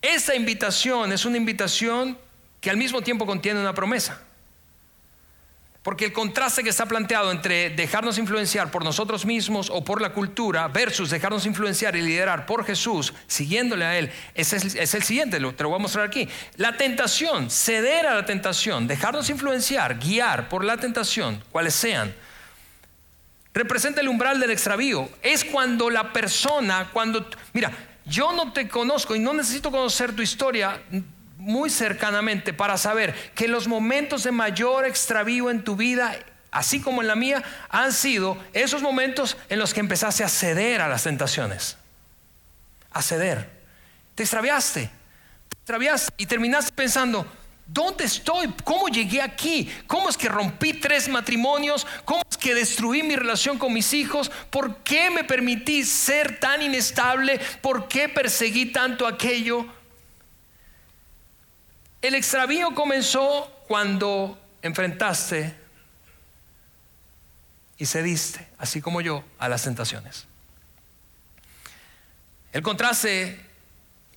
Esta 0.00 0.34
invitación 0.36 1.12
es 1.12 1.24
una 1.24 1.36
invitación 1.36 2.16
que 2.60 2.70
al 2.70 2.76
mismo 2.76 3.02
tiempo 3.02 3.26
contiene 3.26 3.60
una 3.60 3.74
promesa. 3.74 4.20
Porque 5.82 6.04
el 6.04 6.12
contraste 6.12 6.62
que 6.62 6.70
está 6.70 6.86
planteado 6.86 7.30
entre 7.30 7.70
dejarnos 7.70 8.18
influenciar 8.18 8.70
por 8.70 8.84
nosotros 8.84 9.24
mismos 9.24 9.70
o 9.70 9.82
por 9.82 10.02
la 10.02 10.12
cultura 10.12 10.68
versus 10.68 11.08
dejarnos 11.08 11.46
influenciar 11.46 11.96
y 11.96 12.02
liderar 12.02 12.44
por 12.44 12.64
Jesús, 12.66 13.14
siguiéndole 13.26 13.84
a 13.86 13.98
Él, 13.98 14.10
es 14.34 14.52
el, 14.52 15.02
siguiente, 15.02 15.38
te 15.38 15.62
lo 15.62 15.68
voy 15.70 15.76
a 15.76 15.82
mostrar 15.82 16.04
aquí. 16.04 16.28
La 16.56 16.76
tentación, 16.76 17.48
ceder 17.48 18.06
a 18.06 18.16
la 18.16 18.26
tentación, 18.26 18.86
dejarnos 18.86 19.30
influenciar, 19.30 19.98
guiar 19.98 20.50
por 20.50 20.64
la 20.64 20.76
tentación, 20.76 21.42
cuales 21.50 21.74
sean, 21.74 22.14
representa 23.54 24.02
el 24.02 24.08
umbral 24.08 24.40
del 24.40 24.50
extravío. 24.50 25.08
Es 25.22 25.44
cuando 25.44 25.88
la 25.88 26.12
persona, 26.12 26.90
cuando, 26.92 27.30
mira, 27.54 27.72
yo 28.04 28.32
no 28.32 28.52
te 28.52 28.68
conozco 28.68 29.16
y 29.16 29.20
no 29.20 29.32
necesito 29.32 29.70
conocer 29.70 30.14
tu 30.14 30.22
historia 30.22 30.82
muy 31.38 31.70
cercanamente 31.70 32.52
para 32.52 32.76
saber 32.76 33.14
que 33.34 33.48
los 33.48 33.68
momentos 33.68 34.24
de 34.24 34.32
mayor 34.32 34.84
extravío 34.84 35.50
en 35.50 35.62
tu 35.62 35.76
vida, 35.76 36.18
así 36.50 36.80
como 36.80 37.00
en 37.00 37.08
la 37.08 37.14
mía, 37.14 37.42
han 37.70 37.92
sido 37.92 38.36
esos 38.52 38.82
momentos 38.82 39.36
en 39.48 39.60
los 39.60 39.72
que 39.72 39.80
empezaste 39.80 40.24
a 40.24 40.28
ceder 40.28 40.80
a 40.80 40.88
las 40.88 41.04
tentaciones. 41.04 41.76
A 42.90 43.02
ceder. 43.02 43.48
Te 44.16 44.24
extraviaste. 44.24 44.90
Te 45.48 45.56
extraviaste 45.56 46.12
y 46.16 46.26
terminaste 46.26 46.72
pensando, 46.72 47.26
¿Dónde 47.70 48.04
estoy? 48.04 48.50
¿Cómo 48.64 48.88
llegué 48.88 49.20
aquí? 49.20 49.70
¿Cómo 49.86 50.08
es 50.08 50.16
que 50.16 50.30
rompí 50.30 50.72
tres 50.72 51.06
matrimonios? 51.06 51.86
¿Cómo 52.06 52.22
es 52.30 52.38
que 52.38 52.54
destruí 52.54 53.02
mi 53.02 53.14
relación 53.14 53.58
con 53.58 53.74
mis 53.74 53.92
hijos? 53.92 54.30
¿Por 54.48 54.78
qué 54.78 55.10
me 55.10 55.22
permití 55.22 55.84
ser 55.84 56.40
tan 56.40 56.62
inestable? 56.62 57.38
¿Por 57.60 57.86
qué 57.86 58.08
perseguí 58.08 58.72
tanto 58.72 59.06
aquello? 59.06 59.66
El 62.08 62.14
extravío 62.14 62.74
comenzó 62.74 63.54
cuando 63.68 64.40
enfrentaste 64.62 65.54
y 67.76 67.84
cediste, 67.84 68.48
así 68.56 68.80
como 68.80 69.02
yo, 69.02 69.22
a 69.38 69.46
las 69.50 69.64
tentaciones. 69.64 70.24
El 72.54 72.62
contraste 72.62 73.38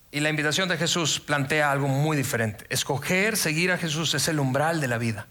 y 0.09 0.21
la 0.21 0.29
invitación 0.29 0.69
de 0.69 0.77
Jesús 0.77 1.19
plantea 1.19 1.69
algo 1.69 1.89
muy 1.89 2.15
diferente. 2.15 2.65
Escoger, 2.69 3.35
seguir 3.35 3.73
a 3.73 3.77
Jesús 3.77 4.13
es 4.13 4.25
el 4.29 4.39
umbral 4.39 4.79
de 4.79 4.87
la 4.87 4.97
vida, 4.97 5.27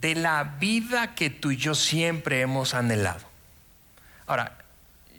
de 0.00 0.14
la 0.14 0.44
vida 0.44 1.16
que 1.16 1.28
tú 1.28 1.50
y 1.50 1.56
yo 1.56 1.74
siempre 1.74 2.40
hemos 2.40 2.72
anhelado. 2.72 3.26
Ahora, 4.28 4.58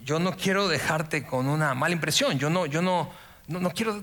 yo 0.06 0.20
no 0.20 0.38
quiero 0.38 0.70
dejarte 0.70 1.26
con 1.26 1.50
una 1.50 1.74
mala 1.74 1.94
impresión, 1.94 2.40
yo 2.40 2.50
no, 2.50 2.66
yo 2.66 2.82
no, 2.82 3.12
no, 3.48 3.60
no 3.60 3.72
quiero 3.72 4.02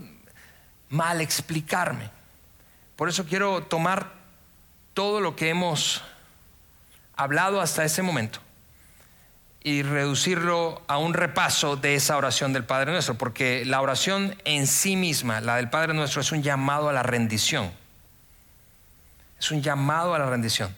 mal 0.90 1.22
explicarme. 1.22 2.17
Por 2.98 3.08
eso 3.08 3.26
quiero 3.26 3.62
tomar 3.62 4.12
todo 4.92 5.20
lo 5.20 5.36
que 5.36 5.50
hemos 5.50 6.02
hablado 7.14 7.60
hasta 7.60 7.84
ese 7.84 8.02
momento 8.02 8.40
y 9.62 9.84
reducirlo 9.84 10.82
a 10.88 10.98
un 10.98 11.14
repaso 11.14 11.76
de 11.76 11.94
esa 11.94 12.16
oración 12.16 12.52
del 12.52 12.64
Padre 12.64 12.90
Nuestro, 12.90 13.14
porque 13.14 13.64
la 13.64 13.80
oración 13.82 14.34
en 14.44 14.66
sí 14.66 14.96
misma, 14.96 15.40
la 15.40 15.54
del 15.54 15.70
Padre 15.70 15.94
Nuestro, 15.94 16.22
es 16.22 16.32
un 16.32 16.42
llamado 16.42 16.88
a 16.88 16.92
la 16.92 17.04
rendición. 17.04 17.70
Es 19.38 19.52
un 19.52 19.62
llamado 19.62 20.16
a 20.16 20.18
la 20.18 20.28
rendición. 20.28 20.74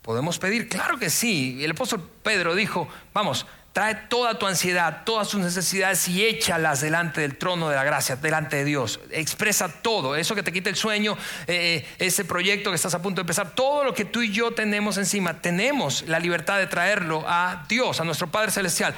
¿Podemos 0.00 0.38
pedir? 0.38 0.68
Claro 0.68 1.00
que 1.00 1.10
sí. 1.10 1.58
El 1.64 1.72
apóstol 1.72 2.08
Pedro 2.22 2.54
dijo, 2.54 2.86
vamos, 3.12 3.46
Trae 3.74 3.96
toda 4.08 4.38
tu 4.38 4.46
ansiedad, 4.46 5.02
todas 5.04 5.30
tus 5.30 5.40
necesidades 5.40 6.06
y 6.06 6.24
échalas 6.24 6.80
delante 6.80 7.22
del 7.22 7.36
trono 7.36 7.68
de 7.68 7.74
la 7.74 7.82
gracia, 7.82 8.14
delante 8.14 8.54
de 8.54 8.64
Dios. 8.64 9.00
Expresa 9.10 9.68
todo, 9.68 10.14
eso 10.14 10.36
que 10.36 10.44
te 10.44 10.52
quita 10.52 10.70
el 10.70 10.76
sueño, 10.76 11.18
eh, 11.48 11.84
ese 11.98 12.24
proyecto 12.24 12.70
que 12.70 12.76
estás 12.76 12.94
a 12.94 13.02
punto 13.02 13.16
de 13.16 13.22
empezar, 13.22 13.56
todo 13.56 13.82
lo 13.82 13.92
que 13.92 14.04
tú 14.04 14.22
y 14.22 14.30
yo 14.30 14.52
tenemos 14.52 14.96
encima, 14.96 15.40
tenemos 15.40 16.04
la 16.06 16.20
libertad 16.20 16.58
de 16.58 16.68
traerlo 16.68 17.24
a 17.26 17.66
Dios, 17.68 17.98
a 17.98 18.04
nuestro 18.04 18.28
Padre 18.30 18.52
Celestial. 18.52 18.94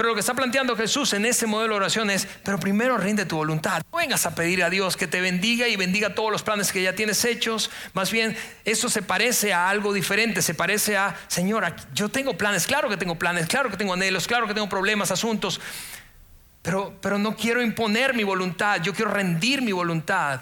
Pero 0.00 0.08
lo 0.08 0.14
que 0.14 0.20
está 0.20 0.32
planteando 0.32 0.74
Jesús 0.76 1.12
en 1.12 1.26
ese 1.26 1.46
modelo 1.46 1.74
de 1.74 1.80
oración 1.80 2.08
es, 2.08 2.26
pero 2.42 2.58
primero 2.58 2.96
rinde 2.96 3.26
tu 3.26 3.36
voluntad. 3.36 3.82
No 3.92 3.98
vengas 3.98 4.24
a 4.24 4.34
pedir 4.34 4.64
a 4.64 4.70
Dios 4.70 4.96
que 4.96 5.06
te 5.06 5.20
bendiga 5.20 5.68
y 5.68 5.76
bendiga 5.76 6.14
todos 6.14 6.32
los 6.32 6.42
planes 6.42 6.72
que 6.72 6.82
ya 6.82 6.94
tienes 6.94 7.22
hechos. 7.26 7.70
Más 7.92 8.10
bien, 8.10 8.34
eso 8.64 8.88
se 8.88 9.02
parece 9.02 9.52
a 9.52 9.68
algo 9.68 9.92
diferente, 9.92 10.40
se 10.40 10.54
parece 10.54 10.96
a, 10.96 11.14
Señor, 11.28 11.74
yo 11.92 12.08
tengo 12.08 12.32
planes, 12.38 12.66
claro 12.66 12.88
que 12.88 12.96
tengo 12.96 13.16
planes, 13.16 13.46
claro 13.46 13.68
que 13.68 13.76
tengo 13.76 13.92
anhelos, 13.92 14.26
claro 14.26 14.46
que 14.46 14.54
tengo 14.54 14.70
problemas, 14.70 15.10
asuntos, 15.10 15.60
pero, 16.62 16.96
pero 17.02 17.18
no 17.18 17.36
quiero 17.36 17.60
imponer 17.60 18.14
mi 18.14 18.24
voluntad, 18.24 18.80
yo 18.80 18.94
quiero 18.94 19.10
rendir 19.10 19.60
mi 19.60 19.72
voluntad. 19.72 20.40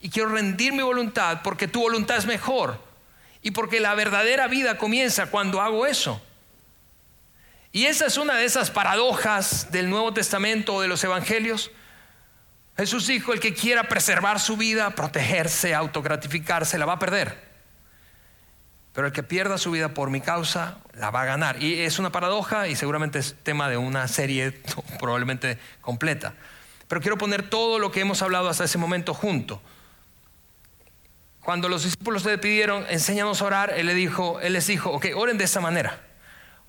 Y 0.00 0.10
quiero 0.10 0.28
rendir 0.28 0.72
mi 0.72 0.82
voluntad 0.82 1.40
porque 1.42 1.66
tu 1.66 1.80
voluntad 1.80 2.16
es 2.16 2.26
mejor. 2.26 2.80
Y 3.42 3.50
porque 3.50 3.80
la 3.80 3.92
verdadera 3.96 4.46
vida 4.46 4.78
comienza 4.78 5.26
cuando 5.26 5.60
hago 5.60 5.84
eso. 5.84 6.22
Y 7.72 7.86
esa 7.86 8.06
es 8.06 8.16
una 8.16 8.34
de 8.34 8.44
esas 8.44 8.70
paradojas 8.70 9.70
del 9.70 9.88
Nuevo 9.90 10.12
Testamento 10.12 10.74
o 10.74 10.80
de 10.80 10.88
los 10.88 11.04
Evangelios. 11.04 11.70
Jesús 12.76 13.06
dijo, 13.06 13.32
el 13.32 13.40
que 13.40 13.54
quiera 13.54 13.84
preservar 13.84 14.40
su 14.40 14.56
vida, 14.56 14.90
protegerse, 14.90 15.74
autogratificarse, 15.74 16.78
la 16.78 16.86
va 16.86 16.94
a 16.94 16.98
perder. 16.98 17.38
Pero 18.92 19.06
el 19.06 19.12
que 19.12 19.22
pierda 19.22 19.56
su 19.56 19.70
vida 19.70 19.94
por 19.94 20.10
mi 20.10 20.20
causa, 20.20 20.78
la 20.94 21.10
va 21.10 21.22
a 21.22 21.26
ganar. 21.26 21.62
Y 21.62 21.80
es 21.80 22.00
una 22.00 22.10
paradoja 22.10 22.66
y 22.66 22.74
seguramente 22.74 23.20
es 23.20 23.36
tema 23.42 23.68
de 23.68 23.76
una 23.76 24.08
serie 24.08 24.50
probablemente 24.98 25.58
completa. 25.80 26.34
Pero 26.88 27.00
quiero 27.00 27.18
poner 27.18 27.48
todo 27.48 27.78
lo 27.78 27.92
que 27.92 28.00
hemos 28.00 28.20
hablado 28.20 28.48
hasta 28.48 28.64
ese 28.64 28.78
momento 28.78 29.14
junto. 29.14 29.62
Cuando 31.40 31.68
los 31.68 31.84
discípulos 31.84 32.24
le 32.24 32.36
pidieron, 32.36 32.84
enséñanos 32.88 33.40
a 33.42 33.44
orar, 33.44 33.72
él, 33.76 33.86
le 33.86 33.94
dijo, 33.94 34.40
él 34.40 34.54
les 34.54 34.66
dijo, 34.66 34.90
ok, 34.90 35.06
oren 35.14 35.38
de 35.38 35.44
esta 35.44 35.60
manera. 35.60 36.00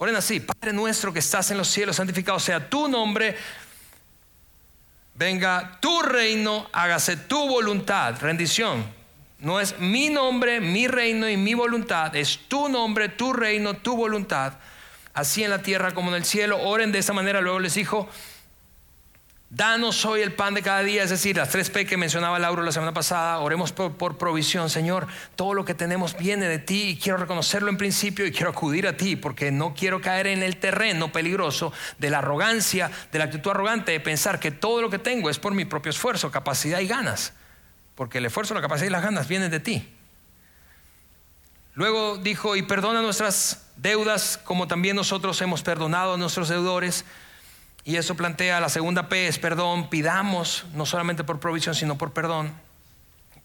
Oren 0.02 0.16
así, 0.16 0.40
Padre 0.40 0.74
nuestro 0.74 1.14
que 1.14 1.20
estás 1.20 1.52
en 1.52 1.60
los 1.60 1.68
cielos, 1.68 1.98
santificado 1.98 2.40
sea 2.40 2.68
tu 2.68 2.88
nombre, 2.88 3.36
venga 5.14 5.78
tu 5.80 6.02
reino, 6.02 6.68
hágase 6.74 7.18
tu 7.18 7.48
voluntad, 7.48 8.20
rendición. 8.20 8.84
No 9.38 9.60
es 9.60 9.78
mi 9.78 10.10
nombre, 10.10 10.60
mi 10.60 10.88
reino 10.88 11.30
y 11.30 11.38
mi 11.38 11.54
voluntad, 11.54 12.16
es 12.16 12.40
tu 12.48 12.68
nombre, 12.68 13.10
tu 13.10 13.32
reino, 13.32 13.76
tu 13.76 13.96
voluntad, 13.96 14.54
así 15.14 15.44
en 15.44 15.52
la 15.52 15.62
tierra 15.62 15.94
como 15.94 16.10
en 16.10 16.16
el 16.16 16.26
cielo. 16.26 16.58
Oren 16.64 16.92
de 16.92 16.98
esa 16.98 17.14
manera, 17.14 17.40
luego 17.40 17.60
les 17.60 17.76
dijo, 17.76 18.10
Danos 19.54 20.06
hoy 20.06 20.22
el 20.22 20.32
pan 20.32 20.54
de 20.54 20.62
cada 20.62 20.82
día, 20.82 21.04
es 21.04 21.10
decir, 21.10 21.36
las 21.36 21.50
tres 21.50 21.70
P 21.70 21.86
que 21.86 21.98
mencionaba 21.98 22.40
Lauro 22.40 22.64
la 22.64 22.72
semana 22.72 22.94
pasada, 22.94 23.38
oremos 23.40 23.74
por, 23.74 24.18
provisión, 24.18 24.70
Señor, 24.70 25.08
todo 25.36 25.54
lo 25.54 25.66
que 25.66 25.74
tenemos 25.74 26.18
viene 26.18 26.48
de 26.48 26.58
ti 26.58 26.92
y 26.92 26.98
quiero 26.98 27.18
reconocerlo 27.18 27.70
en 27.70 27.76
principio 27.76 28.26
y 28.26 28.32
quiero 28.32 28.52
acudir 28.52 28.88
a 28.88 28.96
ti 28.96 29.18
porque 29.18 29.52
no 29.52 29.74
quiero 29.74 30.00
caer 30.00 30.28
en 30.28 30.42
el 30.42 30.56
terreno 30.56 31.12
peligroso 31.12 31.74
de 31.98 32.10
la 32.10 32.20
arrogancia, 32.20 32.90
de 33.12 33.20
la 33.20 33.26
actitud 33.26 33.52
arrogante 33.52 33.92
de 33.92 34.00
pensar 34.00 34.40
que 34.40 34.52
todo 34.52 34.82
lo 34.82 34.90
que 34.90 35.00
tengo 35.00 35.30
es 35.30 35.38
por 35.38 35.54
mi 35.54 35.66
propio 35.66 35.90
esfuerzo, 35.90 36.32
capacidad 36.32 36.80
y 36.80 36.88
ganas, 36.88 37.34
porque 37.96 38.20
el 38.20 38.26
esfuerzo, 38.28 38.54
la 38.54 38.62
capacidad 38.62 38.88
y 38.88 38.92
las 38.92 39.04
ganas 39.04 39.28
vienen 39.28 39.52
de 39.52 39.60
ti. 39.60 39.86
Luego 41.74 42.16
dijo, 42.16 42.56
y 42.56 42.62
perdona 42.62 43.02
nuestras 43.02 43.66
deudas 43.76 44.40
como 44.46 44.70
también 44.70 44.96
nosotros 44.96 45.42
hemos 45.42 45.62
perdonado 45.62 46.14
a 46.14 46.18
nuestros 46.18 46.48
deudores 46.48 47.04
y 47.84 47.96
eso 47.96 48.16
plantea 48.16 48.60
la 48.60 48.70
segunda 48.70 49.10
P 49.10 49.28
es 49.28 49.40
perdón. 49.40 49.90
Pidamos 49.90 50.66
no 50.74 50.86
solamente 50.86 51.24
por 51.24 51.40
provisión, 51.40 51.74
sino 51.74 51.98
por 51.98 52.14
perdón, 52.14 52.54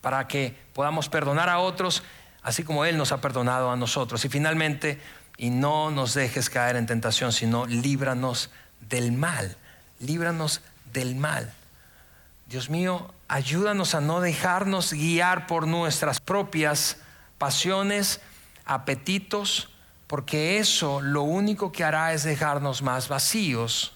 para 0.01 0.28
que 0.28 0.55
podamos 0.74 1.09
perdonar 1.09 1.49
a 1.49 1.59
otros, 1.59 2.03
así 2.43 2.62
como 2.62 2.84
Él 2.84 2.99
nos 2.99 3.12
ha 3.12 3.20
perdonado 3.20 3.70
a 3.70 3.76
nosotros. 3.76 4.24
Y 4.24 4.28
finalmente, 4.28 5.01
y 5.39 5.51
no 5.51 5.91
nos 5.91 6.12
dejes 6.12 6.51
caer 6.51 6.76
en 6.76 6.87
tentación, 6.87 7.32
sino 7.32 7.66
líbranos 7.66 8.51
del 8.89 9.12
mal. 9.12 9.57
Líbranos 10.01 10.61
del 10.93 11.16
mal. 11.16 11.53
Dios 12.47 12.68
mío, 12.68 13.12
ayúdanos 13.28 13.95
a 13.95 14.03
no 14.03 14.20
dejarnos 14.20 14.93
guiar 14.93 15.47
por 15.47 15.66
nuestras 15.66 16.20
propias 16.20 16.99
pasiones, 17.39 18.20
apetitos, 18.66 19.70
porque 20.07 20.59
eso 20.59 21.01
lo 21.01 21.22
único 21.22 21.72
que 21.72 21.84
hará 21.84 22.12
es 22.12 22.22
dejarnos 22.22 22.82
más 22.82 23.09
vacíos 23.09 23.95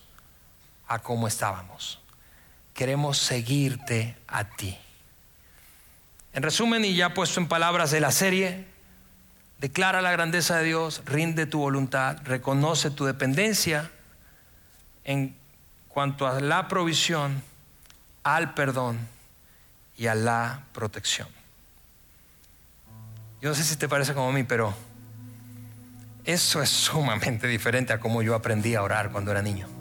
a 0.90 0.98
cómo 0.98 1.28
estábamos. 1.28 2.00
Queremos 2.74 3.16
seguirte 3.16 4.16
a 4.26 4.44
ti. 4.44 4.76
En 6.32 6.42
resumen, 6.42 6.84
y 6.84 6.96
ya 6.96 7.14
puesto 7.14 7.38
en 7.38 7.46
palabras 7.46 7.92
de 7.92 8.00
la 8.00 8.10
serie, 8.10 8.66
declara 9.60 10.02
la 10.02 10.10
grandeza 10.10 10.58
de 10.58 10.64
Dios, 10.64 11.02
rinde 11.06 11.46
tu 11.46 11.60
voluntad, 11.60 12.18
reconoce 12.24 12.90
tu 12.90 13.04
dependencia 13.04 13.88
en 15.04 15.36
cuanto 15.88 16.26
a 16.26 16.40
la 16.40 16.66
provisión, 16.66 17.40
al 18.24 18.54
perdón 18.54 18.98
y 19.96 20.08
a 20.08 20.16
la 20.16 20.64
protección. 20.72 21.28
Yo 23.40 23.50
no 23.50 23.54
sé 23.54 23.62
si 23.62 23.76
te 23.76 23.88
parece 23.88 24.12
como 24.12 24.30
a 24.30 24.32
mí, 24.32 24.42
pero 24.42 24.74
eso 26.24 26.60
es 26.60 26.68
sumamente 26.70 27.46
diferente 27.46 27.92
a 27.92 28.00
cómo 28.00 28.22
yo 28.22 28.34
aprendí 28.34 28.74
a 28.74 28.82
orar 28.82 29.12
cuando 29.12 29.30
era 29.30 29.40
niño. 29.40 29.79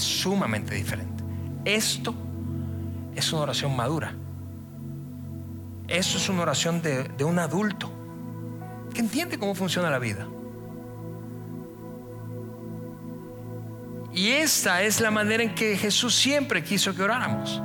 Sumamente 0.00 0.74
diferente. 0.74 1.22
Esto 1.64 2.14
es 3.14 3.32
una 3.32 3.42
oración 3.42 3.76
madura. 3.76 4.14
Eso 5.88 6.18
es 6.18 6.28
una 6.28 6.42
oración 6.42 6.80
de, 6.82 7.04
de 7.04 7.24
un 7.24 7.38
adulto 7.38 7.90
que 8.94 9.00
entiende 9.00 9.38
cómo 9.38 9.54
funciona 9.54 9.90
la 9.90 9.98
vida. 9.98 10.26
Y 14.12 14.28
esta 14.30 14.82
es 14.82 15.00
la 15.00 15.10
manera 15.10 15.42
en 15.42 15.54
que 15.54 15.76
Jesús 15.76 16.14
siempre 16.14 16.64
quiso 16.64 16.94
que 16.94 17.02
oráramos. 17.02 17.62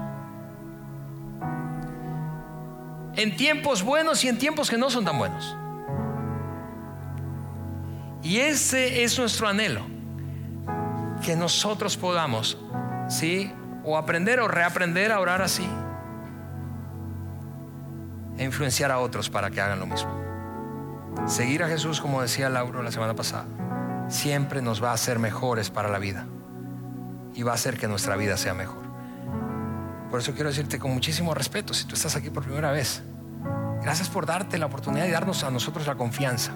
En 3.15 3.35
tiempos 3.35 3.81
buenos 3.81 4.23
y 4.23 4.27
en 4.27 4.37
tiempos 4.37 4.69
que 4.69 4.77
no 4.77 4.89
son 4.89 5.05
tan 5.05 5.17
buenos. 5.17 5.55
Y 8.21 8.37
ese 8.37 9.03
es 9.03 9.17
nuestro 9.17 9.47
anhelo. 9.47 9.94
Que 11.25 11.35
nosotros 11.35 11.97
podamos, 11.97 12.55
¿sí? 13.09 13.51
O 13.83 13.97
aprender 13.97 14.39
o 14.39 14.47
reaprender 14.47 15.11
a 15.11 15.19
orar 15.19 15.41
así. 15.41 15.67
E 18.37 18.43
influenciar 18.43 18.91
a 18.91 18.99
otros 18.99 19.31
para 19.31 19.49
que 19.49 19.59
hagan 19.59 19.79
lo 19.79 19.87
mismo. 19.87 20.11
Seguir 21.25 21.63
a 21.63 21.67
Jesús, 21.67 21.99
como 21.99 22.21
decía 22.21 22.47
Lauro 22.47 22.83
la 22.83 22.91
semana 22.91 23.15
pasada, 23.15 23.45
siempre 24.07 24.61
nos 24.61 24.83
va 24.83 24.91
a 24.91 24.93
hacer 24.93 25.17
mejores 25.17 25.71
para 25.71 25.89
la 25.89 25.97
vida. 25.97 26.27
Y 27.33 27.41
va 27.41 27.53
a 27.53 27.55
hacer 27.55 27.79
que 27.79 27.87
nuestra 27.87 28.15
vida 28.17 28.37
sea 28.37 28.53
mejor. 28.53 28.83
Por 30.11 30.19
eso 30.19 30.33
quiero 30.33 30.49
decirte 30.49 30.77
con 30.77 30.93
muchísimo 30.93 31.33
respeto, 31.33 31.73
si 31.73 31.85
tú 31.85 31.95
estás 31.95 32.15
aquí 32.15 32.29
por 32.29 32.43
primera 32.43 32.71
vez, 32.71 33.01
gracias 33.81 34.09
por 34.09 34.27
darte 34.27 34.59
la 34.59 34.67
oportunidad 34.67 35.07
y 35.07 35.11
darnos 35.11 35.43
a 35.43 35.49
nosotros 35.49 35.87
la 35.87 35.95
confianza. 35.95 36.51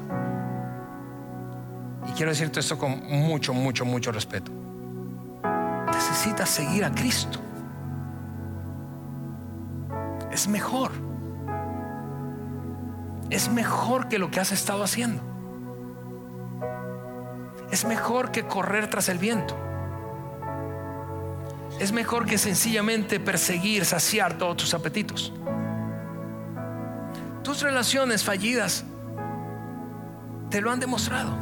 Y 2.08 2.12
quiero 2.12 2.32
decirte 2.32 2.60
esto 2.60 2.78
con 2.78 3.02
mucho, 3.08 3.52
mucho, 3.56 3.84
mucho 3.84 4.12
respeto. 4.12 4.59
Necesitas 6.00 6.50
seguir 6.50 6.86
a 6.86 6.92
Cristo. 6.92 7.40
Es 10.32 10.48
mejor. 10.48 10.92
Es 13.30 13.52
mejor 13.52 14.08
que 14.08 14.18
lo 14.18 14.32
que 14.32 14.40
has 14.40 14.54
estado 14.54 14.82
haciendo. 14.82 15.22
Es 17.70 17.84
mejor 17.84 18.32
que 18.32 18.48
correr 18.48 18.90
tras 18.90 19.10
el 19.10 19.18
viento. 19.18 19.58
Es 21.82 21.92
mejor 21.92 22.26
que 22.26 22.38
sencillamente 22.38 23.20
perseguir, 23.20 23.84
saciar 23.84 24.38
todos 24.38 24.56
tus 24.56 24.74
apetitos. 24.74 25.34
Tus 27.44 27.62
relaciones 27.62 28.24
fallidas 28.24 28.86
te 30.50 30.62
lo 30.62 30.72
han 30.72 30.80
demostrado. 30.80 31.36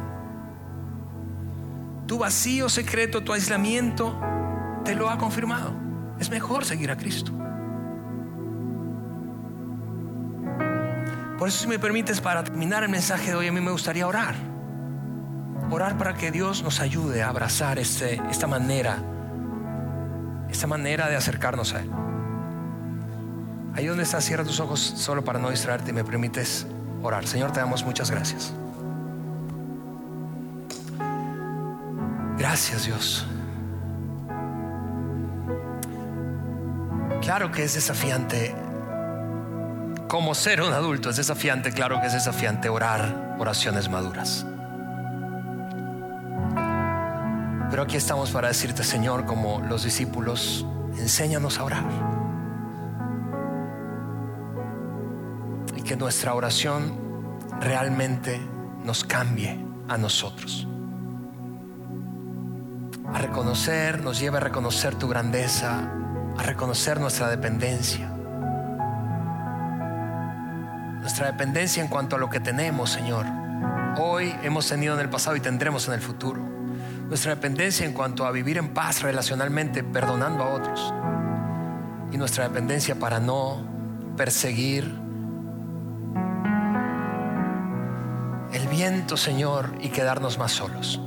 Tu 2.08 2.18
vacío 2.18 2.68
secreto, 2.68 3.22
tu 3.22 3.32
aislamiento, 3.32 4.20
lo 4.94 5.10
ha 5.10 5.18
confirmado. 5.18 5.72
Es 6.18 6.30
mejor 6.30 6.64
seguir 6.64 6.90
a 6.90 6.96
Cristo. 6.96 7.32
Por 11.38 11.48
eso 11.48 11.60
si 11.60 11.68
me 11.68 11.78
permites, 11.78 12.20
para 12.20 12.42
terminar 12.42 12.82
el 12.82 12.88
mensaje 12.88 13.30
de 13.30 13.36
hoy, 13.36 13.46
a 13.46 13.52
mí 13.52 13.60
me 13.60 13.70
gustaría 13.70 14.06
orar. 14.06 14.34
Orar 15.70 15.96
para 15.96 16.14
que 16.14 16.30
Dios 16.30 16.62
nos 16.62 16.80
ayude 16.80 17.22
a 17.22 17.28
abrazar 17.28 17.78
este, 17.78 18.20
esta 18.30 18.46
manera 18.46 18.98
esta 20.50 20.66
manera 20.66 21.08
de 21.08 21.16
acercarnos 21.16 21.74
a 21.74 21.80
Él. 21.80 21.90
Ahí 23.74 23.86
donde 23.86 24.02
estás, 24.02 24.24
cierra 24.24 24.44
tus 24.44 24.60
ojos 24.60 24.80
solo 24.80 25.22
para 25.22 25.38
no 25.38 25.50
distraerte 25.50 25.90
y 25.90 25.94
me 25.94 26.04
permites 26.04 26.66
orar. 27.02 27.26
Señor, 27.26 27.52
te 27.52 27.60
damos 27.60 27.84
muchas 27.84 28.10
gracias. 28.10 28.52
Gracias 32.38 32.86
Dios. 32.86 33.26
Claro 37.28 37.52
que 37.52 37.62
es 37.62 37.74
desafiante, 37.74 38.54
como 40.08 40.34
ser 40.34 40.62
un 40.62 40.72
adulto, 40.72 41.10
es 41.10 41.16
desafiante, 41.16 41.72
claro 41.72 42.00
que 42.00 42.06
es 42.06 42.14
desafiante 42.14 42.70
orar 42.70 43.36
oraciones 43.38 43.90
maduras. 43.90 44.46
Pero 47.70 47.82
aquí 47.82 47.98
estamos 47.98 48.30
para 48.30 48.48
decirte, 48.48 48.82
Señor, 48.82 49.26
como 49.26 49.60
los 49.60 49.84
discípulos, 49.84 50.64
enséñanos 50.96 51.58
a 51.58 51.64
orar. 51.64 51.84
Y 55.76 55.82
que 55.82 55.96
nuestra 55.96 56.32
oración 56.32 56.98
realmente 57.60 58.40
nos 58.84 59.04
cambie 59.04 59.62
a 59.86 59.98
nosotros. 59.98 60.66
A 63.12 63.18
reconocer, 63.18 64.00
nos 64.00 64.18
lleve 64.18 64.38
a 64.38 64.40
reconocer 64.40 64.94
tu 64.94 65.08
grandeza, 65.08 65.92
a 66.38 66.42
reconocer 66.42 67.00
nuestra 67.00 67.28
dependencia. 67.28 68.08
Nuestra 71.00 71.26
dependencia 71.26 71.82
en 71.82 71.88
cuanto 71.88 72.16
a 72.16 72.18
lo 72.18 72.30
que 72.30 72.40
tenemos, 72.40 72.90
Señor. 72.90 73.26
Hoy 73.98 74.34
hemos 74.42 74.68
tenido 74.68 74.94
en 74.94 75.00
el 75.00 75.10
pasado 75.10 75.36
y 75.36 75.40
tendremos 75.40 75.88
en 75.88 75.94
el 75.94 76.00
futuro 76.00 76.58
nuestra 77.08 77.34
dependencia 77.34 77.86
en 77.86 77.92
cuanto 77.92 78.26
a 78.26 78.30
vivir 78.30 78.58
en 78.58 78.74
paz 78.74 79.02
relacionalmente, 79.02 79.82
perdonando 79.82 80.44
a 80.44 80.50
otros, 80.50 80.92
y 82.12 82.18
nuestra 82.18 82.44
dependencia 82.44 82.96
para 82.96 83.18
no 83.18 83.66
perseguir 84.16 84.84
el 88.52 88.68
viento, 88.68 89.16
Señor, 89.16 89.72
y 89.80 89.88
quedarnos 89.88 90.38
más 90.38 90.52
solos. 90.52 91.00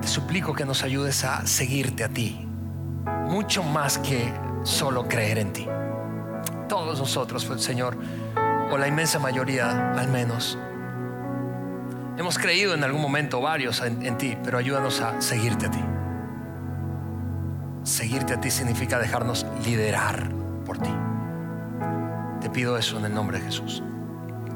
Te 0.00 0.08
suplico 0.08 0.54
que 0.54 0.64
nos 0.64 0.82
ayudes 0.82 1.24
a 1.24 1.46
seguirte 1.46 2.02
a 2.02 2.08
ti, 2.08 2.43
mucho 3.24 3.62
más 3.62 3.98
que 3.98 4.32
solo 4.62 5.06
creer 5.08 5.38
en 5.38 5.52
ti. 5.52 5.66
Todos 6.68 6.98
nosotros, 6.98 7.46
Señor, 7.58 7.96
o 8.70 8.78
la 8.78 8.88
inmensa 8.88 9.18
mayoría 9.18 9.92
al 9.92 10.08
menos, 10.08 10.58
Hemos 12.16 12.38
creído 12.38 12.74
en 12.74 12.84
algún 12.84 13.02
momento 13.02 13.40
varios 13.40 13.80
en, 13.82 14.16
ti, 14.18 14.36
pero 14.44 14.58
ayúdanos 14.58 15.00
a 15.00 15.20
seguirte 15.20 15.66
a 15.66 15.70
ti. 15.70 15.80
Seguirte 17.82 18.34
a 18.34 18.40
ti 18.40 18.50
significa 18.50 18.98
dejarnos 18.98 19.44
liderar 19.64 20.30
por 20.64 20.78
ti. 20.78 20.94
Te 22.40 22.50
pido 22.50 22.78
eso 22.78 22.98
en 22.98 23.06
el 23.06 23.14
nombre 23.14 23.40
de 23.40 23.46
Jesús. 23.46 23.82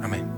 Amén. 0.02 0.37